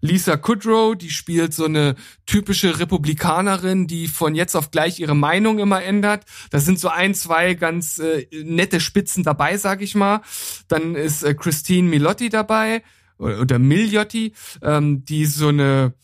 Lisa 0.00 0.36
Kudrow, 0.36 0.96
die 0.96 1.10
spielt 1.10 1.52
so 1.52 1.64
eine 1.64 1.96
typische 2.26 2.78
Republikanerin, 2.78 3.86
die 3.86 4.08
von 4.08 4.34
jetzt 4.34 4.54
auf 4.54 4.70
gleich 4.70 5.00
ihre 5.00 5.16
Meinung 5.16 5.58
immer 5.58 5.82
ändert. 5.82 6.24
Da 6.50 6.60
sind 6.60 6.78
so 6.78 6.88
ein, 6.88 7.14
zwei 7.14 7.54
ganz 7.54 7.98
äh, 7.98 8.26
nette 8.44 8.80
Spitzen 8.80 9.24
dabei, 9.24 9.56
sag 9.56 9.82
ich 9.82 9.94
mal. 9.94 10.22
Dann 10.68 10.94
ist 10.94 11.22
äh, 11.22 11.34
Christine 11.34 11.88
Milotti 11.88 12.28
dabei 12.28 12.82
oder, 13.18 13.58
Miliotti, 13.58 14.32
ähm, 14.62 15.04
die 15.04 15.26
so 15.26 15.48
eine, 15.48 15.94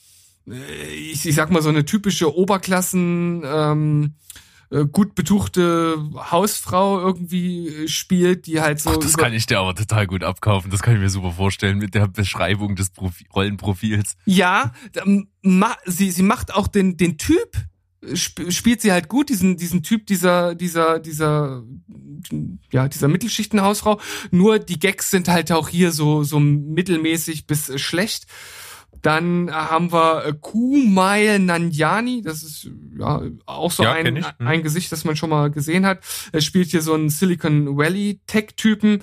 äh, 0.49 0.95
ich, 0.95 1.27
ich 1.27 1.35
sag 1.35 1.51
mal 1.51 1.63
so 1.63 1.69
eine 1.69 1.85
typische 1.85 2.35
Oberklassen 2.37 3.43
ähm, 3.45 4.15
äh, 4.15 4.44
gut 4.83 5.15
betuchte 5.15 5.97
Hausfrau 6.31 7.01
irgendwie 7.01 7.69
äh, 7.69 7.89
spielt, 7.89 8.47
die 8.47 8.61
halt 8.61 8.81
so. 8.81 8.91
Ach, 8.91 8.97
das 8.97 9.17
kann 9.17 9.33
ich 9.33 9.47
dir 9.47 9.61
aber 9.61 9.75
total 9.75 10.07
gut 10.07 10.25
abkaufen. 10.25 10.71
Das 10.71 10.83
kann 10.83 10.95
ich 10.95 11.01
mir 11.01 11.11
super 11.11 11.33
vorstellen 11.33 11.79
mit 11.79 11.95
der 11.95 12.09
Beschreibung 12.09 12.75
des 12.75 12.91
Profi 12.91 13.27
Rollenprofils. 13.35 14.17
Ja, 14.25 14.73
sie, 15.85 16.11
sie 16.11 16.23
macht 16.23 16.55
auch 16.55 16.67
den, 16.67 16.97
den 16.97 17.19
Typ, 17.19 17.57
spielt 18.15 18.81
sie 18.81 18.93
halt 18.93 19.09
gut, 19.09 19.29
diesen, 19.29 19.57
diesen 19.57 19.83
Typ 19.83 20.07
dieser, 20.07 20.55
dieser, 20.55 20.99
dieser, 20.99 21.63
ja, 22.73 22.89
dieser 22.89 23.09
Mittelschichtenhausfrau. 23.09 24.01
Nur 24.31 24.59
die 24.59 24.79
Gags 24.79 25.11
sind 25.11 25.29
halt 25.29 25.53
auch 25.53 25.69
hier 25.69 25.93
so, 25.93 26.23
so 26.25 26.41
mittelmäßig 26.41 27.47
bis 27.47 27.81
schlecht. 27.81 28.27
Dann 29.05 29.51
haben 29.53 29.93
wir 29.93 30.25
äh, 30.25 30.33
Kumail 30.41 31.39
Nanjiani, 31.39 32.23
das 32.23 32.43
ist 32.43 32.71
ja 32.99 33.21
auch 33.45 33.71
so 33.71 33.83
Ja, 33.83 33.93
ein. 33.93 34.17
Hm. 34.17 34.25
ein 34.39 34.63
Gesicht, 34.63 34.91
das 34.93 35.05
man 35.05 35.15
schon 35.15 35.29
mal 35.29 35.51
gesehen 35.51 35.85
hat. 35.85 35.99
Er 36.33 36.41
spielt 36.41 36.71
hier 36.71 36.81
so 36.81 36.95
einen 36.95 37.11
Silicon 37.11 37.77
Valley 37.77 38.21
Tech-Typen. 38.27 39.03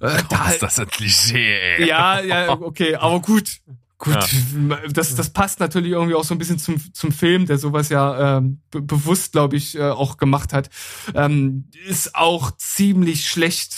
Äh, 0.00 0.22
da, 0.28 0.50
ist 0.50 0.62
das 0.62 0.78
ein 0.78 0.88
Klischee, 0.88 1.54
ey. 1.78 1.88
ja, 1.88 2.20
ja, 2.20 2.50
okay, 2.50 2.96
aber 2.96 3.20
gut. 3.20 3.60
Gut, 3.96 4.18
das, 4.92 5.14
das 5.14 5.30
passt 5.30 5.60
natürlich 5.60 5.92
irgendwie 5.92 6.16
auch 6.16 6.24
so 6.24 6.34
ein 6.34 6.38
bisschen 6.38 6.58
zum, 6.58 6.92
zum 6.92 7.10
Film, 7.10 7.46
der 7.46 7.56
sowas 7.56 7.88
ja 7.88 8.36
ähm, 8.36 8.60
be 8.70 8.82
bewusst, 8.82 9.32
glaube 9.32 9.56
ich, 9.56 9.76
äh, 9.76 9.84
auch 9.84 10.18
gemacht 10.18 10.52
hat. 10.52 10.68
Ähm, 11.14 11.70
ist 11.86 12.14
auch 12.14 12.50
ziemlich 12.50 13.26
schlecht, 13.26 13.74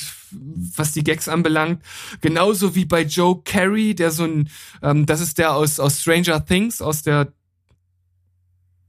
was 0.76 0.92
die 0.92 1.04
Gags 1.04 1.28
anbelangt. 1.28 1.82
Genauso 2.20 2.74
wie 2.74 2.84
bei 2.84 3.02
Joe 3.02 3.42
Carey, 3.44 3.94
der 3.94 4.10
so 4.10 4.24
ein, 4.24 4.48
ähm, 4.82 5.06
das 5.06 5.20
ist 5.20 5.38
der 5.38 5.54
aus, 5.54 5.80
aus 5.80 6.00
Stranger 6.00 6.44
Things, 6.44 6.82
aus 6.82 7.02
der. 7.02 7.32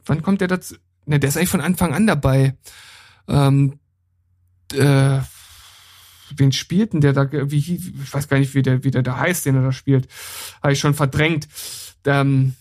Wann 0.06 0.22
kommt 0.22 0.42
der 0.42 0.48
dazu? 0.48 0.76
Ne, 1.06 1.20
der 1.20 1.30
ist 1.30 1.38
eigentlich 1.38 1.50
von 1.50 1.62
Anfang 1.62 1.94
an 1.94 2.08
dabei. 2.08 2.58
Ähm, 3.28 3.80
äh, 4.74 5.20
wen 6.36 6.52
spielt 6.52 6.94
denn 6.94 7.02
der 7.02 7.14
da, 7.14 7.30
wie, 7.32 7.58
ich 7.58 8.14
weiß 8.14 8.28
gar 8.28 8.40
nicht, 8.40 8.54
wie 8.54 8.62
der, 8.62 8.84
wie 8.84 8.92
der 8.92 9.04
da 9.04 9.18
heißt, 9.18 9.46
den 9.46 9.56
er 9.56 9.64
da 9.64 9.72
spielt. 9.72 10.08
Habe 10.62 10.74
ich 10.74 10.80
schon 10.80 10.94
verdrängt. 10.94 11.48
Ähm, 12.06 12.56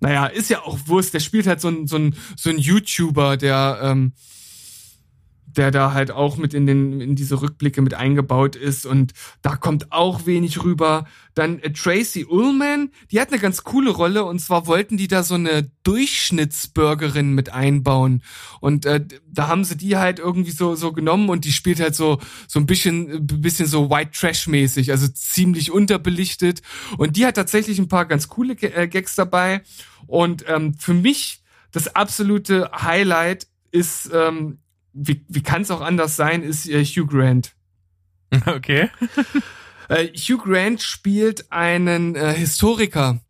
naja, 0.00 0.26
ist 0.26 0.50
ja 0.50 0.62
auch 0.62 0.78
Wurst, 0.86 1.14
der 1.14 1.20
spielt 1.20 1.46
halt 1.46 1.60
so 1.60 1.68
ein, 1.68 1.86
so 1.86 1.96
ein, 1.96 2.14
so 2.36 2.50
ein 2.50 2.58
YouTuber, 2.58 3.36
der, 3.36 3.78
ähm, 3.82 4.12
der 5.56 5.70
da 5.70 5.92
halt 5.92 6.10
auch 6.10 6.36
mit 6.36 6.54
in 6.54 6.66
den 6.66 7.00
in 7.00 7.16
diese 7.16 7.40
Rückblicke 7.40 7.82
mit 7.82 7.94
eingebaut 7.94 8.56
ist 8.56 8.86
und 8.86 9.12
da 9.42 9.56
kommt 9.56 9.92
auch 9.92 10.26
wenig 10.26 10.62
rüber. 10.62 11.06
Dann 11.34 11.58
äh, 11.60 11.72
Tracy 11.72 12.24
Ullman, 12.24 12.90
die 13.10 13.20
hat 13.20 13.28
eine 13.28 13.40
ganz 13.40 13.64
coole 13.64 13.90
Rolle 13.90 14.24
und 14.24 14.40
zwar 14.40 14.66
wollten 14.66 14.96
die 14.96 15.08
da 15.08 15.22
so 15.22 15.34
eine 15.34 15.70
Durchschnittsbürgerin 15.82 17.34
mit 17.34 17.52
einbauen 17.52 18.22
und 18.60 18.86
äh, 18.86 19.04
da 19.30 19.48
haben 19.48 19.64
sie 19.64 19.76
die 19.76 19.96
halt 19.96 20.18
irgendwie 20.18 20.50
so 20.50 20.74
so 20.74 20.92
genommen 20.92 21.28
und 21.28 21.44
die 21.44 21.52
spielt 21.52 21.80
halt 21.80 21.94
so 21.94 22.18
so 22.48 22.58
ein 22.58 22.66
bisschen 22.66 23.10
ein 23.10 23.26
bisschen 23.26 23.66
so 23.66 23.90
White 23.90 24.12
Trash 24.12 24.46
mäßig, 24.46 24.90
also 24.90 25.08
ziemlich 25.08 25.70
unterbelichtet 25.70 26.62
und 26.98 27.16
die 27.16 27.26
hat 27.26 27.36
tatsächlich 27.36 27.78
ein 27.78 27.88
paar 27.88 28.06
ganz 28.06 28.28
coole 28.28 28.54
äh, 28.54 28.88
Gags 28.88 29.14
dabei 29.14 29.62
und 30.06 30.44
ähm, 30.48 30.74
für 30.74 30.94
mich 30.94 31.42
das 31.72 31.94
absolute 31.94 32.70
Highlight 32.72 33.46
ist 33.70 34.10
ähm, 34.12 34.58
wie, 34.92 35.24
wie 35.28 35.42
kann 35.42 35.62
es 35.62 35.70
auch 35.70 35.80
anders 35.80 36.16
sein, 36.16 36.42
ist 36.42 36.68
äh, 36.68 36.84
Hugh 36.84 37.06
Grant. 37.06 37.54
Okay. 38.46 38.88
Äh, 39.88 40.08
Hugh 40.14 40.42
Grant 40.42 40.80
spielt 40.80 41.52
einen 41.52 42.14
äh, 42.14 42.32
Historiker 42.32 43.20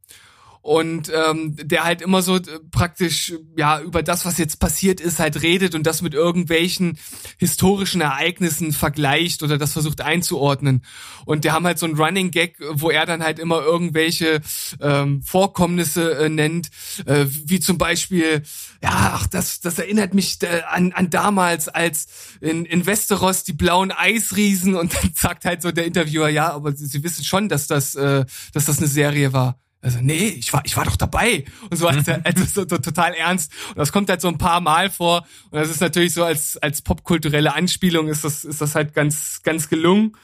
und 0.63 1.11
ähm, 1.13 1.57
der 1.57 1.83
halt 1.83 2.03
immer 2.03 2.23
so 2.23 2.37
äh, 2.37 2.41
praktisch 2.71 3.35
ja 3.57 3.81
über 3.81 4.05
das, 4.05 4.25
was 4.25 4.39
jetzt 4.39 4.61
passiert 4.61 5.01
ist, 5.01 5.19
halt 5.19 5.43
redet 5.43 5.75
und 5.75 5.85
das 5.89 6.03
mit 6.03 6.15
irgendwelchen 6.15 6.99
historischen 7.37 8.01
Ereignissen 8.01 8.73
vergleicht 8.73 9.43
oder 9.43 9.59
das 9.59 9.73
versucht 9.73 10.01
einzuordnen. 10.01 10.85
Und 11.27 11.43
der 11.43 11.53
haben 11.53 11.67
halt 11.67 11.81
so 11.81 11.87
einen 11.87 11.97
Running 11.97 12.31
Gag, 12.31 12.59
wo 12.71 12.91
er 12.91 13.07
dann 13.07 13.25
halt 13.25 13.41
immer 13.41 13.61
irgendwelche 13.61 14.41
ähm, 14.81 15.23
Vorkommnisse 15.23 16.17
äh, 16.17 16.29
nennt, 16.29 16.71
äh, 17.07 17.27
wie 17.27 17.59
zum 17.59 17.77
Beispiel, 17.77 18.43
ja, 18.83 19.15
ach, 19.15 19.27
das, 19.27 19.61
das 19.61 19.81
erinnert 19.81 20.15
mich 20.15 20.41
äh, 20.43 20.63
an, 20.69 20.93
an 20.93 21.11
damals, 21.11 21.69
als 21.69 22.07
in, 22.41 22.67
in 22.67 22.87
Westeros 22.87 23.43
die 23.43 23.53
blauen 23.53 23.91
Eisriesen 23.91 24.75
und 24.77 24.95
dann 24.95 25.11
sagt 25.13 25.45
halt 25.45 25.61
so 25.61 25.73
der 25.73 25.87
Interviewer, 25.87 26.29
ja, 26.29 26.53
aber 26.53 26.73
Sie, 26.73 26.87
Sie 26.87 27.03
wissen 27.03 27.25
schon, 27.25 27.49
dass 27.49 27.67
das, 27.67 27.97
äh, 27.97 28.25
dass 28.53 28.67
das 28.67 28.79
eine 28.79 28.87
Serie 28.87 29.33
war. 29.33 29.59
Also, 29.83 29.99
nee, 30.01 30.29
ich 30.29 30.53
war, 30.53 30.63
ich 30.65 30.77
war 30.77 30.85
doch 30.85 30.97
dabei. 30.97 31.45
Und 31.69 31.77
so, 31.77 31.89
also, 31.89 32.13
also 32.25 32.45
so, 32.45 32.69
so 32.69 32.79
total 32.79 33.15
ernst. 33.15 33.53
Und 33.71 33.79
das 33.79 33.93
kommt 33.93 34.09
halt 34.09 34.21
so 34.21 34.29
ein 34.29 34.39
paar 34.39 34.61
Mal 34.61 34.91
vor. 34.91 35.27
Und 35.51 35.59
das 35.59 35.69
ist 35.69 35.81
natürlich 35.81 36.15
so 36.15 36.25
als, 36.25 36.57
als 36.57 36.83
popkulturelle 36.83 37.55
Anspielung 37.55 38.09
ist 38.09 38.25
das, 38.25 38.45
ist 38.45 38.61
das 38.61 38.77
halt 38.77 38.95
ganz, 38.95 39.43
ganz 39.43 39.69
gelungen. 39.69 40.17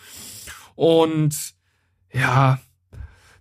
Und 0.77 1.35
ja, 2.13 2.61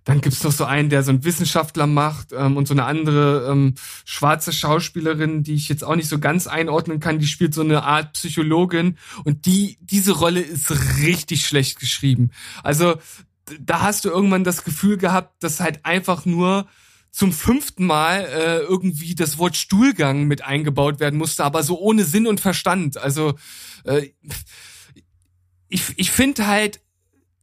dann 0.08 0.22
gibt's 0.22 0.42
noch 0.42 0.52
so 0.52 0.64
einen, 0.64 0.88
der 0.88 1.02
so 1.02 1.10
einen 1.10 1.22
Wissenschaftler 1.22 1.86
macht 1.86 2.32
ähm, 2.32 2.56
und 2.56 2.66
so 2.66 2.72
eine 2.72 2.84
andere 2.84 3.48
ähm, 3.52 3.74
schwarze 4.06 4.54
Schauspielerin, 4.54 5.42
die 5.42 5.54
ich 5.54 5.68
jetzt 5.68 5.84
auch 5.84 5.96
nicht 5.96 6.08
so 6.08 6.18
ganz 6.18 6.46
einordnen 6.46 6.98
kann, 6.98 7.18
die 7.18 7.26
spielt 7.26 7.52
so 7.52 7.60
eine 7.60 7.82
Art 7.82 8.14
Psychologin 8.14 8.96
und 9.24 9.44
die 9.44 9.76
diese 9.82 10.12
Rolle 10.12 10.40
ist 10.40 10.70
richtig 11.02 11.44
schlecht 11.44 11.78
geschrieben. 11.78 12.30
Also 12.62 12.96
da 13.60 13.82
hast 13.82 14.04
du 14.04 14.10
irgendwann 14.10 14.44
das 14.44 14.64
Gefühl 14.64 14.96
gehabt, 14.96 15.42
dass 15.42 15.60
halt 15.60 15.84
einfach 15.84 16.24
nur 16.24 16.66
zum 17.10 17.32
fünften 17.32 17.86
Mal 17.86 18.20
äh, 18.26 18.58
irgendwie 18.58 19.14
das 19.14 19.38
Wort 19.38 19.56
Stuhlgang 19.56 20.24
mit 20.24 20.44
eingebaut 20.44 21.00
werden 21.00 21.18
musste, 21.18 21.44
aber 21.44 21.62
so 21.62 21.78
ohne 21.78 22.04
Sinn 22.04 22.26
und 22.26 22.40
Verstand. 22.40 22.96
Also 22.98 23.34
äh, 23.84 24.10
ich, 25.68 25.82
ich 25.96 26.10
finde 26.10 26.46
halt 26.46 26.80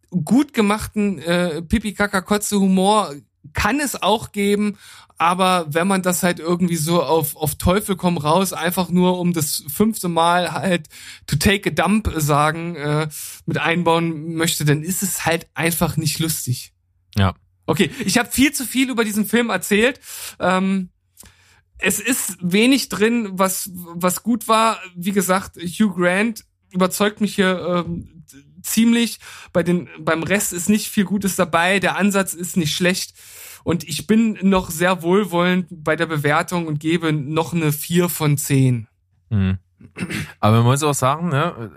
gut 0.10 0.54
gemachten 0.54 1.20
äh, 1.20 1.62
pipi 1.62 1.94
kaka 1.94 2.22
kotze 2.22 2.60
humor 2.60 3.14
kann 3.54 3.80
es 3.80 4.02
auch 4.02 4.32
geben, 4.32 4.78
aber 5.18 5.68
wenn 5.70 5.88
man 5.88 6.02
das 6.02 6.24
halt 6.24 6.40
irgendwie 6.40 6.76
so 6.76 7.02
auf, 7.02 7.36
auf 7.36 7.56
Teufel 7.56 7.96
komm 7.96 8.18
raus, 8.18 8.52
einfach 8.52 8.90
nur 8.90 9.20
um 9.20 9.34
das 9.34 9.64
fünfte 9.68 10.10
Mal 10.10 10.52
halt 10.52 10.90
to 11.26 11.38
take 11.38 11.70
a 11.70 11.74
dump 11.74 12.12
sagen, 12.18 12.76
äh, 12.76 13.08
mit 13.46 13.58
einbauen 13.58 14.36
möchte, 14.36 14.66
dann 14.66 14.84
ist 14.84 15.04
es 15.04 15.26
halt 15.26 15.48
einfach 15.54 15.96
nicht 15.96 16.20
lustig. 16.20 16.74
Ja. 17.16 17.34
Okay, 17.66 17.90
ich 18.06 18.18
habe 18.18 18.30
viel 18.30 18.52
zu 18.52 18.66
viel 18.66 18.90
über 18.90 19.06
diesen 19.06 19.26
Film 19.26 19.50
erzählt. 19.50 20.00
Ähm, 20.40 20.90
es 21.78 22.00
ist 22.00 22.38
wenig 22.42 22.90
drin, 22.90 23.30
was, 23.34 23.70
was 23.74 24.24
gut 24.24 24.48
war. 24.48 24.80
Wie 24.96 25.12
gesagt, 25.12 25.58
Hugh 25.58 25.94
Grant 25.96 26.46
überzeugt 26.72 27.22
mich 27.22 27.36
hier 27.36 27.86
ähm, 27.88 28.24
ziemlich. 28.62 29.20
Bei 29.54 29.64
den, 29.64 29.90
beim 30.00 30.24
Rest 30.24 30.54
ist 30.54 30.70
nicht 30.70 30.90
viel 30.90 31.06
Gutes 31.06 31.36
dabei. 31.36 31.80
Der 31.80 31.98
Ansatz 31.98 32.34
ist 32.34 32.58
nicht 32.58 32.76
schlecht. 32.76 33.14
Und 33.66 33.84
ich 33.84 34.06
bin 34.06 34.38
noch 34.44 34.70
sehr 34.70 35.02
wohlwollend 35.02 35.66
bei 35.72 35.96
der 35.96 36.06
Bewertung 36.06 36.68
und 36.68 36.80
gebe 36.80 37.12
noch 37.12 37.52
eine 37.52 37.72
4 37.72 38.10
von 38.10 38.38
10. 38.38 38.88
Mhm. 39.32 39.58
Aber 40.40 40.58
man 40.58 40.66
muss 40.66 40.84
auch 40.84 40.94
sagen, 40.94 41.30
ne, 41.30 41.72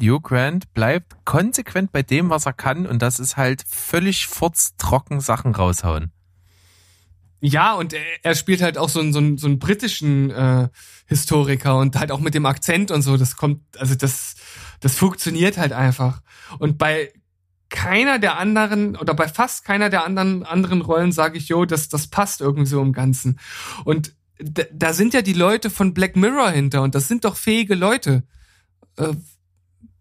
Hugh 0.00 0.20
Grant 0.22 0.72
bleibt 0.72 1.26
konsequent 1.26 1.92
bei 1.92 2.02
dem, 2.02 2.30
was 2.30 2.46
er 2.46 2.54
kann, 2.54 2.86
und 2.86 3.02
das 3.02 3.18
ist 3.18 3.36
halt 3.36 3.62
völlig 3.68 4.26
furztrocken 4.26 5.20
Sachen 5.20 5.54
raushauen. 5.54 6.12
Ja, 7.40 7.74
und 7.74 7.94
er, 8.22 8.34
spielt 8.34 8.62
halt 8.62 8.78
auch 8.78 8.88
so 8.88 9.00
einen, 9.00 9.12
so 9.12 9.18
einen, 9.18 9.36
so 9.36 9.48
einen 9.48 9.58
britischen 9.58 10.30
äh, 10.30 10.70
Historiker 11.08 11.78
und 11.78 11.94
halt 11.96 12.10
auch 12.10 12.20
mit 12.20 12.32
dem 12.32 12.46
Akzent 12.46 12.90
und 12.90 13.02
so. 13.02 13.18
Das 13.18 13.36
kommt, 13.36 13.60
also 13.78 13.94
das, 13.94 14.36
das 14.80 14.94
funktioniert 14.94 15.58
halt 15.58 15.74
einfach. 15.74 16.22
Und 16.58 16.78
bei 16.78 17.12
keiner 17.70 18.18
der 18.18 18.38
anderen 18.38 18.96
oder 18.96 19.14
bei 19.14 19.28
fast 19.28 19.64
keiner 19.64 19.90
der 19.90 20.04
anderen 20.04 20.42
anderen 20.44 20.80
Rollen 20.80 21.12
sage 21.12 21.38
ich, 21.38 21.48
jo, 21.48 21.64
das, 21.64 21.88
das 21.88 22.06
passt 22.06 22.40
irgendwie 22.40 22.66
so 22.68 22.80
im 22.80 22.92
Ganzen. 22.92 23.38
Und 23.84 24.14
da, 24.38 24.62
da 24.72 24.92
sind 24.92 25.14
ja 25.14 25.22
die 25.22 25.32
Leute 25.34 25.68
von 25.68 25.92
Black 25.94 26.16
Mirror 26.16 26.50
hinter 26.50 26.82
und 26.82 26.94
das 26.94 27.08
sind 27.08 27.24
doch 27.24 27.36
fähige 27.36 27.74
Leute. 27.74 28.22
Äh, 28.96 29.14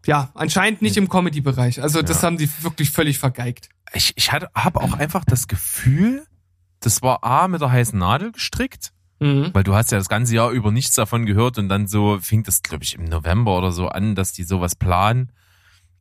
ja, 0.05 0.29
anscheinend 0.35 0.81
nicht 0.81 0.95
im 0.95 1.09
Comedy-Bereich. 1.09 1.81
Also 1.81 2.01
das 2.01 2.21
Ja. 2.21 2.27
haben 2.27 2.37
die 2.37 2.49
wirklich 2.63 2.91
völlig 2.91 3.19
vergeigt. 3.19 3.69
Ich, 3.93 4.13
ich 4.15 4.31
habe 4.31 4.49
auch 4.79 4.93
einfach 4.93 5.25
das 5.25 5.47
Gefühl, 5.47 6.25
das 6.79 7.01
war 7.01 7.23
A 7.23 7.47
mit 7.47 7.61
der 7.61 7.71
heißen 7.71 7.97
Nadel 7.97 8.31
gestrickt, 8.31 8.91
Mhm. 9.19 9.49
weil 9.53 9.63
du 9.63 9.73
hast 9.73 9.91
ja 9.91 9.97
das 9.97 10.09
ganze 10.09 10.35
Jahr 10.35 10.51
über 10.51 10.71
nichts 10.71 10.93
davon 10.95 11.25
gehört 11.25 11.57
und 11.57 11.67
dann 11.69 11.87
so 11.87 12.19
fing 12.21 12.43
das, 12.43 12.61
glaube 12.61 12.83
ich, 12.83 12.93
im 12.93 13.05
November 13.05 13.57
oder 13.57 13.71
so 13.71 13.87
an, 13.87 14.13
dass 14.13 14.31
die 14.31 14.43
sowas 14.43 14.75
planen 14.75 15.31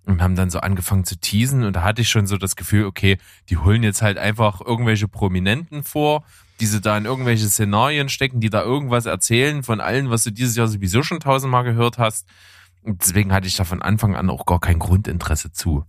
und 0.06 0.22
haben 0.22 0.36
dann 0.36 0.50
so 0.50 0.60
angefangen 0.60 1.04
zu 1.04 1.18
teasen 1.18 1.64
und 1.64 1.74
da 1.74 1.82
hatte 1.82 2.02
ich 2.02 2.08
schon 2.08 2.26
so 2.26 2.38
das 2.38 2.56
Gefühl, 2.56 2.84
okay, 2.86 3.18
die 3.50 3.58
holen 3.58 3.82
jetzt 3.82 4.02
halt 4.02 4.18
einfach 4.18 4.60
irgendwelche 4.60 5.08
Prominenten 5.08 5.82
vor, 5.82 6.24
die 6.60 6.66
sie 6.66 6.80
da 6.80 6.96
in 6.96 7.04
irgendwelche 7.04 7.48
Szenarien 7.48 8.08
stecken, 8.08 8.40
die 8.40 8.48
da 8.48 8.62
irgendwas 8.62 9.06
erzählen 9.06 9.62
von 9.62 9.80
allen, 9.80 10.08
was 10.08 10.24
du 10.24 10.30
dieses 10.30 10.56
Jahr 10.56 10.68
sowieso 10.68 11.02
schon 11.02 11.20
tausendmal 11.20 11.64
gehört 11.64 11.98
hast. 11.98 12.26
Und 12.82 13.02
deswegen 13.02 13.32
hatte 13.32 13.48
ich 13.48 13.56
da 13.56 13.64
von 13.64 13.82
Anfang 13.82 14.14
an 14.14 14.30
auch 14.30 14.46
gar 14.46 14.60
kein 14.60 14.78
Grundinteresse 14.78 15.52
zu. 15.52 15.84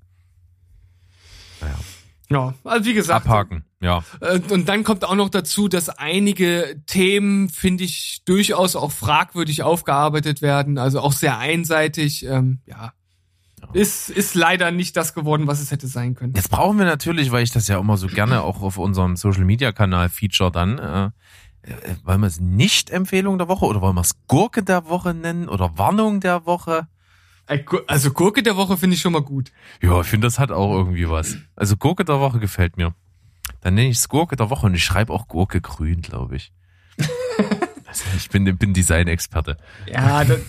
Ja, 2.30 2.54
also 2.64 2.86
wie 2.86 2.94
gesagt, 2.94 3.26
Abhaken, 3.26 3.64
ja. 3.80 4.04
Und 4.50 4.68
dann 4.68 4.84
kommt 4.84 5.06
auch 5.06 5.16
noch 5.16 5.30
dazu, 5.30 5.70
dass 5.70 5.90
einige 5.90 6.82
Themen, 6.86 7.50
finde 7.50 7.86
ich, 7.86 8.24
durchaus 8.26 8.76
auch 8.76 8.92
fragwürdig 8.92 9.64
aufgearbeitet 9.64 10.42
werden, 10.42 10.78
also 10.78 11.00
auch 11.00 11.14
sehr 11.14 11.38
einseitig. 11.38 12.26
Ähm, 12.26 12.60
ja. 12.66 12.92
Ist, 13.74 14.10
ist 14.10 14.36
leider 14.36 14.72
nicht 14.72 14.96
das 14.96 15.14
geworden, 15.14 15.48
was 15.48 15.60
es 15.60 15.72
hätte 15.72 15.88
sein 15.88 16.16
können. 16.16 16.34
Jetzt 16.36 16.50
brauchen 16.50 16.78
wir 16.78 16.86
natürlich, 16.86 17.32
weil 17.32 17.44
ich 17.44 17.52
das 17.52 17.68
ja 17.68 17.80
immer 17.80 17.98
so 17.98 18.08
gerne 18.08 18.42
auch 18.44 18.62
auf 18.62 18.78
unserem 18.78 19.16
Social 19.16 19.46
Media 19.46 19.72
Kanal 19.72 20.10
feature 20.10 20.52
dann, 20.52 20.78
äh, 20.78 21.06
äh, 21.64 21.96
wollen 22.04 22.22
wir 22.22 22.28
es 22.28 22.40
nicht 22.40 22.90
Empfehlung 22.90 23.38
der 23.38 23.48
Woche 23.48 23.66
oder 23.66 23.82
wollen 23.82 23.96
wir 23.96 24.02
es 24.02 24.16
Gurke 24.28 24.64
der 24.64 24.88
Woche 24.88 25.14
nennen 25.14 25.50
oder 25.50 25.78
Warnung 25.78 26.20
der 26.20 26.46
Woche? 26.46 26.88
Also 27.88 28.12
Gurke 28.12 28.44
der 28.44 28.58
Woche 28.58 28.78
finde 28.78 28.96
ich 28.96 29.02
schon 29.02 29.14
mal 29.14 29.22
gut. 29.22 29.52
Ja, 29.82 30.02
ich 30.02 30.08
finde, 30.08 30.28
das 30.28 30.38
hat 30.38 30.52
auch 30.52 30.74
irgendwie 30.74 31.10
was. 31.10 31.38
Also 31.56 31.78
Gurke 31.78 32.04
der 32.04 32.20
Woche 32.20 32.40
gefällt 32.40 32.78
mir. 32.78 32.94
Dann 33.62 33.74
nenne 33.74 33.90
ich 33.90 33.98
es 33.98 34.10
Gurke 34.10 34.36
der 34.36 34.50
Woche 34.50 34.66
und 34.66 34.76
ich 34.76 34.84
schreibe 34.84 35.14
auch 35.14 35.28
Gurke 35.28 35.62
grün, 35.62 36.02
glaube 36.02 36.36
ich. 36.36 36.52
also 37.88 38.04
ich 38.18 38.30
bin, 38.30 38.58
bin 38.58 38.74
Design-Experte. 38.74 39.58
Ja, 39.88 40.26
das, 40.26 40.40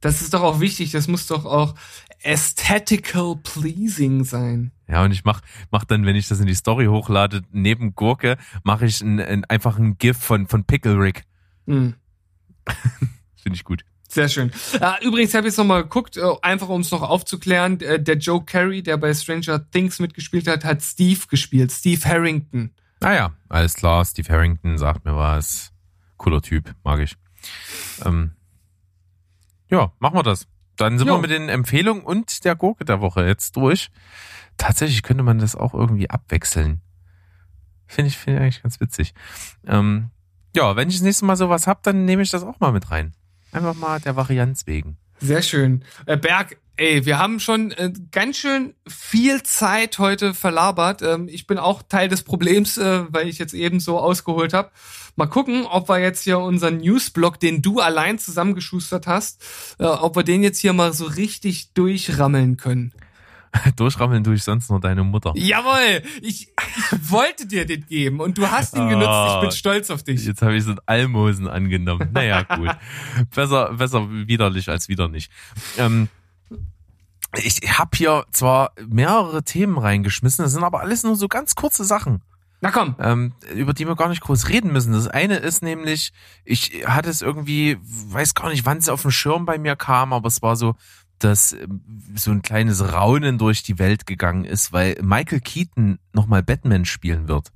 das 0.00 0.22
ist 0.22 0.32
doch 0.32 0.42
auch 0.42 0.60
wichtig. 0.60 0.90
Das 0.90 1.06
muss 1.06 1.26
doch 1.26 1.44
auch 1.44 1.74
aesthetical 2.22 3.36
pleasing 3.36 4.24
sein. 4.24 4.72
Ja, 4.88 5.04
und 5.04 5.12
ich 5.12 5.24
mach, 5.24 5.40
mach 5.70 5.84
dann, 5.84 6.06
wenn 6.06 6.16
ich 6.16 6.28
das 6.28 6.40
in 6.40 6.46
die 6.46 6.54
Story 6.54 6.86
hochlade, 6.86 7.42
neben 7.52 7.94
Gurke, 7.94 8.38
mache 8.62 8.86
ich 8.86 9.00
ein, 9.00 9.20
ein, 9.20 9.44
einfach 9.44 9.78
ein 9.78 9.98
GIF 9.98 10.16
von, 10.16 10.46
von 10.46 10.64
Pickle 10.64 10.98
Rick. 10.98 11.24
Hm. 11.66 11.94
Finde 13.36 13.56
ich 13.56 13.64
gut. 13.64 13.84
Sehr 14.08 14.28
schön. 14.28 14.50
Äh, 14.80 15.04
übrigens 15.04 15.34
habe 15.34 15.46
ich 15.46 15.52
jetzt 15.52 15.58
nochmal 15.58 15.82
geguckt, 15.82 16.16
äh, 16.16 16.22
einfach 16.40 16.70
um 16.70 16.80
es 16.80 16.90
noch 16.90 17.02
aufzuklären. 17.02 17.78
Äh, 17.80 18.02
der 18.02 18.16
Joe 18.16 18.42
Carey, 18.42 18.82
der 18.82 18.96
bei 18.96 19.12
Stranger 19.12 19.70
Things 19.70 20.00
mitgespielt 20.00 20.48
hat, 20.48 20.64
hat 20.64 20.82
Steve 20.82 21.20
gespielt. 21.28 21.70
Steve 21.70 22.02
Harrington. 22.08 22.72
Ah 23.00 23.12
ja, 23.12 23.32
alles 23.50 23.74
klar. 23.74 24.04
Steve 24.06 24.32
Harrington 24.32 24.78
sagt 24.78 25.04
mir 25.04 25.14
was. 25.14 25.72
Cooler 26.16 26.40
Typ, 26.40 26.74
mag 26.82 27.00
ich. 27.00 27.16
Ähm, 28.04 28.32
ja, 29.70 29.92
machen 29.98 30.16
wir 30.16 30.22
das. 30.22 30.48
Dann 30.78 30.98
sind 30.98 31.08
Jo. 31.08 31.14
wir 31.16 31.20
mit 31.20 31.30
den 31.30 31.48
Empfehlungen 31.48 32.02
und 32.02 32.44
der 32.44 32.56
Gurke 32.56 32.84
der 32.84 33.00
Woche 33.00 33.26
jetzt 33.26 33.56
durch. 33.56 33.90
Tatsächlich 34.56 35.02
könnte 35.02 35.22
man 35.22 35.38
das 35.38 35.54
auch 35.54 35.74
irgendwie 35.74 36.08
abwechseln. 36.08 36.80
Finde 37.86 38.08
ich, 38.08 38.16
finde 38.16 38.38
ich 38.38 38.42
eigentlich 38.42 38.62
ganz 38.62 38.80
witzig. 38.80 39.14
Ähm, 39.66 40.10
ja, 40.54 40.76
wenn 40.76 40.88
ich 40.88 40.96
das 40.96 41.02
nächste 41.02 41.24
Mal 41.24 41.36
sowas 41.36 41.66
hab, 41.66 41.82
dann 41.82 42.04
nehme 42.04 42.22
ich 42.22 42.30
das 42.30 42.42
auch 42.42 42.58
mal 42.60 42.72
mit 42.72 42.90
rein. 42.90 43.14
Einfach 43.52 43.74
mal 43.74 44.00
der 44.00 44.16
Varianz 44.16 44.66
wegen. 44.66 44.98
Sehr 45.20 45.42
schön. 45.42 45.84
Äh, 46.06 46.16
Berg, 46.16 46.58
ey, 46.78 47.04
wir 47.04 47.18
haben 47.18 47.40
schon 47.40 47.72
äh, 47.72 47.92
ganz 48.12 48.38
schön 48.38 48.74
viel 48.86 49.42
Zeit 49.42 49.98
heute 49.98 50.32
verlabert. 50.34 51.02
Ähm, 51.02 51.28
ich 51.28 51.46
bin 51.46 51.58
auch 51.58 51.82
Teil 51.82 52.08
des 52.08 52.22
Problems, 52.22 52.78
äh, 52.78 53.04
weil 53.10 53.28
ich 53.28 53.38
jetzt 53.38 53.54
eben 53.54 53.80
so 53.80 53.98
ausgeholt 53.98 54.52
habe. 54.54 54.70
Mal 55.16 55.26
gucken, 55.26 55.66
ob 55.66 55.88
wir 55.88 55.98
jetzt 55.98 56.22
hier 56.22 56.38
unseren 56.38 56.78
Newsblock, 56.78 57.40
den 57.40 57.60
du 57.60 57.80
allein 57.80 58.18
zusammengeschustert 58.18 59.06
hast, 59.06 59.44
äh, 59.78 59.84
ob 59.84 60.16
wir 60.16 60.22
den 60.22 60.42
jetzt 60.42 60.60
hier 60.60 60.72
mal 60.72 60.92
so 60.92 61.04
richtig 61.06 61.74
durchrammeln 61.74 62.56
können. 62.56 62.92
Durchrammeln 63.76 64.22
tue 64.22 64.34
ich 64.34 64.44
sonst 64.44 64.68
nur 64.70 64.78
deine 64.78 65.02
Mutter. 65.04 65.32
Jawohl, 65.34 66.02
ich, 66.20 66.48
ich 66.48 67.10
wollte 67.10 67.46
dir 67.46 67.64
den 67.64 67.86
geben 67.86 68.20
und 68.20 68.36
du 68.36 68.48
hast 68.50 68.76
ihn 68.76 68.88
genutzt. 68.88 69.08
Ich 69.34 69.40
bin 69.40 69.48
Ah. 69.48 69.52
stolz 69.52 69.90
auf 69.90 70.02
dich. 70.02 70.24
Jetzt 70.26 70.42
habe 70.42 70.54
ich 70.54 70.64
so 70.64 70.72
ein 70.72 70.80
Almosen 70.86 71.48
angenommen. 71.48 72.10
Naja, 72.12 72.42
gut. 72.42 72.76
besser, 73.34 73.72
besser 73.72 74.06
widerlich 74.10 74.68
als 74.68 74.88
wieder 74.88 75.08
nicht. 75.08 75.32
Ähm, 75.78 76.08
ich 77.36 77.60
habe 77.78 77.90
hier 77.94 78.24
zwar 78.32 78.72
mehrere 78.86 79.42
Themen 79.42 79.78
reingeschmissen, 79.78 80.42
das 80.44 80.52
sind 80.52 80.64
aber 80.64 80.80
alles 80.80 81.02
nur 81.02 81.16
so 81.16 81.28
ganz 81.28 81.54
kurze 81.54 81.84
Sachen, 81.84 82.22
Na 82.60 82.70
komm. 82.70 82.96
ähm, 82.98 83.34
über 83.54 83.74
die 83.74 83.86
wir 83.86 83.96
gar 83.96 84.08
nicht 84.08 84.22
groß 84.22 84.48
reden 84.48 84.72
müssen. 84.72 84.92
Das 84.92 85.08
eine 85.08 85.36
ist 85.36 85.62
nämlich, 85.62 86.12
ich 86.44 86.84
hatte 86.86 87.10
es 87.10 87.22
irgendwie, 87.22 87.78
weiß 87.82 88.34
gar 88.34 88.48
nicht, 88.48 88.64
wann 88.64 88.78
es 88.78 88.88
auf 88.88 89.02
dem 89.02 89.10
Schirm 89.10 89.44
bei 89.44 89.58
mir 89.58 89.76
kam, 89.76 90.12
aber 90.12 90.28
es 90.28 90.42
war 90.42 90.56
so, 90.56 90.74
dass 91.18 91.52
ähm, 91.52 91.82
so 92.14 92.30
ein 92.30 92.42
kleines 92.42 92.92
Raunen 92.92 93.38
durch 93.38 93.62
die 93.62 93.78
Welt 93.78 94.06
gegangen 94.06 94.44
ist, 94.44 94.72
weil 94.72 94.96
Michael 95.02 95.40
Keaton 95.40 95.98
nochmal 96.12 96.42
Batman 96.42 96.84
spielen 96.84 97.28
wird. 97.28 97.52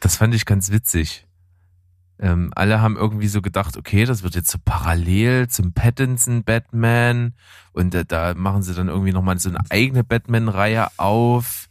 Das 0.00 0.16
fand 0.16 0.34
ich 0.34 0.44
ganz 0.44 0.70
witzig. 0.70 1.26
Ähm, 2.22 2.52
alle 2.54 2.80
haben 2.80 2.96
irgendwie 2.96 3.26
so 3.26 3.42
gedacht, 3.42 3.76
okay, 3.76 4.04
das 4.04 4.22
wird 4.22 4.36
jetzt 4.36 4.50
so 4.50 4.58
parallel 4.64 5.48
zum 5.48 5.72
Pattinson 5.72 6.44
Batman 6.44 7.34
und 7.72 7.96
äh, 7.96 8.04
da 8.04 8.34
machen 8.34 8.62
sie 8.62 8.74
dann 8.74 8.86
irgendwie 8.86 9.12
nochmal 9.12 9.40
so 9.40 9.48
eine 9.48 9.58
eigene 9.70 10.04
Batman-Reihe 10.04 10.86
auf. 10.98 11.68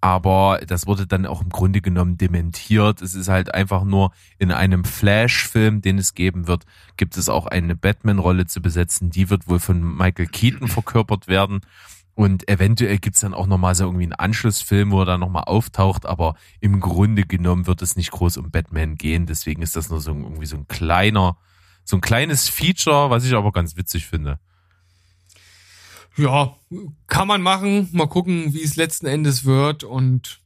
Aber 0.00 0.60
das 0.64 0.86
wurde 0.86 1.08
dann 1.08 1.26
auch 1.26 1.42
im 1.42 1.48
Grunde 1.48 1.80
genommen 1.80 2.16
dementiert. 2.16 3.02
Es 3.02 3.16
ist 3.16 3.28
halt 3.28 3.52
einfach 3.52 3.82
nur 3.82 4.12
in 4.38 4.52
einem 4.52 4.84
Flash-Film, 4.84 5.82
den 5.82 5.98
es 5.98 6.14
geben 6.14 6.46
wird, 6.46 6.64
gibt 6.96 7.16
es 7.16 7.28
auch 7.28 7.46
eine 7.46 7.74
Batman-Rolle 7.74 8.46
zu 8.46 8.62
besetzen. 8.62 9.10
Die 9.10 9.30
wird 9.30 9.48
wohl 9.48 9.58
von 9.58 9.82
Michael 9.96 10.28
Keaton 10.28 10.68
verkörpert 10.68 11.26
werden. 11.26 11.60
Und 12.14 12.46
eventuell 12.48 12.98
gibt's 12.98 13.20
dann 13.20 13.32
auch 13.32 13.46
nochmal 13.46 13.74
so 13.74 13.84
irgendwie 13.84 14.04
einen 14.04 14.12
Anschlussfilm, 14.12 14.90
wo 14.90 15.00
er 15.00 15.06
dann 15.06 15.20
nochmal 15.20 15.44
auftaucht, 15.44 16.04
aber 16.04 16.34
im 16.60 16.78
Grunde 16.80 17.22
genommen 17.24 17.66
wird 17.66 17.80
es 17.80 17.96
nicht 17.96 18.10
groß 18.10 18.36
um 18.36 18.50
Batman 18.50 18.96
gehen. 18.96 19.24
Deswegen 19.26 19.62
ist 19.62 19.76
das 19.76 19.88
nur 19.88 20.00
so 20.00 20.10
ein- 20.12 20.22
irgendwie 20.22 20.46
so 20.46 20.56
ein 20.56 20.68
kleiner, 20.68 21.38
so 21.84 21.96
ein 21.96 22.02
kleines 22.02 22.50
Feature, 22.50 23.08
was 23.08 23.24
ich 23.24 23.32
aber 23.34 23.50
ganz 23.50 23.76
witzig 23.76 24.06
finde. 24.06 24.38
Ja, 26.16 26.54
kann 27.06 27.28
man 27.28 27.40
machen. 27.40 27.88
Mal 27.92 28.08
gucken, 28.08 28.52
wie 28.52 28.62
es 28.62 28.76
letzten 28.76 29.06
Endes 29.06 29.44
wird. 29.46 29.82
Und 29.82 30.40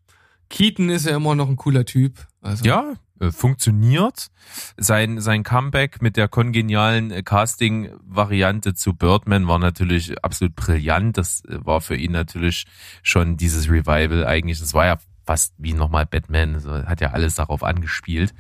Keaton 0.49 0.89
ist 0.91 1.07
ja 1.07 1.17
immer 1.17 1.35
noch 1.35 1.49
ein 1.49 1.57
cooler 1.57 1.85
Typ. 1.85 2.29
Also, 2.47 2.65
Ja, 2.65 2.95
äh, 3.21 3.31
funktioniert. 3.31 4.29
Sein, 4.77 5.21
sein 5.21 5.43
Comeback 5.43 6.03
mit 6.03 6.17
der 6.17 6.29
kongenialen 6.29 7.11
äh, 7.11 7.23
Casting-Variante 7.23 8.75
zu 8.75 8.95
Birdman 8.95 9.49
war 9.49 9.59
natürlich 9.59 10.23
absolut 10.23 10.55
brillant. 10.55 11.17
Das 11.17 11.45
äh, 11.45 11.59
war 11.65 11.81
für 11.81 11.97
ihn 11.97 12.13
natürlich 12.13 12.67
schon 13.03 13.37
dieses 13.37 13.69
Revival 13.69 14.27
eigentlich. 14.27 14.61
Das 14.61 14.75
war 14.75 14.87
ja 14.87 14.99
fast 15.25 15.55
wie 15.59 15.73
nochmal 15.73 16.07
Batman. 16.07 16.55
Also 16.55 16.73
hat 16.73 17.01
ja 17.01 17.11
alles 17.11 17.35
darauf 17.35 17.63
angespielt. 17.63 18.33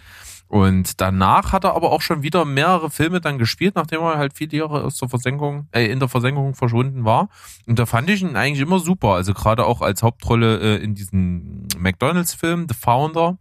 Und 0.49 1.01
danach 1.01 1.53
hat 1.53 1.65
er 1.65 1.75
aber 1.75 1.91
auch 1.91 2.03
schon 2.03 2.23
wieder 2.23 2.45
mehrere 2.45 2.89
Filme 2.91 3.21
dann 3.21 3.39
gespielt, 3.39 3.75
nachdem 3.75 4.01
er 4.03 4.17
halt 4.17 4.35
viele 4.35 4.59
Jahre 4.59 4.85
aus 4.85 4.97
der 4.97 5.09
Versenkung, 5.09 5.67
äh, 5.73 5.87
in 5.87 5.99
der 5.99 6.09
Versenkung 6.09 6.55
verschwunden 6.55 7.05
war. 7.05 7.29
Und 7.67 7.79
da 7.81 7.87
fand 7.87 8.09
ich 8.11 8.23
ihn 8.23 8.37
eigentlich 8.37 8.61
immer 8.61 8.79
super. 8.79 9.15
Also 9.15 9.35
gerade 9.35 9.65
auch 9.67 9.81
als 9.81 10.05
Hauptrolle 10.05 10.61
äh, 10.61 10.85
in 10.85 10.95
diesem 10.95 11.67
McDonalds-Film, 11.77 12.67
The 12.69 12.77
Founder, 12.79 13.39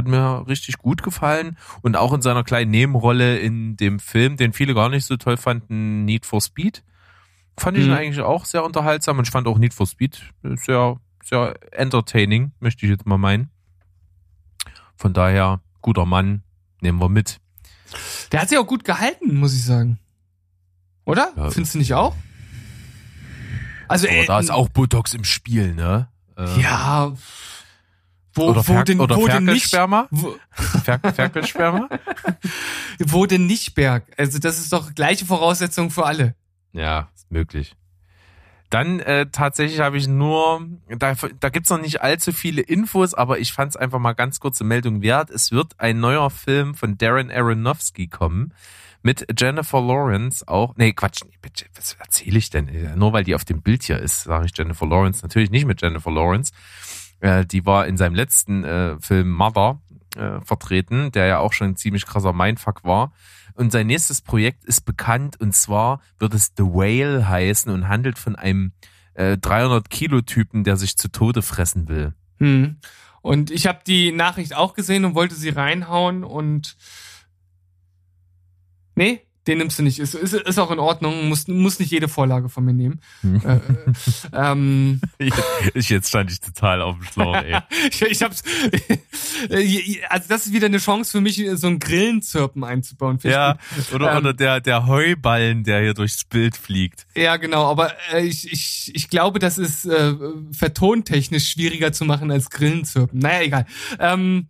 hat 0.00 0.08
mir 0.08 0.44
richtig 0.48 0.78
gut 0.78 1.02
gefallen. 1.02 1.56
Und 1.82 1.96
auch 1.96 2.12
in 2.12 2.22
seiner 2.22 2.44
kleinen 2.44 2.70
Nebenrolle 2.70 3.38
in 3.38 3.76
dem 3.76 3.98
Film, 4.00 4.36
den 4.36 4.52
viele 4.52 4.74
gar 4.74 4.88
nicht 4.88 5.06
so 5.06 5.16
toll 5.16 5.36
fanden, 5.36 6.04
Need 6.04 6.26
for 6.26 6.40
Speed, 6.40 6.82
fand 7.56 7.76
ich 7.78 7.84
ihn 7.84 7.90
Mhm. 7.90 7.96
eigentlich 7.96 8.20
auch 8.20 8.44
sehr 8.44 8.64
unterhaltsam. 8.64 9.18
Und 9.18 9.26
ich 9.26 9.30
fand 9.30 9.46
auch 9.46 9.58
Need 9.58 9.74
for 9.74 9.86
Speed 9.86 10.20
sehr, 10.42 10.96
sehr 11.24 11.54
entertaining, 11.72 12.52
möchte 12.60 12.84
ich 12.86 12.90
jetzt 12.90 13.06
mal 13.06 13.18
meinen. 13.18 13.50
Von 14.96 15.12
daher, 15.12 15.60
guter 15.80 16.04
Mann, 16.06 16.42
nehmen 16.80 17.00
wir 17.00 17.08
mit. 17.08 17.40
Der 18.32 18.40
hat 18.42 18.48
sich 18.48 18.58
auch 18.58 18.66
gut 18.66 18.84
gehalten, 18.84 19.36
muss 19.38 19.54
ich 19.54 19.64
sagen. 19.64 19.98
Oder? 21.04 21.32
Ja. 21.36 21.50
Findest 21.50 21.74
du 21.74 21.78
nicht 21.78 21.94
auch? 21.94 22.14
Also, 23.88 24.06
Aber 24.06 24.16
äh, 24.16 24.26
da 24.26 24.38
ist 24.38 24.50
auch 24.50 24.68
Botox 24.68 25.14
im 25.14 25.24
Spiel, 25.24 25.74
ne? 25.74 26.08
Äh, 26.36 26.60
Ja. 26.60 27.12
Wo, 28.34 28.50
Oder, 28.50 28.58
wo 28.58 28.62
Fer 28.62 28.84
denn, 28.84 29.00
oder 29.00 29.16
wo 29.16 29.26
denn 29.26 29.44
nicht, 29.44 29.72
wo, 29.72 30.36
Fer 30.84 31.00
Ferkelsperma? 31.00 31.88
wo 33.00 33.26
denn 33.26 33.46
nicht 33.46 33.74
Berg? 33.74 34.04
Also, 34.16 34.38
das 34.38 34.58
ist 34.58 34.72
doch 34.72 34.94
gleiche 34.94 35.26
Voraussetzung 35.26 35.90
für 35.90 36.06
alle. 36.06 36.36
Ja, 36.72 37.08
ist 37.14 37.30
möglich. 37.32 37.76
Dann 38.70 39.00
äh, 39.00 39.26
tatsächlich 39.32 39.80
habe 39.80 39.98
ich 39.98 40.06
nur, 40.06 40.64
da, 40.88 41.14
da 41.40 41.48
gibt's 41.48 41.70
noch 41.70 41.80
nicht 41.80 42.02
allzu 42.02 42.30
viele 42.30 42.62
Infos, 42.62 43.14
aber 43.14 43.40
ich 43.40 43.52
fand 43.52 43.70
es 43.70 43.76
einfach 43.76 43.98
mal 43.98 44.12
ganz 44.12 44.38
kurze 44.38 44.62
Meldung 44.62 45.02
wert. 45.02 45.28
Es 45.30 45.50
wird 45.50 45.72
ein 45.78 45.98
neuer 45.98 46.30
Film 46.30 46.76
von 46.76 46.96
Darren 46.96 47.32
Aronofsky 47.32 48.06
kommen 48.06 48.54
mit 49.02 49.26
Jennifer 49.38 49.80
Lawrence 49.80 50.46
auch. 50.46 50.76
Nee, 50.76 50.92
Quatsch, 50.92 51.22
bitte, 51.42 51.64
was 51.74 51.94
erzähle 51.94 52.38
ich 52.38 52.50
denn? 52.50 52.68
Nur 52.96 53.12
weil 53.12 53.24
die 53.24 53.34
auf 53.34 53.44
dem 53.44 53.62
Bild 53.62 53.82
hier 53.82 53.98
ist, 53.98 54.24
sage 54.24 54.46
ich 54.46 54.56
Jennifer 54.56 54.86
Lawrence. 54.86 55.22
Natürlich 55.22 55.50
nicht 55.50 55.66
mit 55.66 55.80
Jennifer 55.80 56.10
Lawrence. 56.10 56.52
Äh, 57.20 57.46
die 57.46 57.66
war 57.66 57.86
in 57.86 57.96
seinem 57.96 58.14
letzten 58.14 58.64
äh, 58.64 58.98
Film 59.00 59.30
Mother 59.30 59.80
äh, 60.16 60.40
vertreten, 60.40 61.12
der 61.12 61.26
ja 61.26 61.38
auch 61.38 61.52
schon 61.52 61.68
ein 61.68 61.76
ziemlich 61.76 62.06
krasser 62.06 62.32
Mindfuck 62.32 62.84
war. 62.84 63.12
Und 63.54 63.72
sein 63.72 63.86
nächstes 63.86 64.20
Projekt 64.20 64.64
ist 64.64 64.82
bekannt 64.82 65.40
und 65.40 65.54
zwar 65.54 66.00
wird 66.18 66.34
es 66.34 66.52
The 66.56 66.64
Whale 66.64 67.28
heißen 67.28 67.72
und 67.72 67.88
handelt 67.88 68.18
von 68.18 68.36
einem 68.36 68.72
äh, 69.14 69.36
300 69.36 69.90
Kilo 69.90 70.22
Typen, 70.22 70.64
der 70.64 70.76
sich 70.76 70.96
zu 70.96 71.08
Tode 71.08 71.42
fressen 71.42 71.88
will. 71.88 72.14
Hm. 72.38 72.76
Und 73.22 73.50
ich 73.50 73.66
habe 73.66 73.80
die 73.86 74.12
Nachricht 74.12 74.56
auch 74.56 74.74
gesehen 74.74 75.04
und 75.04 75.14
wollte 75.14 75.34
sie 75.34 75.50
reinhauen 75.50 76.24
und 76.24 76.76
nee, 78.94 79.20
den 79.46 79.58
nimmst 79.58 79.78
du 79.78 79.82
nicht. 79.82 79.98
Ist, 79.98 80.14
ist, 80.14 80.34
ist 80.34 80.58
auch 80.58 80.70
in 80.70 80.78
Ordnung. 80.78 81.28
Muss, 81.28 81.48
muss 81.48 81.78
nicht 81.78 81.90
jede 81.90 82.08
Vorlage 82.08 82.48
von 82.48 82.64
mir 82.64 82.74
nehmen. 82.74 83.00
Hm. 83.22 83.40
äh, 83.44 83.54
äh, 83.54 83.60
ähm, 84.32 85.00
ich, 85.74 85.88
jetzt 85.88 86.08
stand 86.08 86.30
ich 86.30 86.40
total 86.40 86.82
auf 86.82 86.96
dem 86.96 87.04
Schlauch, 87.04 87.36
ey. 87.36 87.58
ich, 87.90 88.02
ich 88.02 88.22
hab's. 88.22 88.42
also 90.08 90.28
das 90.28 90.46
ist 90.46 90.52
wieder 90.52 90.66
eine 90.66 90.78
Chance 90.78 91.12
für 91.12 91.20
mich, 91.20 91.42
so 91.54 91.66
ein 91.68 91.78
Grillenzirpen 91.78 92.64
einzubauen. 92.64 93.18
Ja, 93.22 93.56
oder, 93.94 94.12
Ähm, 94.12 94.18
oder 94.18 94.34
der, 94.34 94.60
der 94.60 94.86
Heuballen, 94.86 95.64
der 95.64 95.80
hier 95.80 95.94
durchs 95.94 96.24
Bild 96.24 96.56
fliegt. 96.56 97.06
Ja, 97.14 97.36
genau, 97.36 97.70
aber 97.70 97.92
äh, 98.12 98.24
ich, 98.24 98.52
ich, 98.52 98.92
ich 98.94 99.08
glaube, 99.08 99.38
das 99.38 99.58
ist 99.58 99.86
äh, 99.86 100.14
vertontechnisch 100.52 101.50
schwieriger 101.50 101.92
zu 101.92 102.04
machen 102.04 102.30
als 102.30 102.50
Grillenzirpen. 102.50 103.18
Naja, 103.18 103.42
egal. 103.42 103.66
Ähm, 103.98 104.48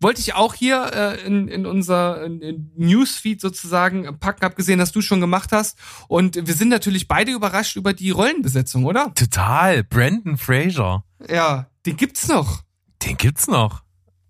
wollte 0.00 0.20
ich 0.20 0.34
auch 0.34 0.54
hier 0.54 0.90
äh, 0.92 1.26
in, 1.26 1.48
in 1.48 1.64
unser 1.66 2.22
in, 2.24 2.40
in 2.40 2.70
Newsfeed 2.76 3.40
sozusagen 3.40 4.18
packen, 4.18 4.44
hab 4.44 4.56
gesehen, 4.56 4.78
dass 4.78 4.92
du 4.92 5.00
schon 5.00 5.20
gemacht 5.20 5.52
hast. 5.52 5.78
Und 6.08 6.46
wir 6.46 6.54
sind 6.54 6.68
natürlich 6.68 7.08
beide 7.08 7.32
überrascht 7.32 7.76
über 7.76 7.92
die 7.94 8.10
Rollenbesetzung, 8.10 8.84
oder? 8.84 9.12
Total. 9.14 9.82
Brandon 9.84 10.36
Fraser. 10.36 11.04
Ja, 11.28 11.68
den 11.86 11.96
gibt's 11.96 12.28
noch. 12.28 12.62
Den 13.02 13.16
gibt's 13.16 13.46
noch. 13.46 13.82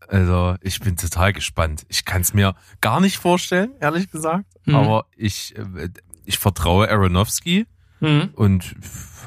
Also 0.08 0.54
ich 0.60 0.78
bin 0.80 0.96
total 0.96 1.32
gespannt. 1.32 1.84
Ich 1.88 2.04
kann 2.04 2.20
es 2.22 2.32
mir 2.32 2.54
gar 2.80 3.00
nicht 3.00 3.16
vorstellen, 3.16 3.72
ehrlich 3.80 4.08
gesagt. 4.10 4.44
Mhm. 4.66 4.74
Aber 4.76 5.06
ich, 5.16 5.56
äh, 5.56 5.88
ich 6.24 6.38
vertraue 6.38 6.88
Aronofsky 6.88 7.66
Mhm. 8.00 8.30
und 8.34 8.74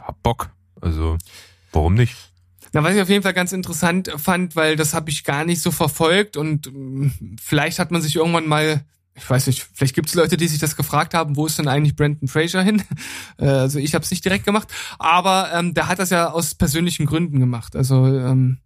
hab 0.05 0.21
Bock. 0.23 0.51
Also 0.79 1.17
warum 1.73 1.95
nicht? 1.95 2.15
Na, 2.73 2.83
was 2.83 2.95
ich 2.95 3.01
auf 3.01 3.09
jeden 3.09 3.23
Fall 3.23 3.33
ganz 3.33 3.51
interessant 3.51 4.11
fand, 4.17 4.55
weil 4.55 4.75
das 4.75 4.93
habe 4.93 5.09
ich 5.09 5.23
gar 5.23 5.45
nicht 5.45 5.61
so 5.61 5.71
verfolgt 5.71 6.37
und 6.37 6.71
mm, 6.71 7.37
vielleicht 7.41 7.79
hat 7.79 7.91
man 7.91 8.01
sich 8.01 8.15
irgendwann 8.15 8.47
mal, 8.47 8.83
ich 9.15 9.29
weiß 9.29 9.47
nicht, 9.47 9.67
vielleicht 9.73 9.95
gibt 9.95 10.09
es 10.09 10.15
Leute, 10.15 10.37
die 10.37 10.47
sich 10.47 10.59
das 10.59 10.75
gefragt 10.75 11.13
haben, 11.13 11.35
wo 11.35 11.45
ist 11.45 11.57
denn 11.59 11.67
eigentlich 11.67 11.95
Brandon 11.95 12.27
Fraser 12.27 12.61
hin? 12.61 12.83
Äh, 13.37 13.45
Also 13.45 13.79
ich 13.79 13.95
habe 13.95 14.03
es 14.03 14.11
nicht 14.11 14.25
direkt 14.25 14.45
gemacht, 14.45 14.67
aber 14.97 15.49
ähm, 15.53 15.73
der 15.73 15.87
hat 15.87 15.99
das 15.99 16.09
ja 16.09 16.31
aus 16.31 16.55
persönlichen 16.55 17.05
Gründen 17.05 17.39
gemacht. 17.39 17.75
Also 17.75 18.05
ähm, 18.05 18.57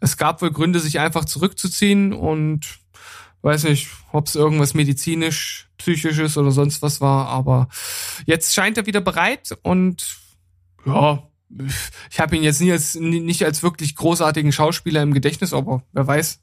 es 0.00 0.16
gab 0.16 0.42
wohl 0.42 0.50
Gründe, 0.50 0.80
sich 0.80 0.98
einfach 0.98 1.24
zurückzuziehen 1.24 2.12
und 2.12 2.78
weiß 3.42 3.64
nicht, 3.64 3.88
ob 4.12 4.26
es 4.26 4.34
irgendwas 4.34 4.74
medizinisch, 4.74 5.68
psychisches 5.78 6.36
oder 6.36 6.50
sonst 6.50 6.82
was 6.82 7.00
war, 7.00 7.28
aber 7.28 7.68
jetzt 8.24 8.54
scheint 8.54 8.76
er 8.76 8.86
wieder 8.86 9.00
bereit 9.00 9.56
und 9.62 10.16
ja, 10.84 11.22
ich 12.10 12.20
habe 12.20 12.36
ihn 12.36 12.42
jetzt 12.42 12.60
nie 12.60 12.72
als, 12.72 12.94
nicht 12.94 13.44
als 13.44 13.62
wirklich 13.62 13.94
großartigen 13.96 14.52
Schauspieler 14.52 15.02
im 15.02 15.14
Gedächtnis, 15.14 15.52
aber 15.52 15.82
wer 15.92 16.06
weiß. 16.06 16.40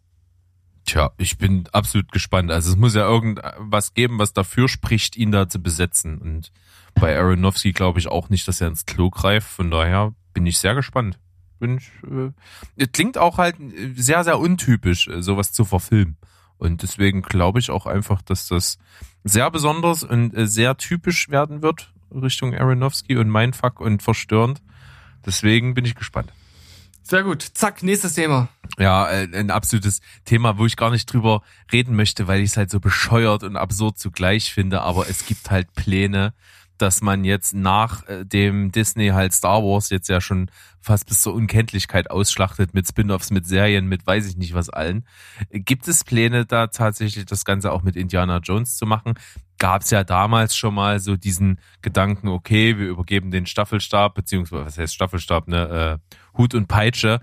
Tja, 0.86 1.12
ich 1.18 1.38
bin 1.38 1.68
absolut 1.72 2.12
gespannt. 2.12 2.52
Also 2.52 2.72
es 2.72 2.78
muss 2.78 2.94
ja 2.94 3.08
irgendwas 3.08 3.94
geben, 3.94 4.20
was 4.20 4.34
dafür 4.34 4.68
spricht, 4.68 5.16
ihn 5.16 5.32
da 5.32 5.48
zu 5.48 5.62
besetzen. 5.62 6.18
Und 6.18 6.52
bei 6.94 7.18
Aronofsky 7.18 7.72
glaube 7.72 8.00
ich 8.00 8.08
auch 8.08 8.30
nicht, 8.30 8.48
dass 8.48 8.60
er 8.60 8.68
ins 8.68 8.86
Klo 8.86 9.10
greift. 9.10 9.48
Von 9.48 9.72
daher 9.72 10.14
bin 10.34 10.46
ich 10.46 10.60
sehr 10.60 10.76
gespannt. 10.76 11.20
Bin 11.60 11.78
ich, 11.78 11.90
äh, 12.78 12.88
klingt 12.88 13.18
auch 13.18 13.38
halt 13.38 13.60
äh, 13.60 13.94
sehr, 13.96 14.24
sehr 14.26 14.40
untypisch, 14.40 15.08
äh, 15.08 15.22
sowas 15.22 15.54
zu 15.54 15.64
verfilmen. 15.64 16.18
Und 16.58 16.84
deswegen 16.84 17.22
glaube 17.22 17.60
ich 17.60 17.72
auch 17.72 17.86
einfach, 17.86 18.22
dass 18.22 18.48
das 18.48 18.78
sehr 19.24 19.50
besonders 19.52 20.04
und 20.04 20.36
äh, 20.36 20.48
sehr 20.48 20.76
typisch 20.76 21.30
werden 21.30 21.62
wird 21.62 21.94
Richtung 22.14 22.54
Aronofsky 22.54 23.18
und 23.18 23.30
Mindfuck 23.30 23.80
und 23.80 24.04
verstörend. 24.04 24.62
Deswegen 25.26 25.74
bin 25.74 25.86
ich 25.86 25.96
gespannt. 25.96 26.32
Sehr 27.04 27.24
gut. 27.24 27.42
Zack, 27.42 27.84
nächstes 27.84 28.14
Thema. 28.14 28.48
Ja, 28.80 29.10
äh, 29.10 29.28
ein 29.34 29.52
absolutes 29.52 30.00
Thema, 30.24 30.58
wo 30.58 30.66
ich 30.66 30.78
gar 30.78 30.90
nicht 30.90 31.12
drüber 31.12 31.42
reden 31.72 31.96
möchte, 31.96 32.28
weil 32.28 32.40
ich 32.40 32.52
es 32.52 32.58
halt 32.58 32.70
so 32.70 32.80
bescheuert 32.80 33.44
und 33.44 33.58
absurd 33.58 34.00
zugleich 34.00 34.54
finde. 34.54 34.82
Aber 34.82 35.10
es 35.10 35.26
gibt 35.26 35.52
halt 35.52 35.74
Pläne, 35.74 36.34
dass 36.78 37.02
man 37.02 37.24
jetzt 37.26 37.54
nach 37.54 38.08
äh, 38.08 38.26
dem 38.26 38.72
Disney 38.72 39.10
halt 39.10 39.34
Star 39.34 39.64
Wars 39.64 39.90
jetzt 39.90 40.10
ja 40.10 40.22
schon 40.22 40.50
fast 40.80 41.08
bis 41.08 41.22
zur 41.22 41.34
Unkenntlichkeit 41.34 42.10
ausschlachtet 42.10 42.74
mit 42.74 42.88
Spin-offs, 42.88 43.32
mit 43.32 43.46
Serien, 43.46 43.88
mit 43.88 44.06
weiß 44.06 44.26
ich 44.26 44.38
nicht 44.38 44.54
was 44.54 44.70
allen. 44.70 45.06
Gibt 45.52 45.88
es 45.88 46.04
Pläne 46.04 46.46
da 46.46 46.68
tatsächlich 46.68 47.26
das 47.26 47.46
Ganze 47.46 47.72
auch 47.72 47.84
mit 47.84 47.96
Indiana 47.96 48.38
Jones 48.38 48.76
zu 48.76 48.86
machen? 48.86 49.14
Gab 49.60 49.82
es 49.84 49.92
ja 49.92 50.04
damals 50.04 50.56
schon 50.56 50.74
mal 50.74 51.00
so 51.00 51.16
diesen 51.16 51.60
Gedanken, 51.82 52.28
okay, 52.28 52.78
wir 52.78 52.88
übergeben 52.88 53.32
den 53.32 53.46
Staffelstab, 53.46 54.16
beziehungsweise 54.16 54.66
was 54.66 54.78
heißt 54.78 54.94
Staffelstab, 54.94 55.48
ne, 55.48 56.00
äh, 56.04 56.38
Hut 56.38 56.54
und 56.54 56.68
Peitsche 56.68 57.22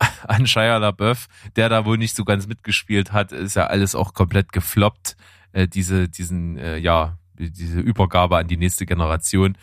an 0.28 0.46
Shia 0.46 0.78
LaBeouf, 0.78 1.26
der 1.56 1.68
da 1.68 1.84
wohl 1.84 1.98
nicht 1.98 2.16
so 2.16 2.24
ganz 2.24 2.46
mitgespielt 2.46 3.12
hat, 3.12 3.32
ist 3.32 3.56
ja 3.56 3.66
alles 3.66 3.94
auch 3.94 4.14
komplett 4.14 4.52
gefloppt, 4.52 5.16
äh, 5.52 5.68
diese, 5.68 6.08
diesen, 6.08 6.58
äh, 6.58 6.78
ja, 6.78 7.18
diese 7.38 7.80
Übergabe 7.80 8.38
an 8.38 8.48
die 8.48 8.56
nächste 8.56 8.86
Generation. 8.86 9.56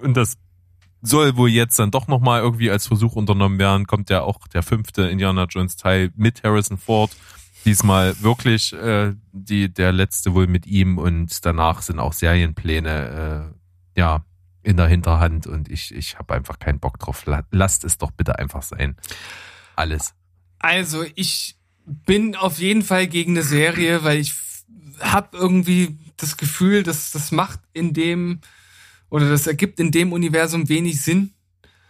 Und 0.00 0.16
das 0.16 0.36
soll 1.02 1.36
wohl 1.36 1.50
jetzt 1.50 1.78
dann 1.78 1.90
doch 1.90 2.06
nochmal 2.06 2.40
irgendwie 2.40 2.70
als 2.70 2.86
Versuch 2.86 3.16
unternommen 3.16 3.58
werden, 3.58 3.86
kommt 3.86 4.08
ja 4.08 4.22
auch 4.22 4.46
der 4.48 4.62
fünfte 4.62 5.02
Indiana 5.02 5.46
Jones 5.48 5.76
Teil 5.76 6.12
mit 6.16 6.44
Harrison 6.44 6.78
Ford. 6.78 7.10
Diesmal 7.64 8.20
wirklich 8.22 8.72
äh, 8.72 9.14
die, 9.32 9.72
der 9.72 9.92
letzte 9.92 10.34
wohl 10.34 10.46
mit 10.46 10.66
ihm 10.66 10.98
und 10.98 11.44
danach 11.44 11.82
sind 11.82 11.98
auch 11.98 12.12
Serienpläne 12.12 13.52
äh, 13.96 14.00
ja 14.00 14.24
in 14.64 14.76
der 14.76 14.86
Hinterhand 14.86 15.46
und 15.46 15.68
ich, 15.70 15.94
ich 15.94 16.18
habe 16.18 16.34
einfach 16.34 16.58
keinen 16.58 16.80
Bock 16.80 16.98
drauf. 16.98 17.24
La- 17.26 17.46
Lasst 17.50 17.84
es 17.84 17.98
doch 17.98 18.10
bitte 18.10 18.38
einfach 18.38 18.62
sein. 18.62 18.96
Alles. 19.76 20.14
Also, 20.58 21.04
ich 21.14 21.56
bin 21.84 22.36
auf 22.36 22.58
jeden 22.58 22.82
Fall 22.82 23.08
gegen 23.08 23.32
eine 23.32 23.42
Serie, 23.42 24.04
weil 24.04 24.18
ich 24.18 24.34
habe 25.00 25.36
irgendwie 25.36 25.98
das 26.16 26.36
Gefühl, 26.36 26.84
dass 26.84 27.10
das 27.10 27.32
macht 27.32 27.60
in 27.72 27.92
dem 27.92 28.40
oder 29.10 29.28
das 29.28 29.46
ergibt 29.46 29.80
in 29.80 29.90
dem 29.90 30.12
Universum 30.12 30.68
wenig 30.68 31.02
Sinn. 31.02 31.32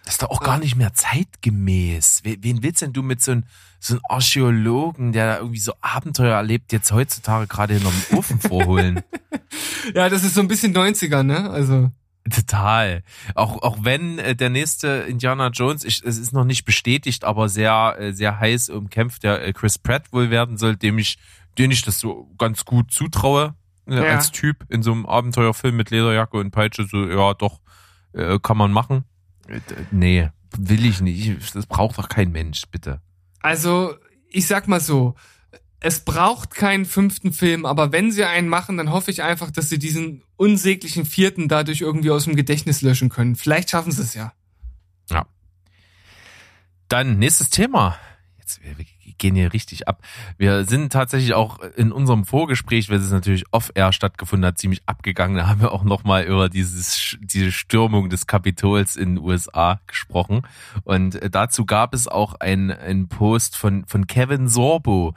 Das 0.04 0.14
ist 0.14 0.22
doch 0.22 0.30
auch 0.30 0.40
gar 0.40 0.58
nicht 0.58 0.76
mehr 0.76 0.94
zeitgemäß. 0.94 2.20
Wen 2.24 2.42
wen 2.42 2.62
willst 2.62 2.82
denn 2.82 2.92
du 2.94 3.02
mit 3.02 3.22
so 3.22 3.32
einem 3.32 3.44
so 3.84 3.94
einem 3.94 4.02
Archäologen, 4.08 5.12
der 5.12 5.26
da 5.26 5.38
irgendwie 5.38 5.58
so 5.60 5.72
Abenteuer 5.80 6.36
erlebt, 6.36 6.72
jetzt 6.72 6.92
heutzutage 6.92 7.46
gerade 7.46 7.74
in 7.74 7.80
einem 7.86 8.18
Ofen 8.18 8.40
vorholen? 8.40 9.00
Ja, 9.94 10.08
das 10.08 10.24
ist 10.24 10.34
so 10.34 10.40
ein 10.40 10.48
bisschen 10.48 10.74
90er, 10.74 11.22
ne? 11.22 11.50
Also, 11.50 11.90
Total. 12.30 13.02
Auch, 13.34 13.60
auch 13.62 13.78
wenn 13.82 14.18
äh, 14.18 14.34
der 14.36 14.48
nächste 14.48 15.04
Indiana 15.08 15.48
Jones, 15.48 15.84
ich, 15.84 16.02
es 16.04 16.18
ist 16.18 16.32
noch 16.32 16.44
nicht 16.44 16.64
bestätigt, 16.64 17.24
aber 17.24 17.48
sehr, 17.48 17.96
äh, 17.98 18.12
sehr 18.12 18.38
heiß 18.38 18.70
umkämpft, 18.70 19.24
der 19.24 19.44
äh, 19.44 19.52
Chris 19.52 19.78
Pratt 19.78 20.12
wohl 20.12 20.30
werden 20.30 20.56
soll, 20.56 20.76
dem 20.76 20.98
ich, 20.98 21.18
den 21.58 21.70
ich 21.70 21.82
das 21.82 21.98
so 21.98 22.30
ganz 22.38 22.64
gut 22.64 22.92
zutraue, 22.92 23.54
äh, 23.86 23.96
Ja. 23.96 24.02
als 24.16 24.30
Typ 24.30 24.64
in 24.70 24.82
so 24.82 24.92
einem 24.92 25.04
Abenteuerfilm 25.04 25.76
mit 25.76 25.90
Lederjacke 25.90 26.36
und 26.38 26.50
Peitsche, 26.52 26.84
so, 26.86 27.06
ja, 27.08 27.34
doch, 27.34 27.60
äh, 28.14 28.38
kann 28.40 28.56
man 28.56 28.72
machen. 28.72 29.04
Äh, 29.48 29.60
nee, 29.90 30.30
will 30.56 30.86
ich 30.86 31.00
nicht. 31.00 31.54
Das 31.54 31.66
braucht 31.66 31.98
doch 31.98 32.08
kein 32.08 32.30
Mensch, 32.30 32.62
bitte. 32.70 33.00
Also, 33.42 33.96
ich 34.28 34.46
sag 34.46 34.68
mal 34.68 34.80
so, 34.80 35.14
es 35.80 36.00
braucht 36.00 36.54
keinen 36.54 36.86
fünften 36.86 37.32
Film, 37.32 37.66
aber 37.66 37.90
wenn 37.90 38.12
sie 38.12 38.24
einen 38.24 38.48
machen, 38.48 38.76
dann 38.76 38.92
hoffe 38.92 39.10
ich 39.10 39.22
einfach, 39.22 39.50
dass 39.50 39.68
sie 39.68 39.78
diesen 39.78 40.22
unsäglichen 40.36 41.04
vierten 41.04 41.48
dadurch 41.48 41.80
irgendwie 41.80 42.12
aus 42.12 42.24
dem 42.24 42.36
Gedächtnis 42.36 42.82
löschen 42.82 43.08
können. 43.08 43.34
Vielleicht 43.34 43.70
schaffen 43.70 43.90
sie 43.90 44.02
es 44.02 44.14
ja. 44.14 44.32
Dann 46.88 47.18
nächstes 47.18 47.50
Thema. 47.50 47.98
Jetzt, 48.38 48.62
wir 48.62 48.76
gehen 49.22 49.36
hier 49.36 49.52
richtig 49.52 49.86
ab. 49.86 50.02
Wir 50.36 50.64
sind 50.64 50.92
tatsächlich 50.92 51.32
auch 51.32 51.60
in 51.76 51.92
unserem 51.92 52.24
Vorgespräch, 52.24 52.90
weil 52.90 52.98
es 52.98 53.12
natürlich 53.12 53.44
off-air 53.52 53.92
stattgefunden 53.92 54.44
hat, 54.48 54.58
ziemlich 54.58 54.82
abgegangen. 54.86 55.36
Da 55.36 55.46
haben 55.46 55.60
wir 55.60 55.70
auch 55.70 55.84
nochmal 55.84 56.24
über 56.24 56.48
dieses, 56.48 57.16
diese 57.20 57.52
Stürmung 57.52 58.10
des 58.10 58.26
Kapitols 58.26 58.96
in 58.96 59.14
den 59.14 59.24
USA 59.24 59.80
gesprochen. 59.86 60.42
Und 60.82 61.14
äh, 61.14 61.30
dazu 61.30 61.64
gab 61.64 61.94
es 61.94 62.08
auch 62.08 62.34
ein, 62.34 62.72
ein 62.72 63.08
Post 63.08 63.56
von, 63.56 63.84
von 63.86 64.08
Kevin 64.08 64.48
Sorbo. 64.48 65.14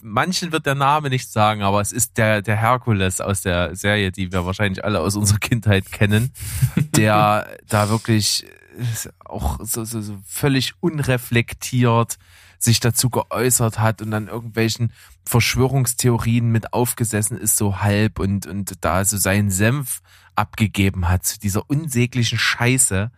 Manchen 0.00 0.52
wird 0.52 0.64
der 0.64 0.76
Name 0.76 1.10
nicht 1.10 1.28
sagen, 1.28 1.62
aber 1.62 1.80
es 1.80 1.90
ist 1.90 2.18
der, 2.18 2.42
der 2.42 2.56
Herkules 2.56 3.20
aus 3.20 3.42
der 3.42 3.74
Serie, 3.74 4.12
die 4.12 4.30
wir 4.30 4.46
wahrscheinlich 4.46 4.84
alle 4.84 5.00
aus 5.00 5.16
unserer 5.16 5.40
Kindheit 5.40 5.90
kennen, 5.90 6.30
der 6.96 7.48
da 7.68 7.88
wirklich 7.88 8.46
äh, 8.78 9.08
auch 9.24 9.58
so, 9.64 9.82
so, 9.82 10.00
so 10.00 10.16
völlig 10.24 10.74
unreflektiert 10.78 12.18
sich 12.62 12.80
dazu 12.80 13.10
geäußert 13.10 13.78
hat 13.78 14.02
und 14.02 14.10
dann 14.10 14.28
irgendwelchen 14.28 14.92
Verschwörungstheorien 15.26 16.50
mit 16.50 16.72
aufgesessen 16.72 17.36
ist, 17.36 17.56
so 17.56 17.80
halb 17.80 18.18
und, 18.18 18.46
und 18.46 18.72
da 18.84 19.04
so 19.04 19.16
seinen 19.16 19.50
Senf 19.50 20.00
abgegeben 20.34 21.08
hat 21.08 21.24
zu 21.26 21.38
dieser 21.38 21.68
unsäglichen 21.68 22.38
Scheiße. 22.38 23.10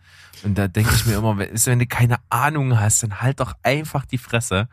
Und 0.43 0.57
da 0.57 0.67
denke 0.67 0.93
ich 0.93 1.05
mir 1.05 1.15
immer, 1.17 1.37
wenn 1.37 1.49
wenn 1.53 1.79
du 1.79 1.87
keine 1.87 2.17
Ahnung 2.29 2.77
hast, 2.79 3.03
dann 3.03 3.21
halt 3.21 3.39
doch 3.39 3.53
einfach 3.63 4.05
die 4.05 4.17
Fresse. 4.17 4.67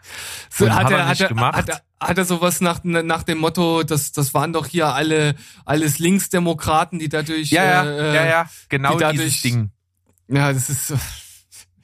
So, 0.51 0.68
hat, 0.68 0.85
hat 0.85 0.91
er 0.91 1.03
hat, 1.05 1.09
nicht 1.11 1.20
er, 1.20 1.29
gemacht. 1.29 1.55
hat, 1.57 1.68
er, 1.68 1.83
hat 2.01 2.18
er 2.18 2.25
sowas 2.25 2.61
nach, 2.61 2.83
nach 2.83 3.23
dem 3.23 3.39
Motto, 3.39 3.83
das, 3.85 4.12
das 4.12 4.35
waren 4.35 4.53
doch 4.53 4.66
hier 4.66 4.89
alle 4.89 5.35
alles 5.64 5.99
Linksdemokraten, 5.99 6.99
die 6.99 7.09
dadurch 7.09 7.51
Ja, 7.51 7.64
ja, 7.64 7.85
äh, 7.85 8.14
ja, 8.14 8.25
ja, 8.27 8.51
genau 8.68 8.95
die 8.95 8.99
dadurch- 9.01 9.20
dieses 9.23 9.43
Ding. 9.43 9.70
ja, 10.29 10.53
das 10.53 10.68
ist 10.68 10.89
so. 10.89 10.97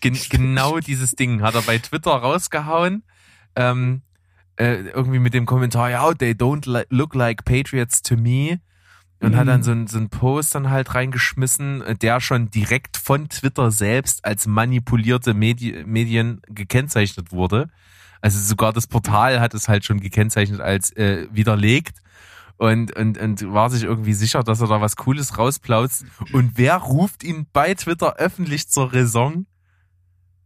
Gen 0.00 0.18
genau 0.30 0.78
dieses 0.86 1.12
Ding 1.12 1.42
hat 1.42 1.54
er 1.54 1.62
bei 1.62 1.78
Twitter 1.78 2.12
rausgehauen. 2.12 3.02
Ähm, 3.56 4.02
äh, 4.56 4.88
irgendwie 4.88 5.18
mit 5.18 5.34
dem 5.34 5.46
Kommentar, 5.46 5.90
ja, 5.90 6.12
they 6.14 6.32
don't 6.32 6.70
li 6.70 6.84
look 6.90 7.14
like 7.14 7.44
Patriots 7.44 8.02
to 8.02 8.16
me. 8.16 8.60
Und 9.20 9.34
hat 9.34 9.48
dann 9.48 9.64
so 9.64 9.72
ein, 9.72 9.88
so 9.88 9.98
ein 9.98 10.10
Post 10.10 10.54
dann 10.54 10.70
halt 10.70 10.94
reingeschmissen, 10.94 11.82
äh, 11.82 11.96
der 11.96 12.20
schon 12.20 12.50
direkt 12.50 12.96
von 12.96 13.28
Twitter 13.28 13.72
selbst 13.72 14.24
als 14.24 14.46
manipulierte 14.46 15.34
Medi 15.34 15.82
Medien 15.84 16.40
gekennzeichnet 16.46 17.32
wurde. 17.32 17.68
Also 18.20 18.38
sogar 18.38 18.72
das 18.72 18.86
Portal 18.86 19.40
hat 19.40 19.54
es 19.54 19.68
halt 19.68 19.84
schon 19.84 19.98
gekennzeichnet 19.98 20.60
als 20.60 20.92
äh, 20.96 21.26
widerlegt 21.32 21.98
und, 22.58 22.96
und, 22.96 23.18
und 23.18 23.52
war 23.52 23.70
sich 23.70 23.84
irgendwie 23.84 24.14
sicher, 24.14 24.42
dass 24.42 24.60
er 24.60 24.66
da 24.66 24.80
was 24.80 24.96
Cooles 24.96 25.38
rausplautzt. 25.38 26.04
Und 26.32 26.52
wer 26.56 26.76
ruft 26.76 27.22
ihn 27.22 27.46
bei 27.52 27.72
Twitter 27.74 28.16
öffentlich 28.16 28.68
zur 28.68 28.92
Raison? 28.92 29.46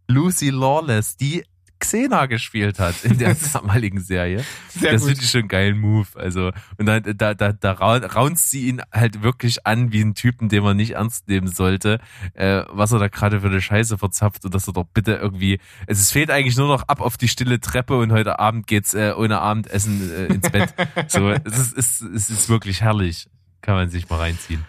Lucy 0.08 0.50
Lawless, 0.50 1.16
die 1.16 1.44
Xena 1.78 2.26
gespielt 2.26 2.78
hat 2.78 2.94
in 3.02 3.18
der 3.18 3.34
damaligen 3.52 3.98
Serie. 4.00 4.44
Sehr 4.68 4.92
das 4.92 5.04
finde 5.04 5.20
ich 5.20 5.28
schon 5.28 5.40
einen 5.40 5.48
geilen 5.48 5.80
Move. 5.80 6.06
Also, 6.14 6.52
und 6.78 6.86
da, 6.86 7.00
da, 7.00 7.34
da 7.34 7.72
rau- 7.72 7.96
raunzt 8.06 8.50
sie 8.52 8.68
ihn 8.68 8.80
halt 8.92 9.24
wirklich 9.24 9.66
an 9.66 9.90
wie 9.90 10.00
einen 10.00 10.14
Typen, 10.14 10.48
den 10.48 10.62
man 10.62 10.76
nicht 10.76 10.92
ernst 10.92 11.26
nehmen 11.26 11.48
sollte, 11.48 11.98
äh, 12.34 12.62
was 12.68 12.92
er 12.92 13.00
da 13.00 13.08
gerade 13.08 13.40
für 13.40 13.48
eine 13.48 13.60
Scheiße 13.60 13.98
verzapft 13.98 14.44
und 14.44 14.54
dass 14.54 14.68
er 14.68 14.74
doch 14.74 14.86
bitte 14.94 15.14
irgendwie, 15.14 15.58
es 15.88 15.98
es 16.00 16.12
fehlt 16.12 16.30
eigentlich 16.30 16.56
nur 16.56 16.68
noch 16.68 16.84
ab 16.86 17.00
auf 17.00 17.16
die 17.16 17.26
stille 17.26 17.58
Treppe 17.58 17.98
und 17.98 18.12
heute 18.12 18.38
Abend 18.38 18.68
geht's 18.68 18.94
äh, 18.94 19.12
ohne 19.16 19.40
Abendessen 19.40 20.08
äh, 20.12 20.26
ins 20.26 20.50
Bett. 20.50 20.72
so, 21.08 21.30
es 21.30 21.58
ist, 21.58 21.76
es, 21.76 22.00
ist- 22.00 22.02
es 22.14 22.30
ist 22.30 22.48
wirklich 22.48 22.80
herrlich. 22.82 23.26
Kann 23.60 23.74
man 23.74 23.90
sich 23.90 24.08
mal 24.08 24.18
reinziehen. 24.20 24.64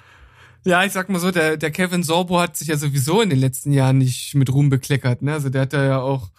Ja, 0.66 0.84
ich 0.86 0.94
sag 0.94 1.10
mal 1.10 1.20
so, 1.20 1.32
der, 1.32 1.58
der 1.58 1.72
Kevin 1.72 2.04
Sorbo 2.04 2.40
hat 2.40 2.56
sich 2.58 2.70
ja 2.70 2.78
sowieso 2.78 3.22
in 3.22 3.30
den 3.30 3.40
letzten 3.40 3.72
Jahren 3.74 3.98
nicht 3.98 4.34
mit 4.36 4.52
Ruhm 4.52 4.70
bekleckert. 4.70 5.22
Ne? 5.22 5.34
Also 5.34 5.50
der 5.50 5.64
hat 5.64 5.74
da 5.74 5.84
ja 5.84 6.00
auch 6.00 6.30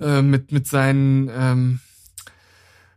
äh, 0.00 0.20
mit, 0.22 0.52
mit 0.52 0.66
seinen, 0.68 1.30
ähm, 1.34 1.80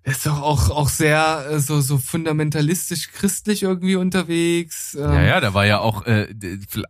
er 0.03 0.11
ist 0.11 0.25
doch 0.25 0.41
auch, 0.41 0.69
auch 0.69 0.89
sehr 0.89 1.45
äh, 1.51 1.59
so, 1.59 1.79
so 1.81 1.97
fundamentalistisch 1.97 3.11
christlich 3.11 3.63
irgendwie 3.63 3.95
unterwegs. 3.95 4.93
Ähm, 4.95 5.01
Ja, 5.03 5.21
ja, 5.23 5.39
da 5.39 5.53
war 5.53 5.65
ja 5.65 5.79
auch 5.79 6.05
äh, 6.05 6.27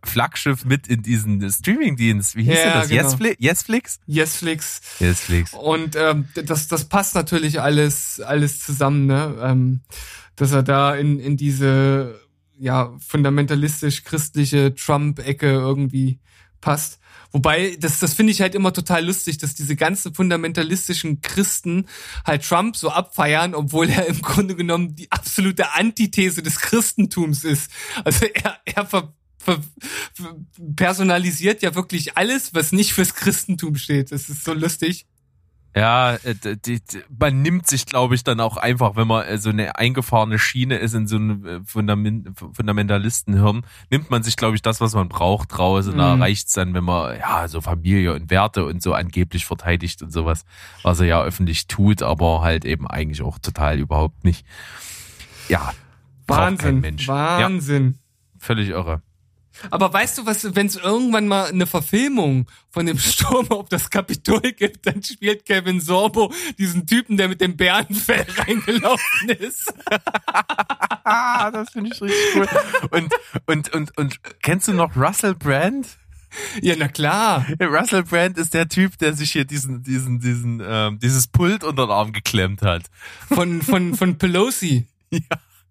Flaggschiff 0.04 0.64
mit 0.64 0.86
in 0.88 1.02
diesen 1.02 1.48
Streamingdienst. 1.50 2.34
Wie 2.36 2.44
hieß 2.44 2.58
Ja, 2.58 2.74
das? 2.80 2.88
genau. 2.88 3.02
Yesfli- 3.08 3.36
Yesflix? 3.40 4.00
Yesflix. 4.08 4.80
Yesflix. 5.00 5.52
Und 5.52 5.94
ähm, 5.96 6.28
das, 6.34 6.68
das 6.68 6.84
passt 6.86 7.14
natürlich 7.14 7.60
alles, 7.60 8.20
alles 8.20 8.60
zusammen, 8.60 9.06
ne? 9.06 9.36
Ähm, 9.40 9.80
dass 10.36 10.52
er 10.52 10.62
da 10.62 10.94
in, 10.94 11.18
in 11.18 11.36
diese 11.36 12.20
ja, 12.58 12.96
fundamentalistisch-christliche 12.98 14.74
Trump-Ecke 14.74 15.46
irgendwie 15.46 16.20
passt. 16.60 16.98
Wobei, 17.30 17.76
das, 17.78 17.98
das 17.98 18.14
finde 18.14 18.32
ich 18.32 18.40
halt 18.40 18.54
immer 18.54 18.72
total 18.72 19.04
lustig, 19.04 19.38
dass 19.38 19.54
diese 19.54 19.76
ganzen 19.76 20.14
fundamentalistischen 20.14 21.20
Christen 21.20 21.86
halt 22.24 22.42
Trump 22.42 22.76
so 22.76 22.90
abfeiern, 22.90 23.54
obwohl 23.54 23.90
er 23.90 24.06
im 24.06 24.22
Grunde 24.22 24.56
genommen 24.56 24.94
die 24.94 25.12
absolute 25.12 25.74
Antithese 25.74 26.42
des 26.42 26.58
Christentums 26.60 27.44
ist. 27.44 27.70
Also 28.04 28.26
er, 28.26 28.58
er 28.64 28.86
ver, 28.86 29.14
ver, 29.38 29.60
personalisiert 30.74 31.62
ja 31.62 31.74
wirklich 31.74 32.16
alles, 32.16 32.54
was 32.54 32.72
nicht 32.72 32.94
fürs 32.94 33.14
Christentum 33.14 33.76
steht. 33.76 34.10
Das 34.10 34.28
ist 34.30 34.44
so 34.44 34.54
lustig. 34.54 35.06
Ja, 35.76 36.14
äh, 36.14 36.34
d- 36.34 36.56
die, 36.56 36.80
die, 36.80 37.02
man 37.18 37.42
nimmt 37.42 37.66
sich, 37.66 37.86
glaube 37.86 38.14
ich, 38.14 38.24
dann 38.24 38.40
auch 38.40 38.56
einfach, 38.56 38.96
wenn 38.96 39.06
man 39.06 39.26
äh, 39.26 39.38
so 39.38 39.50
eine 39.50 39.76
eingefahrene 39.76 40.38
Schiene 40.38 40.76
ist 40.76 40.94
in 40.94 41.06
so 41.06 41.16
einem 41.16 41.46
äh, 41.46 41.60
Fundament, 41.64 42.30
Fundamentalistenhirn, 42.52 43.64
nimmt 43.90 44.10
man 44.10 44.22
sich, 44.22 44.36
glaube 44.36 44.56
ich, 44.56 44.62
das, 44.62 44.80
was 44.80 44.94
man 44.94 45.08
braucht, 45.08 45.58
raus 45.58 45.86
und 45.86 45.98
da 45.98 46.16
Mhm. 46.16 46.22
reicht's 46.22 46.54
dann, 46.54 46.74
wenn 46.74 46.84
man 46.84 47.18
ja 47.18 47.46
so 47.48 47.60
Familie 47.60 48.14
und 48.14 48.30
Werte 48.30 48.64
und 48.64 48.82
so 48.82 48.94
angeblich 48.94 49.44
verteidigt 49.46 50.02
und 50.02 50.10
sowas, 50.10 50.44
was 50.82 51.00
er 51.00 51.06
ja 51.06 51.22
öffentlich 51.22 51.66
tut, 51.68 52.02
aber 52.02 52.40
halt 52.40 52.64
eben 52.64 52.86
eigentlich 52.88 53.22
auch 53.22 53.38
total 53.38 53.78
überhaupt 53.78 54.24
nicht. 54.24 54.44
Ja, 55.48 55.72
Wahnsinn, 56.26 56.80
Mensch. 56.80 57.06
Wahnsinn. 57.08 57.98
völlig 58.38 58.70
irre. 58.70 59.02
Aber 59.70 59.92
weißt 59.92 60.18
du, 60.18 60.26
was, 60.26 60.54
wenn 60.54 60.66
es 60.66 60.76
irgendwann 60.76 61.26
mal 61.28 61.46
eine 61.46 61.66
Verfilmung 61.66 62.46
von 62.70 62.86
dem 62.86 62.98
Sturm 62.98 63.50
auf 63.50 63.68
das 63.68 63.90
Kapitol 63.90 64.40
gibt, 64.40 64.86
dann 64.86 65.02
spielt 65.02 65.44
Kevin 65.46 65.80
Sorbo 65.80 66.32
diesen 66.58 66.86
Typen, 66.86 67.16
der 67.16 67.28
mit 67.28 67.40
dem 67.40 67.56
Bärenfell 67.56 68.26
reingelaufen 68.38 69.28
ist. 69.30 69.72
Ah, 71.04 71.50
das 71.50 71.70
finde 71.70 71.90
ich 71.92 72.00
richtig 72.00 72.18
cool. 72.36 72.48
Und, 72.90 73.12
und, 73.46 73.74
und, 73.74 73.96
und 73.98 74.20
kennst 74.42 74.68
du 74.68 74.72
noch 74.74 74.94
Russell 74.96 75.34
Brand? 75.34 75.86
Ja, 76.60 76.74
na 76.78 76.88
klar. 76.88 77.46
Russell 77.60 78.02
Brand 78.04 78.36
ist 78.36 78.52
der 78.52 78.68
Typ, 78.68 78.98
der 78.98 79.14
sich 79.14 79.32
hier 79.32 79.44
diesen, 79.46 79.82
diesen, 79.82 80.20
diesen, 80.20 80.62
ähm, 80.64 80.98
dieses 80.98 81.26
Pult 81.26 81.64
unter 81.64 81.86
den 81.86 81.90
Arm 81.90 82.12
geklemmt 82.12 82.60
hat. 82.62 82.84
Von, 83.28 83.62
von, 83.62 83.94
von 83.94 84.18
Pelosi. 84.18 84.86
Ja. 85.10 85.22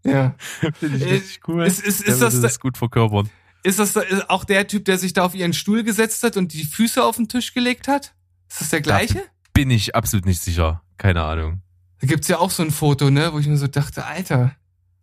Ja. 0.04 0.36
Finde 0.80 0.98
ich 0.98 1.06
richtig 1.06 1.40
cool. 1.48 1.64
ist- 1.66 1.80
ist- 1.86 2.02
ist 2.02 2.22
das 2.24 2.42
das 2.42 2.60
gut 2.60 2.76
verkörpern. 2.78 3.30
Ist 3.68 3.80
das 3.80 3.92
da- 3.92 4.04
auch 4.30 4.46
der 4.46 4.66
Typ, 4.68 4.86
der 4.86 4.98
sich 4.98 5.12
da 5.12 5.24
auf 5.26 5.36
ihren 5.36 5.52
Stuhl 5.52 5.84
gesetzt 5.84 6.24
hat 6.24 6.38
und 6.38 6.54
die 6.54 6.64
Füße 6.64 7.04
auf 7.04 7.18
den 7.18 7.28
Tisch 7.28 7.54
gelegt 7.54 7.90
hat? 7.90 8.14
Ist 8.50 8.62
das 8.62 8.70
der 8.70 8.80
gleiche? 8.80 9.22
Bin 9.52 9.70
ich 9.72 9.94
absolut 9.94 10.26
nicht 10.26 10.42
sicher. 10.42 10.82
Keine 10.98 11.22
Ahnung. 11.24 11.62
Da 12.00 12.08
gibt's 12.08 12.30
ja 12.30 12.38
auch 12.40 12.50
so 12.52 12.64
ein 12.64 12.72
Foto, 12.72 13.10
ne, 13.10 13.34
wo 13.34 13.40
ich 13.40 13.48
mir 13.48 13.58
so 13.58 13.68
dachte, 13.68 14.06
Alter, 14.06 14.56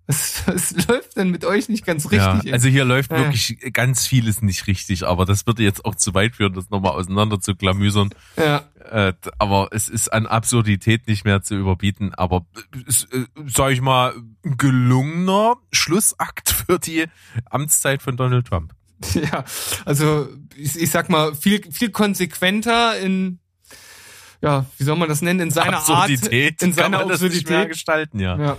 was, 0.06 0.42
was 0.46 0.72
läuft 0.88 1.16
denn 1.16 1.30
mit 1.30 1.44
euch 1.44 1.68
nicht 1.68 1.84
ganz 1.86 2.04
richtig? 2.10 2.44
ja, 2.44 2.52
also 2.52 2.68
hier 2.68 2.84
läuft 2.84 3.10
Ja. 3.10 3.18
wirklich 3.18 3.58
ganz 3.72 4.06
vieles 4.06 4.42
nicht 4.42 4.66
richtig, 4.66 5.06
aber 5.06 5.24
das 5.24 5.46
würde 5.46 5.62
jetzt 5.62 5.84
auch 5.84 5.94
zu 5.94 6.14
weit 6.14 6.36
führen, 6.36 6.52
das 6.54 6.70
nochmal 6.70 6.92
auseinander 6.92 7.40
zu 7.40 7.54
klamüsern. 7.54 8.10
ja. 8.36 8.64
Äh, 8.90 9.14
aber 9.38 9.68
es 9.72 9.88
ist 9.88 10.12
an 10.12 10.26
Absurdität 10.26 11.08
nicht 11.08 11.24
mehr 11.24 11.40
zu 11.40 11.54
überbieten. 11.56 12.12
Aber 12.14 12.44
ist, 12.86 13.10
äh, 13.14 13.24
sag 13.46 13.72
ich 13.72 13.80
mal, 13.80 14.12
ein 14.44 14.58
gelungener 14.58 15.54
Schlussakt 15.72 16.50
für 16.66 16.78
die 16.78 17.06
Amtszeit 17.48 18.02
von 18.02 18.18
Donald 18.18 18.46
Trump. 18.46 18.74
Ja, 19.14 19.44
also 19.86 20.28
ich, 20.54 20.76
ich 20.78 20.90
sag 20.90 21.08
mal, 21.08 21.34
viel, 21.34 21.62
viel 21.72 21.90
konsequenter 21.90 22.98
in, 22.98 23.38
ja, 24.42 24.66
wie 24.76 24.84
soll 24.84 24.96
man 24.96 25.08
das 25.08 25.22
nennen, 25.22 25.40
in 25.40 25.50
seiner 25.50 25.78
Absurdität. 25.78 26.54
Art, 26.54 26.62
in 26.62 26.72
seiner 26.74 27.00
Absurdität. 27.00 27.68
gestalten, 27.70 28.20
ja. 28.20 28.36
Ja. 28.38 28.58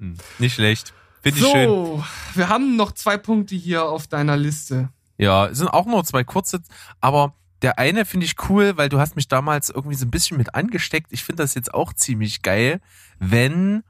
Hm. 0.00 0.16
Nicht 0.38 0.54
schlecht. 0.54 0.92
Finde 1.22 1.38
ich 1.38 1.46
schön. 1.46 1.68
So, 1.68 2.04
wir 2.34 2.48
haben 2.48 2.76
noch 2.76 2.92
zwei 2.92 3.16
Punkte 3.18 3.54
hier 3.54 3.84
auf 3.84 4.06
deiner 4.06 4.36
Liste. 4.36 4.88
Ja, 5.18 5.46
es 5.46 5.58
sind 5.58 5.68
auch 5.68 5.86
nur 5.86 6.02
zwei 6.04 6.24
kurze, 6.24 6.60
aber 7.00 7.34
der 7.62 7.78
eine 7.78 8.06
finde 8.06 8.24
ich 8.24 8.36
cool, 8.48 8.78
weil 8.78 8.88
du 8.88 8.98
hast 8.98 9.16
mich 9.16 9.28
damals 9.28 9.68
irgendwie 9.68 9.96
so 9.96 10.06
ein 10.06 10.10
bisschen 10.10 10.38
mit 10.38 10.54
angesteckt. 10.54 11.08
Ich 11.12 11.24
finde 11.24 11.42
das 11.42 11.54
jetzt 11.54 11.74
auch 11.74 11.92
ziemlich 11.92 12.40
geil, 12.40 12.80
wenn 13.18 13.82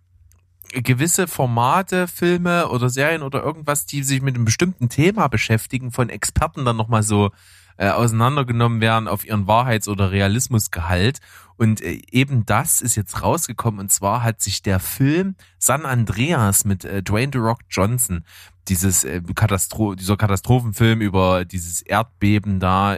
gewisse 0.72 1.28
Formate, 1.28 2.08
Filme 2.08 2.68
oder 2.68 2.90
Serien 2.90 3.22
oder 3.22 3.42
irgendwas, 3.42 3.86
die 3.86 4.02
sich 4.02 4.22
mit 4.22 4.34
einem 4.34 4.44
bestimmten 4.44 4.88
Thema 4.88 5.28
beschäftigen, 5.28 5.92
von 5.92 6.08
Experten 6.08 6.64
dann 6.64 6.76
nochmal 6.76 7.02
so 7.02 7.30
äh, 7.76 7.88
auseinandergenommen 7.88 8.80
werden 8.80 9.08
auf 9.08 9.24
ihren 9.24 9.46
Wahrheits- 9.46 9.88
oder 9.88 10.10
Realismusgehalt. 10.10 11.20
Und 11.60 11.82
äh, 11.82 12.00
eben 12.10 12.46
das 12.46 12.80
ist 12.80 12.96
jetzt 12.96 13.20
rausgekommen. 13.20 13.80
Und 13.80 13.92
zwar 13.92 14.22
hat 14.22 14.40
sich 14.40 14.62
der 14.62 14.80
Film 14.80 15.34
San 15.58 15.84
Andreas 15.84 16.64
mit 16.64 16.86
äh, 16.86 17.02
Dwayne 17.02 17.32
The 17.34 17.38
Rock 17.38 17.58
Johnson, 17.68 18.24
dieses 18.68 19.04
äh, 19.04 19.20
Katastro 19.34 19.94
dieser 19.94 20.16
Katastrophenfilm 20.16 21.02
über 21.02 21.44
dieses 21.44 21.82
Erdbeben 21.82 22.60
da, 22.60 22.96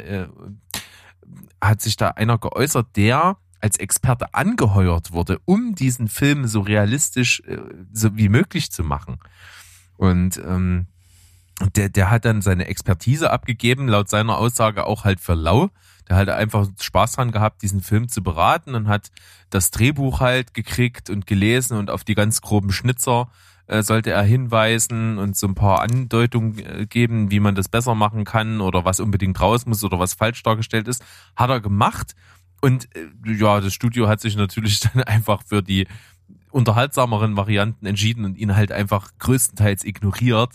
hat 1.60 1.80
sich 1.80 1.96
da 1.96 2.10
einer 2.10 2.38
geäußert, 2.38 2.86
der 2.94 3.36
als 3.60 3.78
Experte 3.78 4.32
angeheuert 4.32 5.10
wurde, 5.10 5.40
um 5.44 5.74
diesen 5.74 6.06
Film 6.06 6.46
so 6.46 6.60
realistisch 6.60 7.42
so 7.92 8.16
wie 8.16 8.28
möglich 8.28 8.70
zu 8.70 8.84
machen. 8.84 9.18
Und 9.96 10.38
ähm, 10.38 10.86
der, 11.74 11.88
der 11.88 12.10
hat 12.10 12.24
dann 12.24 12.42
seine 12.42 12.66
Expertise 12.66 13.30
abgegeben, 13.30 13.88
laut 13.88 14.08
seiner 14.08 14.38
Aussage 14.38 14.86
auch 14.86 15.04
halt 15.04 15.20
für 15.20 15.34
lau. 15.34 15.70
Der 16.12 16.18
hat 16.18 16.28
einfach 16.28 16.66
Spaß 16.78 17.12
dran 17.12 17.32
gehabt, 17.32 17.62
diesen 17.62 17.80
Film 17.80 18.06
zu 18.06 18.22
beraten 18.22 18.74
und 18.74 18.86
hat 18.86 19.10
das 19.48 19.70
Drehbuch 19.70 20.20
halt 20.20 20.52
gekriegt 20.52 21.08
und 21.08 21.26
gelesen 21.26 21.78
und 21.78 21.88
auf 21.88 22.04
die 22.04 22.14
ganz 22.14 22.42
groben 22.42 22.70
Schnitzer 22.70 23.30
äh, 23.66 23.82
sollte 23.82 24.10
er 24.10 24.22
hinweisen 24.22 25.16
und 25.16 25.38
so 25.38 25.46
ein 25.46 25.54
paar 25.54 25.80
Andeutungen 25.80 26.58
äh, 26.58 26.84
geben, 26.84 27.30
wie 27.30 27.40
man 27.40 27.54
das 27.54 27.70
besser 27.70 27.94
machen 27.94 28.24
kann 28.24 28.60
oder 28.60 28.84
was 28.84 29.00
unbedingt 29.00 29.40
raus 29.40 29.64
muss 29.64 29.82
oder 29.84 29.98
was 29.98 30.12
falsch 30.12 30.42
dargestellt 30.42 30.86
ist. 30.86 31.02
Hat 31.34 31.48
er 31.48 31.60
gemacht. 31.60 32.14
Und 32.60 32.94
äh, 32.94 33.32
ja, 33.32 33.62
das 33.62 33.72
Studio 33.72 34.06
hat 34.06 34.20
sich 34.20 34.36
natürlich 34.36 34.80
dann 34.92 35.02
einfach 35.04 35.42
für 35.46 35.62
die 35.62 35.86
unterhaltsameren 36.50 37.38
Varianten 37.38 37.86
entschieden 37.86 38.26
und 38.26 38.36
ihn 38.36 38.54
halt 38.54 38.70
einfach 38.70 39.12
größtenteils 39.18 39.82
ignoriert 39.84 40.50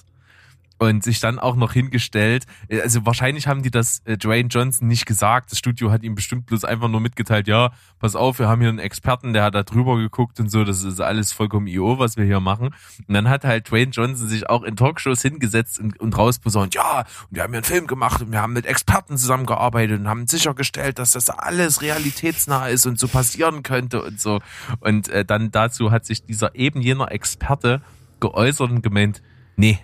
und 0.77 1.03
sich 1.03 1.19
dann 1.19 1.39
auch 1.39 1.55
noch 1.55 1.73
hingestellt. 1.73 2.45
Äh, 2.67 2.81
Also 2.81 3.05
wahrscheinlich 3.05 3.47
haben 3.47 3.63
die 3.63 3.71
das 3.71 4.01
äh, 4.05 4.17
Dwayne 4.17 4.49
Johnson 4.49 4.87
nicht 4.87 5.05
gesagt. 5.05 5.51
Das 5.51 5.57
Studio 5.57 5.91
hat 5.91 6.03
ihm 6.03 6.15
bestimmt 6.15 6.45
bloß 6.45 6.63
einfach 6.63 6.87
nur 6.87 7.01
mitgeteilt, 7.01 7.47
ja, 7.47 7.71
pass 7.99 8.15
auf, 8.15 8.39
wir 8.39 8.47
haben 8.47 8.61
hier 8.61 8.69
einen 8.69 8.79
Experten, 8.79 9.33
der 9.33 9.43
hat 9.43 9.55
da 9.55 9.63
drüber 9.63 9.97
geguckt 9.97 10.39
und 10.39 10.49
so, 10.49 10.63
das 10.63 10.83
ist 10.83 11.01
alles 11.01 11.31
vollkommen 11.31 11.67
IO, 11.67 11.99
was 11.99 12.17
wir 12.17 12.25
hier 12.25 12.39
machen. 12.39 12.67
Und 13.07 13.13
dann 13.13 13.29
hat 13.29 13.43
halt 13.43 13.69
Dwayne 13.69 13.91
Johnson 13.91 14.27
sich 14.27 14.49
auch 14.49 14.63
in 14.63 14.75
Talkshows 14.75 15.21
hingesetzt 15.21 15.79
und, 15.79 15.99
und 15.99 16.17
rausposaunt, 16.17 16.75
ja, 16.75 16.99
und 16.99 17.05
wir 17.31 17.43
haben 17.43 17.51
hier 17.51 17.57
einen 17.57 17.63
Film 17.63 17.87
gemacht 17.87 18.21
und 18.21 18.31
wir 18.31 18.41
haben 18.41 18.53
mit 18.53 18.65
Experten 18.65 19.17
zusammengearbeitet 19.17 19.99
und 19.99 20.07
haben 20.07 20.27
sichergestellt, 20.27 20.99
dass 20.99 21.11
das 21.11 21.29
alles 21.29 21.81
realitätsnah 21.81 22.67
ist 22.67 22.85
und 22.85 22.99
so 22.99 23.07
passieren 23.07 23.63
könnte 23.63 24.03
und 24.03 24.19
so. 24.19 24.39
Und 24.79 25.09
äh, 25.09 25.25
dann 25.25 25.51
dazu 25.51 25.91
hat 25.91 26.05
sich 26.05 26.25
dieser 26.25 26.55
eben 26.55 26.81
jener 26.81 27.11
Experte 27.11 27.81
geäußert 28.19 28.69
und 28.71 28.81
gemeint, 28.81 29.21
nee, 29.55 29.79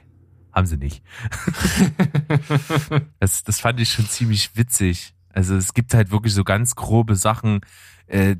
haben 0.53 0.67
sie 0.67 0.77
nicht. 0.77 1.03
das, 3.19 3.43
das 3.43 3.59
fand 3.59 3.79
ich 3.79 3.89
schon 3.89 4.07
ziemlich 4.07 4.55
witzig. 4.55 5.13
Also 5.29 5.55
es 5.55 5.73
gibt 5.73 5.93
halt 5.93 6.11
wirklich 6.11 6.33
so 6.33 6.43
ganz 6.43 6.75
grobe 6.75 7.15
Sachen. 7.15 7.61
Äh, 8.07 8.35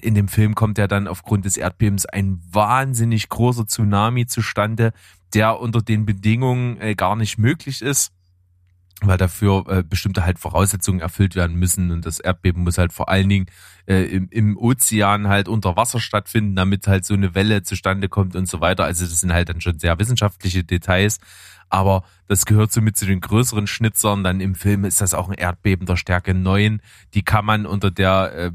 in 0.00 0.14
dem 0.14 0.28
Film 0.28 0.54
kommt 0.54 0.78
ja 0.78 0.86
dann 0.86 1.08
aufgrund 1.08 1.44
des 1.44 1.56
Erdbebens 1.56 2.06
ein 2.06 2.40
wahnsinnig 2.50 3.28
großer 3.28 3.66
Tsunami 3.66 4.26
zustande, 4.26 4.92
der 5.34 5.60
unter 5.60 5.82
den 5.82 6.06
Bedingungen 6.06 6.80
äh, 6.80 6.94
gar 6.94 7.16
nicht 7.16 7.38
möglich 7.38 7.82
ist. 7.82 8.12
Weil 9.02 9.18
dafür 9.18 9.64
äh, 9.68 9.82
bestimmte 9.82 10.24
halt 10.24 10.38
Voraussetzungen 10.38 11.00
erfüllt 11.00 11.34
werden 11.34 11.56
müssen 11.56 11.90
und 11.90 12.06
das 12.06 12.20
Erdbeben 12.20 12.62
muss 12.62 12.78
halt 12.78 12.92
vor 12.92 13.08
allen 13.08 13.28
Dingen 13.28 13.46
äh, 13.86 14.04
im, 14.04 14.28
im 14.30 14.56
Ozean 14.56 15.28
halt 15.28 15.48
unter 15.48 15.76
Wasser 15.76 16.00
stattfinden, 16.00 16.56
damit 16.56 16.86
halt 16.86 17.04
so 17.04 17.14
eine 17.14 17.34
Welle 17.34 17.62
zustande 17.62 18.08
kommt 18.08 18.36
und 18.36 18.48
so 18.48 18.60
weiter. 18.60 18.84
Also 18.84 19.04
das 19.04 19.20
sind 19.20 19.32
halt 19.32 19.48
dann 19.48 19.60
schon 19.60 19.78
sehr 19.78 19.98
wissenschaftliche 19.98 20.64
Details, 20.64 21.18
aber 21.68 22.04
das 22.28 22.46
gehört 22.46 22.72
so 22.72 22.80
mit 22.80 22.96
zu 22.96 23.04
den 23.06 23.20
größeren 23.20 23.66
Schnitzern. 23.66 24.22
Dann 24.22 24.40
im 24.40 24.54
Film 24.54 24.84
ist 24.84 25.00
das 25.00 25.12
auch 25.12 25.28
ein 25.28 25.34
Erdbeben 25.34 25.86
der 25.86 25.96
Stärke 25.96 26.34
9. 26.34 26.80
Die 27.14 27.22
kann 27.22 27.44
man 27.44 27.66
unter 27.66 27.90
der 27.90 28.32
äh, 28.32 28.52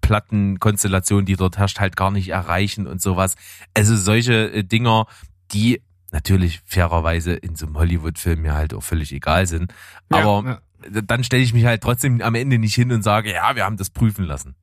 Plattenkonstellation, 0.00 1.24
die 1.24 1.36
dort 1.36 1.58
herrscht, 1.58 1.80
halt 1.80 1.96
gar 1.96 2.10
nicht 2.10 2.28
erreichen 2.28 2.86
und 2.86 3.00
sowas. 3.00 3.36
Also 3.74 3.96
solche 3.96 4.52
äh, 4.52 4.64
Dinger, 4.64 5.06
die 5.52 5.82
natürlich 6.12 6.60
fairerweise 6.64 7.32
in 7.32 7.56
so 7.56 7.66
einem 7.66 7.76
Hollywood-Film 7.76 8.44
ja 8.44 8.54
halt 8.54 8.74
auch 8.74 8.82
völlig 8.82 9.12
egal 9.12 9.46
sind. 9.46 9.72
Aber 10.08 10.62
ja. 10.90 11.00
dann 11.02 11.24
stelle 11.24 11.42
ich 11.42 11.52
mich 11.52 11.64
halt 11.64 11.82
trotzdem 11.82 12.20
am 12.20 12.34
Ende 12.34 12.58
nicht 12.58 12.74
hin 12.74 12.92
und 12.92 13.02
sage, 13.02 13.32
ja, 13.32 13.54
wir 13.56 13.64
haben 13.64 13.76
das 13.76 13.90
prüfen 13.90 14.24
lassen. 14.24 14.54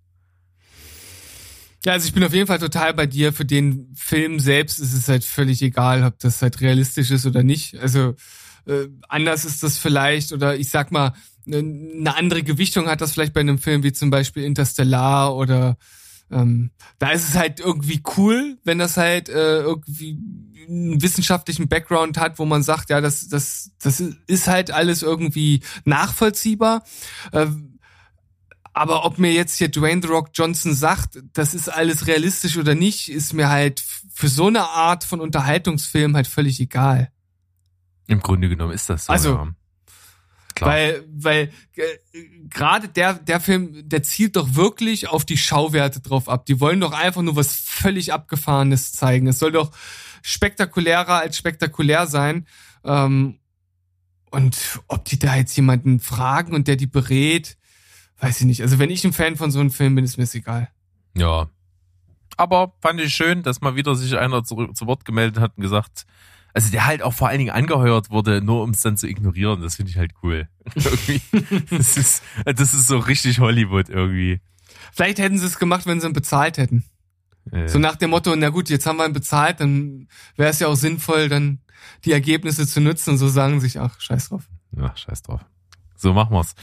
Ja, 1.86 1.94
also 1.94 2.08
ich 2.08 2.14
bin 2.14 2.24
auf 2.24 2.34
jeden 2.34 2.48
Fall 2.48 2.60
total 2.60 2.94
bei 2.94 3.06
dir. 3.06 3.32
Für 3.32 3.46
den 3.46 3.94
Film 3.96 4.40
selbst 4.40 4.80
ist 4.80 4.94
es 4.94 5.08
halt 5.08 5.24
völlig 5.24 5.62
egal, 5.62 6.04
ob 6.04 6.20
das 6.20 6.42
halt 6.42 6.60
realistisch 6.60 7.12
ist 7.12 7.26
oder 7.26 7.44
nicht. 7.44 7.78
Also 7.78 8.16
äh, 8.66 8.88
anders 9.08 9.46
ist 9.46 9.64
das 9.64 9.78
vielleicht, 9.78 10.34
oder 10.34 10.58
ich 10.58 10.70
sag 10.70 10.92
mal, 10.92 11.14
eine 11.46 12.16
andere 12.16 12.44
Gewichtung 12.44 12.88
hat 12.88 13.00
das 13.00 13.14
vielleicht 13.14 13.34
bei 13.34 13.40
einem 13.40 13.58
Film 13.58 13.84
wie 13.84 13.94
zum 13.94 14.10
Beispiel 14.10 14.44
Interstellar 14.44 15.36
oder 15.36 15.78
ähm, 16.32 16.72
da 17.00 17.12
ist 17.12 17.30
es 17.30 17.36
halt 17.36 17.60
irgendwie 17.60 18.02
cool, 18.18 18.58
wenn 18.64 18.80
das 18.80 18.98
halt 18.98 19.30
äh, 19.30 19.62
irgendwie 19.62 20.20
einen 20.68 21.02
wissenschaftlichen 21.02 21.70
Background 21.70 22.18
hat, 22.18 22.40
wo 22.40 22.46
man 22.46 22.64
sagt, 22.64 22.90
ja, 22.90 23.00
das, 23.00 23.30
das, 23.30 23.72
das 23.82 24.02
ist 24.28 24.48
halt 24.48 24.72
alles 24.72 25.04
irgendwie 25.04 25.62
nachvollziehbar. 25.86 26.84
Äh, 27.32 27.48
aber 28.74 29.06
ob 29.06 29.18
mir 29.18 29.32
jetzt 29.32 29.58
hier 29.58 29.70
Dwayne 29.70 30.02
The 30.04 30.10
Rock 30.10 30.30
Johnson 30.34 30.74
sagt, 30.74 31.20
das 31.34 31.56
ist 31.56 31.70
alles 31.70 32.06
realistisch 32.06 32.58
oder 32.58 32.76
nicht, 32.76 33.10
ist 33.10 33.34
mir 33.34 33.50
halt 33.50 33.84
für 34.14 34.28
so 34.28 34.48
eine 34.48 34.70
Art 34.70 35.04
von 35.04 35.20
Unterhaltungsfilm 35.20 36.16
halt 36.16 36.28
völlig 36.28 36.60
egal. 36.60 37.12
Im 38.08 38.20
Grunde 38.20 38.50
genommen 38.50 38.74
ist 38.74 38.90
das 38.90 39.06
so. 39.06 39.14
Also, 39.14 39.34
ja. 39.34 39.48
Klar. 40.58 40.72
Weil, 40.72 41.04
weil 41.14 41.52
äh, 41.76 41.84
gerade 42.50 42.90
der, 42.90 43.14
der 43.14 43.40
Film, 43.40 43.88
der 43.88 44.02
zielt 44.02 44.36
doch 44.36 44.56
wirklich 44.56 45.08
auf 45.08 45.24
die 45.24 45.38
Schauwerte 45.38 46.02
drauf 46.02 46.28
ab. 46.28 46.48
Die 46.48 46.60
wollen 46.60 46.80
doch 46.80 46.94
einfach 46.94 47.22
nur 47.22 47.36
was 47.36 47.56
völlig 47.56 48.12
Abgefahrenes 48.12 48.92
zeigen. 48.92 49.28
Es 49.28 49.38
soll 49.38 49.52
doch 49.52 49.72
spektakulärer 50.24 51.20
als 51.20 51.38
spektakulär 51.38 52.08
sein. 52.08 52.48
Ähm, 52.84 53.38
und 54.32 54.80
ob 54.88 55.06
die 55.06 55.20
da 55.20 55.36
jetzt 55.36 55.56
jemanden 55.56 56.00
fragen 56.00 56.56
und 56.56 56.68
der 56.68 56.76
die 56.76 56.88
berät, 56.88 57.56
weiß 58.20 58.40
ich 58.42 58.48
nicht. 58.48 58.62
Also 58.64 58.80
wenn 58.80 58.90
ich 58.90 59.06
ein 59.06 59.14
Fan 59.14 59.36
von 59.36 59.52
so 59.52 59.60
einem 59.60 59.70
Film 59.70 59.94
bin, 59.94 60.06
ist 60.06 60.18
mir 60.18 60.24
das 60.24 60.34
egal. 60.34 60.70
Ja. 61.16 61.50
Aber 62.36 62.74
fand 62.82 63.00
ich 63.00 63.14
schön, 63.14 63.44
dass 63.44 63.62
mal 63.62 63.76
wieder 63.76 63.94
sich 63.94 64.18
einer 64.18 64.44
zu, 64.44 64.74
zu 64.74 64.88
Wort 64.88 65.06
gemeldet 65.06 65.40
hat 65.40 65.54
und 65.56 65.62
gesagt, 65.62 66.08
also 66.54 66.72
der 66.72 66.86
halt 66.86 67.02
auch 67.02 67.14
vor 67.14 67.28
allen 67.28 67.40
Dingen 67.40 67.52
angeheuert 67.52 68.10
wurde, 68.10 68.42
nur 68.42 68.64
um 68.64 68.72
es 68.72 68.82
dann 68.82 68.98
zu 68.98 69.08
ignorieren. 69.08 69.62
Das 69.62 69.76
finde 69.76 69.92
ich 69.92 69.98
halt 69.98 70.14
cool. 70.24 70.48
Das 71.70 71.98
ist, 71.98 72.24
das 72.46 72.74
ist 72.74 72.88
so 72.88 72.98
richtig 72.98 73.40
Hollywood 73.40 73.90
irgendwie. 73.90 74.42
Vielleicht 74.94 75.20
hätten 75.20 75.38
sie 75.40 75.46
es 75.46 75.60
gemacht, 75.60 75.86
wenn 75.86 76.02
sie 76.02 76.08
ihn 76.08 76.14
bezahlt 76.14 76.58
hätten. 76.58 76.84
Äh, 77.52 77.68
So 77.68 77.80
nach 77.80 77.96
dem 77.96 78.10
Motto, 78.10 78.36
na 78.36 78.50
gut, 78.50 78.70
jetzt 78.70 78.86
haben 78.86 78.98
wir 78.98 79.06
ihn 79.06 79.14
bezahlt, 79.14 79.60
dann 79.60 80.08
wäre 80.36 80.50
es 80.50 80.60
ja 80.60 80.68
auch 80.68 80.76
sinnvoll, 80.76 81.30
dann 81.30 81.60
die 82.06 82.12
Ergebnisse 82.12 82.68
zu 82.68 82.82
nutzen 82.82 83.12
und 83.12 83.18
so 83.18 83.28
sagen 83.28 83.60
sich, 83.60 83.80
ach, 83.80 84.00
scheiß 84.00 84.30
drauf. 84.30 84.44
Ja, 84.76 84.96
scheiß 84.96 85.22
drauf. 85.24 85.42
So 85.96 86.14
machen 86.14 86.34
wir's. 86.34 86.54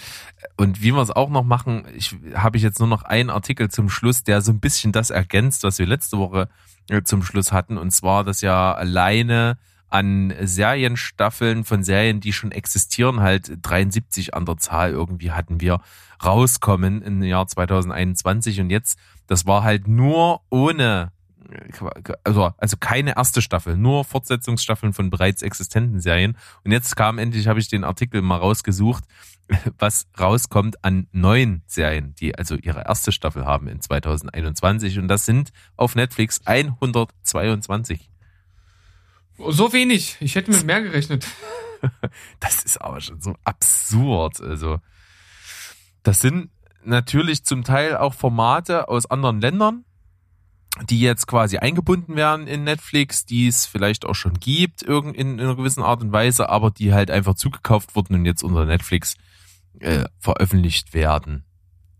Und 0.56 0.82
wie 0.82 0.92
wir 0.92 1.02
es 1.02 1.10
auch 1.10 1.28
noch 1.28 1.42
machen, 1.42 1.86
ich 1.96 2.14
habe 2.34 2.56
ich 2.56 2.62
jetzt 2.62 2.78
nur 2.78 2.88
noch 2.88 3.02
einen 3.02 3.30
Artikel 3.30 3.68
zum 3.70 3.88
Schluss, 3.90 4.22
der 4.22 4.42
so 4.42 4.52
ein 4.52 4.60
bisschen 4.60 4.92
das 4.92 5.10
ergänzt, 5.10 5.64
was 5.64 5.78
wir 5.78 5.86
letzte 5.86 6.18
Woche 6.18 6.48
äh, 6.88 7.02
zum 7.02 7.22
Schluss 7.22 7.50
hatten. 7.50 7.76
Und 7.76 7.90
zwar, 7.90 8.22
dass 8.22 8.42
ja 8.42 8.72
alleine 8.72 9.58
an 9.94 10.34
Serienstaffeln 10.40 11.62
von 11.62 11.84
Serien, 11.84 12.18
die 12.18 12.32
schon 12.32 12.50
existieren, 12.50 13.20
halt 13.20 13.58
73 13.62 14.34
an 14.34 14.44
der 14.44 14.56
Zahl 14.56 14.90
irgendwie 14.90 15.30
hatten 15.30 15.60
wir 15.60 15.80
rauskommen 16.22 17.00
im 17.02 17.22
Jahr 17.22 17.46
2021. 17.46 18.60
Und 18.60 18.70
jetzt, 18.70 18.98
das 19.28 19.46
war 19.46 19.62
halt 19.62 19.86
nur 19.86 20.40
ohne 20.50 21.12
also, 22.24 22.52
also 22.56 22.76
keine 22.80 23.16
erste 23.16 23.40
Staffel, 23.40 23.76
nur 23.76 24.04
Fortsetzungsstaffeln 24.04 24.92
von 24.92 25.10
bereits 25.10 25.42
existenten 25.42 26.00
Serien. 26.00 26.36
Und 26.64 26.72
jetzt 26.72 26.96
kam 26.96 27.18
endlich, 27.18 27.46
habe 27.46 27.60
ich 27.60 27.68
den 27.68 27.84
Artikel 27.84 28.20
mal 28.20 28.38
rausgesucht, 28.38 29.04
was 29.78 30.08
rauskommt 30.18 30.82
an 30.82 31.06
neuen 31.12 31.62
Serien, 31.66 32.16
die 32.16 32.34
also 32.34 32.56
ihre 32.56 32.84
erste 32.84 33.12
Staffel 33.12 33.44
haben 33.44 33.68
in 33.68 33.80
2021. 33.80 34.98
Und 34.98 35.06
das 35.06 35.24
sind 35.24 35.50
auf 35.76 35.94
Netflix 35.94 36.40
122. 36.46 38.10
So 39.38 39.72
wenig. 39.72 40.16
Ich 40.20 40.34
hätte 40.34 40.50
mit 40.50 40.64
mehr 40.64 40.82
gerechnet. 40.82 41.26
Das 42.40 42.62
ist 42.62 42.80
aber 42.80 43.02
schon 43.02 43.20
so 43.20 43.36
absurd. 43.44 44.40
Also, 44.40 44.78
das 46.02 46.20
sind 46.20 46.48
natürlich 46.82 47.44
zum 47.44 47.62
Teil 47.62 47.98
auch 47.98 48.14
Formate 48.14 48.88
aus 48.88 49.04
anderen 49.04 49.38
Ländern, 49.42 49.84
die 50.88 50.98
jetzt 51.00 51.26
quasi 51.26 51.58
eingebunden 51.58 52.16
werden 52.16 52.46
in 52.46 52.64
Netflix, 52.64 53.26
die 53.26 53.48
es 53.48 53.66
vielleicht 53.66 54.06
auch 54.06 54.14
schon 54.14 54.40
gibt, 54.40 54.80
in, 54.80 55.14
in 55.14 55.38
einer 55.38 55.56
gewissen 55.56 55.82
Art 55.82 56.00
und 56.00 56.10
Weise, 56.10 56.48
aber 56.48 56.70
die 56.70 56.94
halt 56.94 57.10
einfach 57.10 57.34
zugekauft 57.34 57.94
wurden 57.94 58.14
und 58.14 58.24
jetzt 58.24 58.42
unter 58.42 58.64
Netflix 58.64 59.16
äh, 59.80 60.06
veröffentlicht 60.18 60.94
werden. 60.94 61.44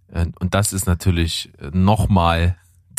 Und 0.08 0.40
und 0.40 0.54
das 0.54 0.72
ist 0.72 0.86
natürlich 0.86 1.52
nochmal 1.72 2.56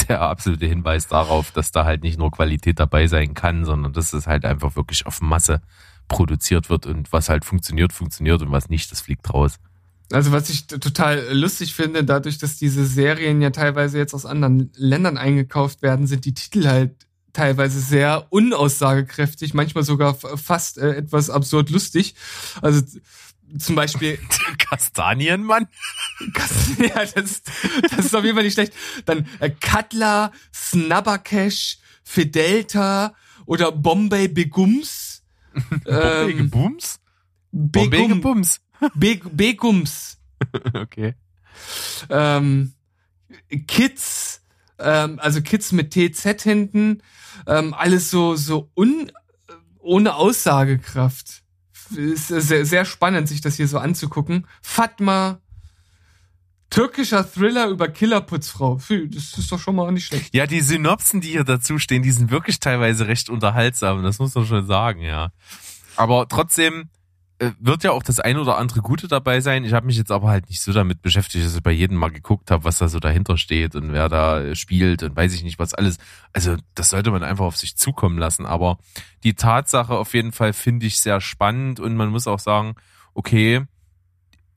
der 0.08 0.22
absolute 0.22 0.66
Hinweis 0.66 1.08
darauf, 1.08 1.52
dass 1.52 1.72
da 1.72 1.86
halt 1.86 2.04
nicht 2.04 2.18
nur 2.18 2.32
Qualität 2.32 2.80
dabei 2.80 3.08
sein 3.08 3.34
kann, 3.34 3.66
sondern 3.66 3.94
dass 3.94 4.14
es 4.14 4.28
halt 4.28 4.46
einfach 4.46 4.76
wirklich 4.76 5.06
auf 5.06 5.22
Masse 5.22 5.62
produziert 6.08 6.70
wird 6.70 6.86
und 6.86 7.12
was 7.12 7.30
halt 7.30 7.46
funktioniert, 7.46 7.94
funktioniert 7.94 8.42
und 8.42 8.52
was 8.52 8.70
nicht, 8.70 8.92
das 8.92 9.02
fliegt 9.02 9.34
raus. 9.34 9.58
Also 10.12 10.32
was 10.32 10.50
ich 10.50 10.68
total 10.68 11.26
lustig 11.32 11.74
finde, 11.74 12.04
dadurch, 12.04 12.38
dass 12.38 12.58
diese 12.58 12.86
Serien 12.86 13.42
ja 13.42 13.50
teilweise 13.50 13.98
jetzt 13.98 14.14
aus 14.14 14.26
anderen 14.26 14.72
Ländern 14.76 15.18
eingekauft 15.18 15.82
werden, 15.82 16.06
sind 16.06 16.26
die 16.26 16.36
Titel 16.36 16.68
halt 16.68 17.08
teilweise 17.34 17.80
sehr 17.80 18.28
unaussagekräftig, 18.30 19.54
manchmal 19.54 19.84
sogar 19.84 20.16
fast 20.16 20.78
äh, 20.78 20.96
etwas 20.96 21.30
absurd 21.30 21.70
lustig. 21.70 22.16
Also 22.62 22.82
zum 23.58 23.76
Beispiel 23.76 24.20
Kastanienmann? 24.58 25.68
ja, 26.80 27.06
das, 27.06 27.44
das 27.90 28.06
ist 28.06 28.16
auf 28.16 28.24
jeden 28.24 28.36
Fall 28.36 28.44
nicht 28.44 28.54
schlecht. 28.54 28.74
Dann 29.06 29.28
äh, 29.40 29.50
Cutler, 29.50 30.32
Snubbercash, 30.54 31.78
Fidelta 32.04 33.16
oder 33.46 33.72
Bombay 33.72 34.28
Begums. 34.28 35.24
Bombay 35.84 36.32
ähm, 36.32 36.38
Gebums? 36.38 37.00
Bombay 37.52 38.08
Gebums. 38.08 38.62
Be 38.94 39.20
Begums. 39.32 40.18
Okay. 40.74 41.16
Ähm, 42.10 42.74
Kids, 43.68 44.42
ähm, 44.80 45.20
also 45.20 45.42
Kids 45.42 45.72
mit 45.72 45.92
TZ 45.92 46.44
hinten, 46.44 47.02
ähm, 47.48 47.74
alles 47.74 48.10
so, 48.10 48.36
so 48.36 48.70
un, 48.76 49.12
ohne 49.80 50.16
Aussagekraft. 50.16 51.44
Ist 51.92 52.28
sehr, 52.28 52.66
sehr 52.66 52.86
spannend, 52.86 53.28
sich 53.28 53.42
das 53.42 53.56
hier 53.56 53.68
so 53.68 53.78
anzugucken. 53.78 54.48
Fatma, 54.62 55.40
türkischer 56.70 57.30
Thriller 57.30 57.68
über 57.68 57.88
Killerputzfrau. 57.88 58.80
Das 59.10 59.38
ist 59.38 59.52
doch 59.52 59.60
schon 59.60 59.76
mal 59.76 59.92
nicht 59.92 60.08
schlecht. 60.08 60.34
Ja, 60.34 60.48
die 60.48 60.62
Synopsen, 60.62 61.22
die 61.22 61.30
hier 61.30 61.44
dazu 61.44 61.80
stehen, 61.80 62.04
die 62.04 62.12
sind 62.12 62.32
wirklich 62.32 62.60
teilweise 62.60 63.08
recht 63.08 63.30
unterhaltsam. 63.30 64.04
Das 64.04 64.20
muss 64.20 64.36
man 64.36 64.46
schon 64.46 64.66
sagen, 64.68 65.02
ja. 65.02 65.30
Aber 65.96 66.28
trotzdem 66.28 66.82
äh, 66.82 66.86
wird 67.60 67.84
ja 67.84 67.92
auch 67.92 68.04
das 68.04 68.20
ein 68.20 68.38
oder 68.38 68.58
andere 68.58 68.82
Gute 68.82 69.08
dabei 69.08 69.42
sein. 69.42 69.66
Ich 69.66 69.74
habe 69.74 69.86
mich 69.86 69.98
jetzt 69.98 70.12
aber 70.12 70.30
halt 70.30 70.50
nicht 70.50 70.62
so 70.62 70.72
damit 70.72 71.02
beschäftigt, 71.02 71.46
dass 71.46 71.56
ich 71.56 71.64
bei 71.64 71.72
jedem 71.72 71.98
mal 71.98 72.12
geguckt 72.12 72.50
habe, 72.50 72.64
was 72.64 72.78
da 72.78 72.88
so 72.88 73.00
dahinter 73.00 73.38
steht 73.38 73.76
und 73.76 73.92
wer 73.92 74.08
da 74.08 74.42
äh, 74.42 74.56
spielt 74.56 75.04
und 75.04 75.16
weiß 75.16 75.34
ich 75.34 75.44
nicht, 75.44 75.60
was 75.60 75.74
alles. 75.74 75.98
Also 76.32 76.56
das 76.76 76.90
sollte 76.90 77.12
man 77.12 77.24
einfach 77.24 77.46
auf 77.46 77.58
sich 77.58 77.76
zukommen 77.76 78.18
lassen. 78.18 78.46
Aber 78.46 78.78
die 79.24 79.34
Tatsache 79.34 79.94
auf 79.94 80.14
jeden 80.14 80.32
Fall 80.32 80.54
finde 80.54 80.86
ich 80.86 81.00
sehr 81.00 81.20
spannend 81.20 81.80
und 81.82 81.96
man 81.96 82.10
muss 82.10 82.28
auch 82.28 82.40
sagen, 82.40 82.76
okay, 83.14 83.66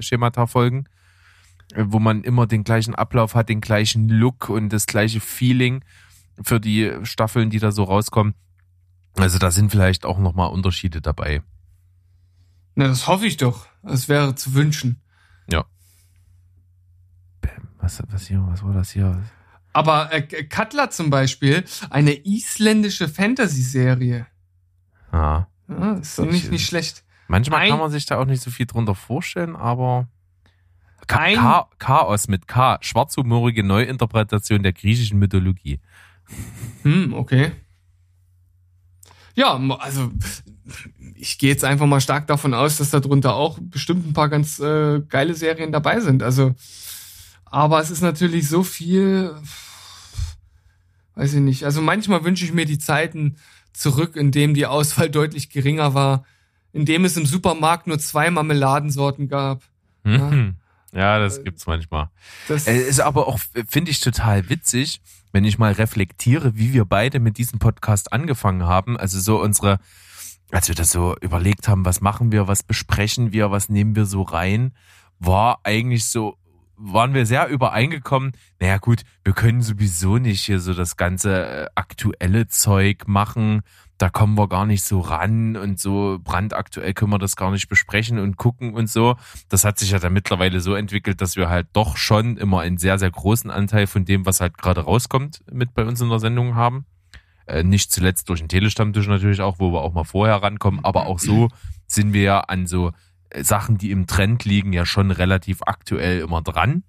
Schemata 0.00 0.46
folgen, 0.46 0.84
äh, 1.74 1.84
wo 1.86 1.98
man 1.98 2.24
immer 2.24 2.46
den 2.46 2.64
gleichen 2.64 2.94
Ablauf 2.94 3.34
hat, 3.34 3.48
den 3.48 3.60
gleichen 3.60 4.08
Look 4.08 4.48
und 4.48 4.70
das 4.70 4.86
gleiche 4.86 5.20
Feeling 5.20 5.84
für 6.42 6.60
die 6.60 6.92
Staffeln, 7.02 7.50
die 7.50 7.58
da 7.58 7.72
so 7.72 7.84
rauskommen. 7.84 8.34
Also 9.16 9.38
da 9.38 9.50
sind 9.50 9.70
vielleicht 9.70 10.04
auch 10.04 10.18
nochmal 10.18 10.50
Unterschiede 10.50 11.00
dabei. 11.00 11.42
Na, 12.74 12.88
das 12.88 13.06
hoffe 13.06 13.26
ich 13.26 13.36
doch. 13.36 13.66
Das 13.82 14.08
wäre 14.08 14.34
zu 14.34 14.54
wünschen. 14.54 15.00
Ja. 15.48 15.64
Was, 17.78 18.02
was 18.10 18.26
hier, 18.26 18.44
was 18.48 18.64
war 18.64 18.72
das 18.72 18.90
hier? 18.90 19.22
Aber 19.72 20.12
äh, 20.12 20.44
Cutler 20.44 20.90
zum 20.90 21.10
Beispiel, 21.10 21.64
eine 21.90 22.24
isländische 22.24 23.08
Fantasy-Serie. 23.08 24.26
Ja. 25.14 25.48
Ja, 25.68 25.92
ist 25.94 26.18
doch 26.18 26.26
nicht, 26.26 26.50
nicht 26.50 26.66
schlecht. 26.66 27.04
Manchmal 27.28 27.60
Ein- 27.62 27.70
kann 27.70 27.78
man 27.78 27.90
sich 27.90 28.04
da 28.04 28.18
auch 28.18 28.26
nicht 28.26 28.42
so 28.42 28.50
viel 28.50 28.66
drunter 28.66 28.94
vorstellen, 28.94 29.56
aber 29.56 30.08
Ka 31.06 31.68
Chaos 31.78 32.28
mit 32.28 32.48
K, 32.48 32.78
schwarzhumorige 32.80 33.62
Neuinterpretation 33.62 34.62
der 34.62 34.72
griechischen 34.72 35.18
Mythologie. 35.18 35.80
Hm, 36.82 37.14
okay. 37.14 37.52
Ja, 39.34 39.56
also 39.78 40.10
ich 41.14 41.38
gehe 41.38 41.50
jetzt 41.50 41.64
einfach 41.64 41.86
mal 41.86 42.00
stark 42.00 42.26
davon 42.26 42.54
aus, 42.54 42.76
dass 42.78 42.90
da 42.90 43.00
drunter 43.00 43.34
auch 43.34 43.58
bestimmt 43.60 44.06
ein 44.06 44.12
paar 44.12 44.28
ganz 44.28 44.58
äh, 44.58 45.00
geile 45.08 45.34
Serien 45.34 45.72
dabei 45.72 46.00
sind. 46.00 46.22
Also, 46.22 46.54
aber 47.44 47.80
es 47.80 47.90
ist 47.90 48.00
natürlich 48.00 48.48
so 48.48 48.62
viel, 48.62 49.34
weiß 51.14 51.34
ich 51.34 51.40
nicht. 51.40 51.64
Also 51.64 51.82
manchmal 51.82 52.24
wünsche 52.24 52.44
ich 52.44 52.52
mir 52.52 52.64
die 52.64 52.78
Zeiten 52.78 53.36
zurück, 53.74 54.16
in 54.16 54.30
dem 54.30 54.54
die 54.54 54.66
Auswahl 54.66 55.10
deutlich 55.10 55.50
geringer 55.50 55.94
war, 55.94 56.24
in 56.72 56.86
dem 56.86 57.04
es 57.04 57.16
im 57.16 57.26
Supermarkt 57.26 57.86
nur 57.86 57.98
zwei 57.98 58.30
Marmeladensorten 58.30 59.28
gab. 59.28 59.62
Mhm. 60.04 60.56
Ja, 60.92 61.18
das 61.18 61.42
gibt's 61.42 61.66
manchmal. 61.66 62.08
Das, 62.46 62.66
Es 62.66 62.86
ist 62.86 63.00
aber 63.00 63.26
auch, 63.26 63.40
finde 63.68 63.90
ich, 63.90 64.00
total 64.00 64.48
witzig, 64.48 65.00
wenn 65.32 65.44
ich 65.44 65.58
mal 65.58 65.72
reflektiere, 65.72 66.56
wie 66.56 66.72
wir 66.72 66.84
beide 66.84 67.18
mit 67.18 67.36
diesem 67.36 67.58
Podcast 67.58 68.12
angefangen 68.12 68.62
haben. 68.64 68.96
Also 68.96 69.18
so 69.18 69.40
unsere, 69.40 69.80
als 70.52 70.68
wir 70.68 70.76
das 70.76 70.92
so 70.92 71.16
überlegt 71.20 71.66
haben, 71.66 71.84
was 71.84 72.00
machen 72.00 72.30
wir, 72.30 72.46
was 72.46 72.62
besprechen 72.62 73.32
wir, 73.32 73.50
was 73.50 73.68
nehmen 73.68 73.96
wir 73.96 74.06
so 74.06 74.22
rein, 74.22 74.72
war 75.18 75.58
eigentlich 75.64 76.04
so, 76.04 76.36
waren 76.76 77.14
wir 77.14 77.26
sehr 77.26 77.48
übereingekommen, 77.48 78.32
naja 78.60 78.78
gut, 78.78 79.02
wir 79.22 79.32
können 79.32 79.62
sowieso 79.62 80.18
nicht 80.18 80.42
hier 80.42 80.60
so 80.60 80.74
das 80.74 80.96
ganze 80.96 81.46
äh, 81.46 81.66
aktuelle 81.74 82.48
Zeug 82.48 83.06
machen, 83.06 83.62
da 83.98 84.10
kommen 84.10 84.36
wir 84.36 84.48
gar 84.48 84.66
nicht 84.66 84.82
so 84.82 85.00
ran 85.00 85.56
und 85.56 85.78
so 85.78 86.18
brandaktuell 86.22 86.94
können 86.94 87.12
wir 87.12 87.18
das 87.18 87.36
gar 87.36 87.50
nicht 87.50 87.68
besprechen 87.68 88.18
und 88.18 88.36
gucken 88.36 88.74
und 88.74 88.90
so. 88.90 89.16
Das 89.48 89.64
hat 89.64 89.78
sich 89.78 89.92
ja 89.92 89.98
dann 89.98 90.12
mittlerweile 90.12 90.60
so 90.60 90.74
entwickelt, 90.74 91.20
dass 91.20 91.36
wir 91.36 91.48
halt 91.48 91.68
doch 91.72 91.96
schon 91.96 92.36
immer 92.36 92.60
einen 92.60 92.78
sehr, 92.78 92.98
sehr 92.98 93.10
großen 93.10 93.50
Anteil 93.50 93.86
von 93.86 94.04
dem, 94.04 94.26
was 94.26 94.40
halt 94.40 94.58
gerade 94.58 94.80
rauskommt, 94.82 95.44
mit 95.50 95.74
bei 95.74 95.84
uns 95.84 96.00
in 96.00 96.08
der 96.08 96.18
Sendung 96.18 96.56
haben. 96.56 96.86
Äh, 97.46 97.62
nicht 97.62 97.92
zuletzt 97.92 98.28
durch 98.28 98.40
den 98.40 98.48
Telestammtisch 98.48 99.06
natürlich 99.06 99.42
auch, 99.42 99.58
wo 99.58 99.72
wir 99.72 99.82
auch 99.82 99.92
mal 99.92 100.04
vorher 100.04 100.42
rankommen, 100.42 100.84
aber 100.84 101.06
auch 101.06 101.18
so 101.18 101.48
sind 101.86 102.12
wir 102.12 102.22
ja 102.22 102.40
an 102.40 102.66
so 102.66 102.92
Sachen, 103.42 103.78
die 103.78 103.90
im 103.90 104.06
Trend 104.06 104.44
liegen, 104.44 104.72
ja 104.72 104.86
schon 104.86 105.10
relativ 105.10 105.62
aktuell 105.62 106.20
immer 106.20 106.42
dran 106.42 106.84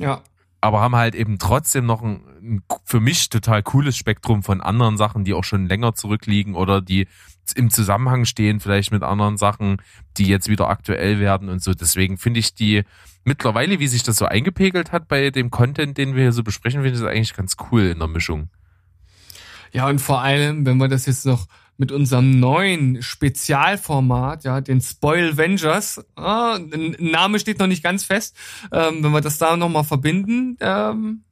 ja. 0.00 0.22
aber 0.60 0.80
haben 0.80 0.96
halt 0.96 1.14
eben 1.14 1.38
trotzdem 1.38 1.86
noch 1.86 2.02
ein, 2.02 2.22
ein 2.42 2.62
für 2.84 3.00
mich 3.00 3.28
total 3.28 3.62
cooles 3.62 3.96
Spektrum 3.96 4.42
von 4.42 4.60
anderen 4.60 4.96
Sachen, 4.96 5.24
die 5.24 5.34
auch 5.34 5.44
schon 5.44 5.66
länger 5.66 5.94
zurückliegen 5.94 6.54
oder 6.54 6.80
die 6.80 7.06
im 7.54 7.70
Zusammenhang 7.70 8.24
stehen, 8.24 8.60
vielleicht 8.60 8.92
mit 8.92 9.02
anderen 9.02 9.36
Sachen, 9.36 9.82
die 10.16 10.26
jetzt 10.26 10.48
wieder 10.48 10.68
aktuell 10.68 11.18
werden 11.20 11.48
und 11.48 11.62
so. 11.62 11.74
Deswegen 11.74 12.16
finde 12.16 12.40
ich 12.40 12.54
die 12.54 12.84
mittlerweile, 13.24 13.78
wie 13.80 13.88
sich 13.88 14.02
das 14.02 14.16
so 14.16 14.24
eingepegelt 14.24 14.92
hat 14.92 15.08
bei 15.08 15.30
dem 15.30 15.50
Content, 15.50 15.98
den 15.98 16.14
wir 16.14 16.22
hier 16.22 16.32
so 16.32 16.42
besprechen, 16.42 16.82
finde 16.82 16.94
ich 16.94 17.00
das 17.00 17.10
eigentlich 17.10 17.34
ganz 17.34 17.56
cool 17.70 17.82
in 17.82 17.98
der 17.98 18.08
Mischung. 18.08 18.48
Ja, 19.72 19.88
und 19.88 20.00
vor 20.00 20.20
allem, 20.20 20.64
wenn 20.64 20.78
wir 20.78 20.88
das 20.88 21.06
jetzt 21.06 21.26
noch 21.26 21.46
mit 21.80 21.92
unserem 21.92 22.38
neuen 22.38 23.00
Spezialformat, 23.00 24.44
ja, 24.44 24.60
den 24.60 24.82
Spoil 24.82 25.38
Vengers, 25.38 26.04
ah, 26.14 26.58
Name 26.98 27.38
steht 27.38 27.58
noch 27.58 27.66
nicht 27.68 27.82
ganz 27.82 28.04
fest, 28.04 28.36
ähm, 28.70 29.02
wenn 29.02 29.12
wir 29.12 29.22
das 29.22 29.38
da 29.38 29.56
nochmal 29.56 29.84
verbinden, 29.84 30.58
ähm, 30.60 31.24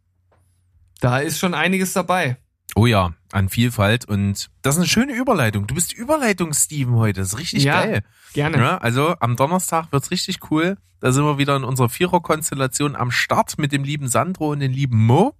da 1.01 1.19
ist 1.19 1.39
schon 1.39 1.53
einiges 1.53 1.93
dabei. 1.93 2.39
Oh 2.75 2.87
ja, 2.87 3.13
an 3.31 3.51
Vielfalt 3.51 4.07
und 4.07 4.49
das 4.63 4.77
ist 4.77 4.81
eine 4.81 4.89
schöne 4.89 5.13
Überleitung. 5.13 5.67
Du 5.67 5.75
bist 5.75 5.93
Überleitungs-Steven 5.93 6.95
heute, 6.95 7.21
das 7.21 7.35
ist 7.35 7.39
richtig 7.39 7.65
Ja. 7.65 7.83
geil. 7.83 8.03
Gerne. 8.33 8.57
Ja, 8.57 8.79
also 8.79 9.17
am 9.21 9.37
Donnerstag 9.37 9.93
wird's 9.93 10.11
richtig 10.11 10.51
cool. 10.51 10.79
Da 11.01 11.13
sind 11.13 11.25
wir 11.25 11.37
wieder 11.37 11.57
in 11.57 11.65
unserer 11.65 11.91
Vierer-Konstellation 11.91 12.97
am 12.97 13.11
Start 13.11 13.59
mit 13.59 13.71
dem 13.73 13.85
lieben 13.85 14.09
Sandro 14.09 14.53
und 14.53 14.61
dem 14.61 14.73
lieben 14.73 15.05
Mo. 15.05 15.35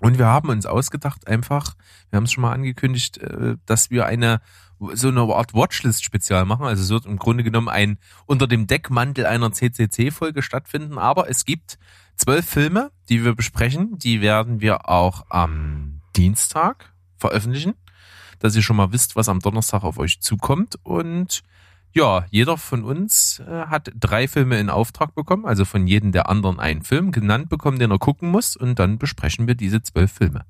Und 0.00 0.18
wir 0.18 0.26
haben 0.26 0.48
uns 0.48 0.66
ausgedacht 0.66 1.28
einfach, 1.28 1.76
wir 2.10 2.16
haben 2.16 2.24
es 2.24 2.32
schon 2.32 2.42
mal 2.42 2.52
angekündigt, 2.52 3.18
äh, 3.18 3.56
dass 3.66 3.90
wir 3.90 4.06
eine 4.06 4.40
so 4.92 5.08
eine 5.08 5.22
Art 5.22 5.54
Watchlist-Spezial 5.54 6.44
machen. 6.44 6.66
Also 6.66 6.82
es 6.82 6.90
wird 6.90 7.06
im 7.06 7.16
Grunde 7.16 7.44
genommen 7.44 7.68
ein 7.68 7.98
unter 8.26 8.46
dem 8.46 8.66
Deckmantel 8.66 9.26
einer 9.26 9.52
CCC-Folge 9.52 10.42
stattfinden. 10.42 10.98
Aber 10.98 11.30
es 11.30 11.44
gibt 11.44 11.78
zwölf 12.16 12.46
Filme, 12.46 12.90
die 13.08 13.24
wir 13.24 13.34
besprechen. 13.34 13.98
Die 13.98 14.20
werden 14.20 14.60
wir 14.60 14.88
auch 14.88 15.24
am 15.30 16.02
Dienstag 16.16 16.92
veröffentlichen, 17.16 17.74
dass 18.38 18.56
ihr 18.56 18.62
schon 18.62 18.76
mal 18.76 18.92
wisst, 18.92 19.16
was 19.16 19.28
am 19.28 19.40
Donnerstag 19.40 19.84
auf 19.84 19.98
euch 19.98 20.20
zukommt. 20.20 20.76
Und 20.82 21.42
ja, 21.94 22.26
jeder 22.30 22.58
von 22.58 22.84
uns 22.84 23.40
äh, 23.40 23.66
hat 23.66 23.92
drei 23.94 24.26
Filme 24.28 24.58
in 24.58 24.68
Auftrag 24.68 25.14
bekommen, 25.14 25.46
also 25.46 25.64
von 25.64 25.86
jedem 25.86 26.12
der 26.12 26.28
anderen 26.28 26.58
einen 26.58 26.82
Film 26.82 27.12
genannt 27.12 27.48
bekommen, 27.48 27.78
den 27.78 27.90
er 27.90 27.98
gucken 27.98 28.30
muss. 28.30 28.56
Und 28.56 28.78
dann 28.78 28.98
besprechen 28.98 29.46
wir 29.46 29.54
diese 29.54 29.82
zwölf 29.82 30.12
Filme. 30.12 30.44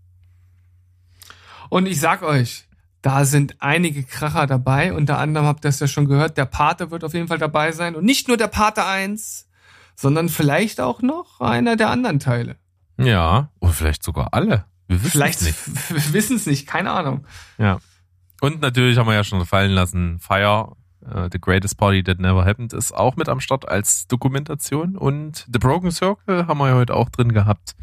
Und 1.68 1.86
ich 1.86 2.00
sag 2.00 2.22
euch, 2.22 2.66
da 3.02 3.26
sind 3.26 3.56
einige 3.60 4.04
Kracher 4.04 4.46
dabei. 4.46 4.94
Unter 4.94 5.18
anderem 5.18 5.46
habt 5.46 5.66
ihr 5.66 5.68
es 5.68 5.80
ja 5.80 5.86
schon 5.86 6.06
gehört, 6.06 6.38
der 6.38 6.46
Pate 6.46 6.90
wird 6.90 7.04
auf 7.04 7.12
jeden 7.12 7.28
Fall 7.28 7.38
dabei 7.38 7.72
sein. 7.72 7.94
Und 7.94 8.04
nicht 8.04 8.28
nur 8.28 8.38
der 8.38 8.48
Pate 8.48 8.84
1, 8.86 9.46
sondern 9.94 10.30
vielleicht 10.30 10.80
auch 10.80 11.02
noch 11.02 11.40
einer 11.40 11.76
der 11.76 11.90
anderen 11.90 12.20
Teile. 12.20 12.56
Ja, 12.96 13.50
oder 13.60 13.72
vielleicht 13.72 14.02
sogar 14.02 14.28
alle. 14.32 14.64
Wir 14.86 15.02
wissen 15.02 15.10
Vielleicht 15.10 15.42
es 15.42 15.46
nicht. 15.46 15.90
wir 15.90 16.12
wissen 16.14 16.36
es 16.36 16.46
nicht, 16.46 16.66
keine 16.66 16.90
Ahnung. 16.92 17.26
Ja. 17.58 17.78
Und 18.40 18.60
natürlich 18.60 18.96
haben 18.96 19.06
wir 19.06 19.14
ja 19.14 19.24
schon 19.24 19.44
fallen 19.46 19.72
lassen, 19.72 20.18
Fire, 20.20 20.76
äh, 21.12 21.28
The 21.30 21.40
Greatest 21.40 21.76
Party 21.76 22.02
That 22.02 22.18
Never 22.18 22.44
Happened, 22.44 22.72
ist 22.72 22.92
auch 22.92 23.16
mit 23.16 23.28
am 23.28 23.40
Start 23.40 23.68
als 23.68 24.06
Dokumentation. 24.06 24.96
Und 24.96 25.46
The 25.52 25.58
Broken 25.58 25.90
Circle 25.90 26.46
haben 26.46 26.58
wir 26.58 26.68
ja 26.68 26.74
heute 26.74 26.94
auch 26.94 27.08
drin 27.08 27.32
gehabt. 27.32 27.74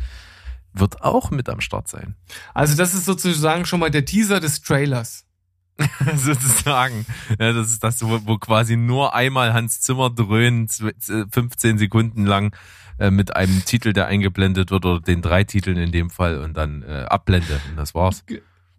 Wird 0.73 1.01
auch 1.01 1.31
mit 1.31 1.49
am 1.49 1.61
Start 1.61 1.87
sein. 1.87 2.15
Also 2.53 2.75
das 2.77 2.93
ist 2.93 3.05
sozusagen 3.05 3.65
schon 3.65 3.79
mal 3.79 3.91
der 3.91 4.05
Teaser 4.05 4.39
des 4.39 4.61
Trailers. 4.61 5.25
Sozusagen. 6.15 7.05
Ja, 7.39 7.53
das 7.53 7.71
ist 7.71 7.83
das, 7.83 8.03
wo, 8.03 8.19
wo 8.25 8.37
quasi 8.37 8.77
nur 8.77 9.15
einmal 9.15 9.53
Hans 9.53 9.81
Zimmer 9.81 10.09
dröhnt, 10.09 10.71
15 11.31 11.77
Sekunden 11.77 12.25
lang 12.25 12.55
äh, 12.99 13.09
mit 13.09 13.35
einem 13.35 13.65
Titel, 13.65 13.93
der 13.93 14.07
eingeblendet 14.07 14.69
wird, 14.69 14.85
oder 14.85 15.01
den 15.01 15.21
drei 15.21 15.43
Titeln 15.43 15.77
in 15.77 15.91
dem 15.91 16.09
Fall 16.09 16.39
und 16.39 16.55
dann 16.55 16.83
äh, 16.83 17.05
Abblende. 17.09 17.59
Und 17.69 17.77
das 17.77 17.95
war's. 17.95 18.23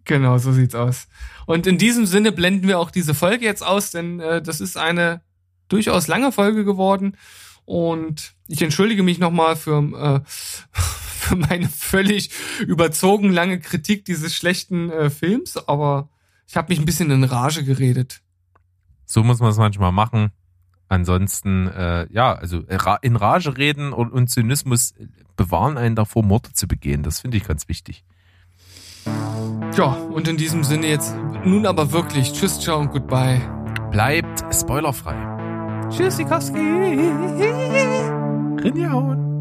Genau, 0.05 0.37
so 0.37 0.51
sieht's 0.51 0.75
aus. 0.75 1.07
Und 1.45 1.65
in 1.67 1.77
diesem 1.77 2.05
Sinne 2.05 2.31
blenden 2.31 2.67
wir 2.67 2.79
auch 2.79 2.91
diese 2.91 3.13
Folge 3.13 3.45
jetzt 3.45 3.65
aus, 3.65 3.91
denn 3.91 4.19
äh, 4.19 4.41
das 4.41 4.59
ist 4.61 4.77
eine 4.77 5.21
durchaus 5.69 6.07
lange 6.07 6.31
Folge 6.31 6.65
geworden. 6.65 7.17
Und 7.65 8.33
ich 8.47 8.61
entschuldige 8.61 9.03
mich 9.03 9.19
nochmal 9.19 9.55
für, 9.55 9.77
äh, 10.25 10.29
für 10.73 11.35
meine 11.35 11.69
völlig 11.69 12.31
überzogen 12.59 13.31
lange 13.31 13.59
Kritik 13.59 14.03
dieses 14.05 14.35
schlechten 14.35 14.89
äh, 14.91 15.09
Films, 15.09 15.55
aber 15.57 16.09
ich 16.47 16.57
habe 16.57 16.69
mich 16.69 16.79
ein 16.79 16.85
bisschen 16.85 17.09
in 17.09 17.23
Rage 17.23 17.63
geredet. 17.63 18.21
So 19.05 19.23
muss 19.23 19.39
man 19.39 19.51
es 19.51 19.57
manchmal 19.57 19.91
machen. 19.91 20.31
Ansonsten, 20.89 21.67
äh, 21.69 22.07
ja, 22.11 22.33
also 22.33 22.63
ra- 22.69 22.99
in 23.01 23.15
Rage 23.15 23.57
reden 23.57 23.93
und, 23.93 24.11
und 24.11 24.29
Zynismus 24.29 24.93
bewahren 25.35 25.77
einen 25.77 25.95
davor, 25.95 26.23
Morde 26.23 26.51
zu 26.53 26.67
begehen. 26.67 27.03
Das 27.03 27.21
finde 27.21 27.37
ich 27.37 27.45
ganz 27.45 27.67
wichtig. 27.67 28.03
Ja, 29.75 29.97
und 30.11 30.27
in 30.27 30.37
diesem 30.37 30.63
Sinne 30.63 30.87
jetzt 30.87 31.15
nun 31.43 31.65
aber 31.65 31.91
wirklich 31.91 32.31
Tschüss, 32.31 32.59
ciao 32.59 32.79
und 32.79 32.91
goodbye. 32.91 33.41
Bleibt 33.91 34.43
spoilerfrei. 34.53 35.15
Tschüss, 35.89 36.17
Sikowski. 36.17 36.59
Rinjahauen. 38.63 39.32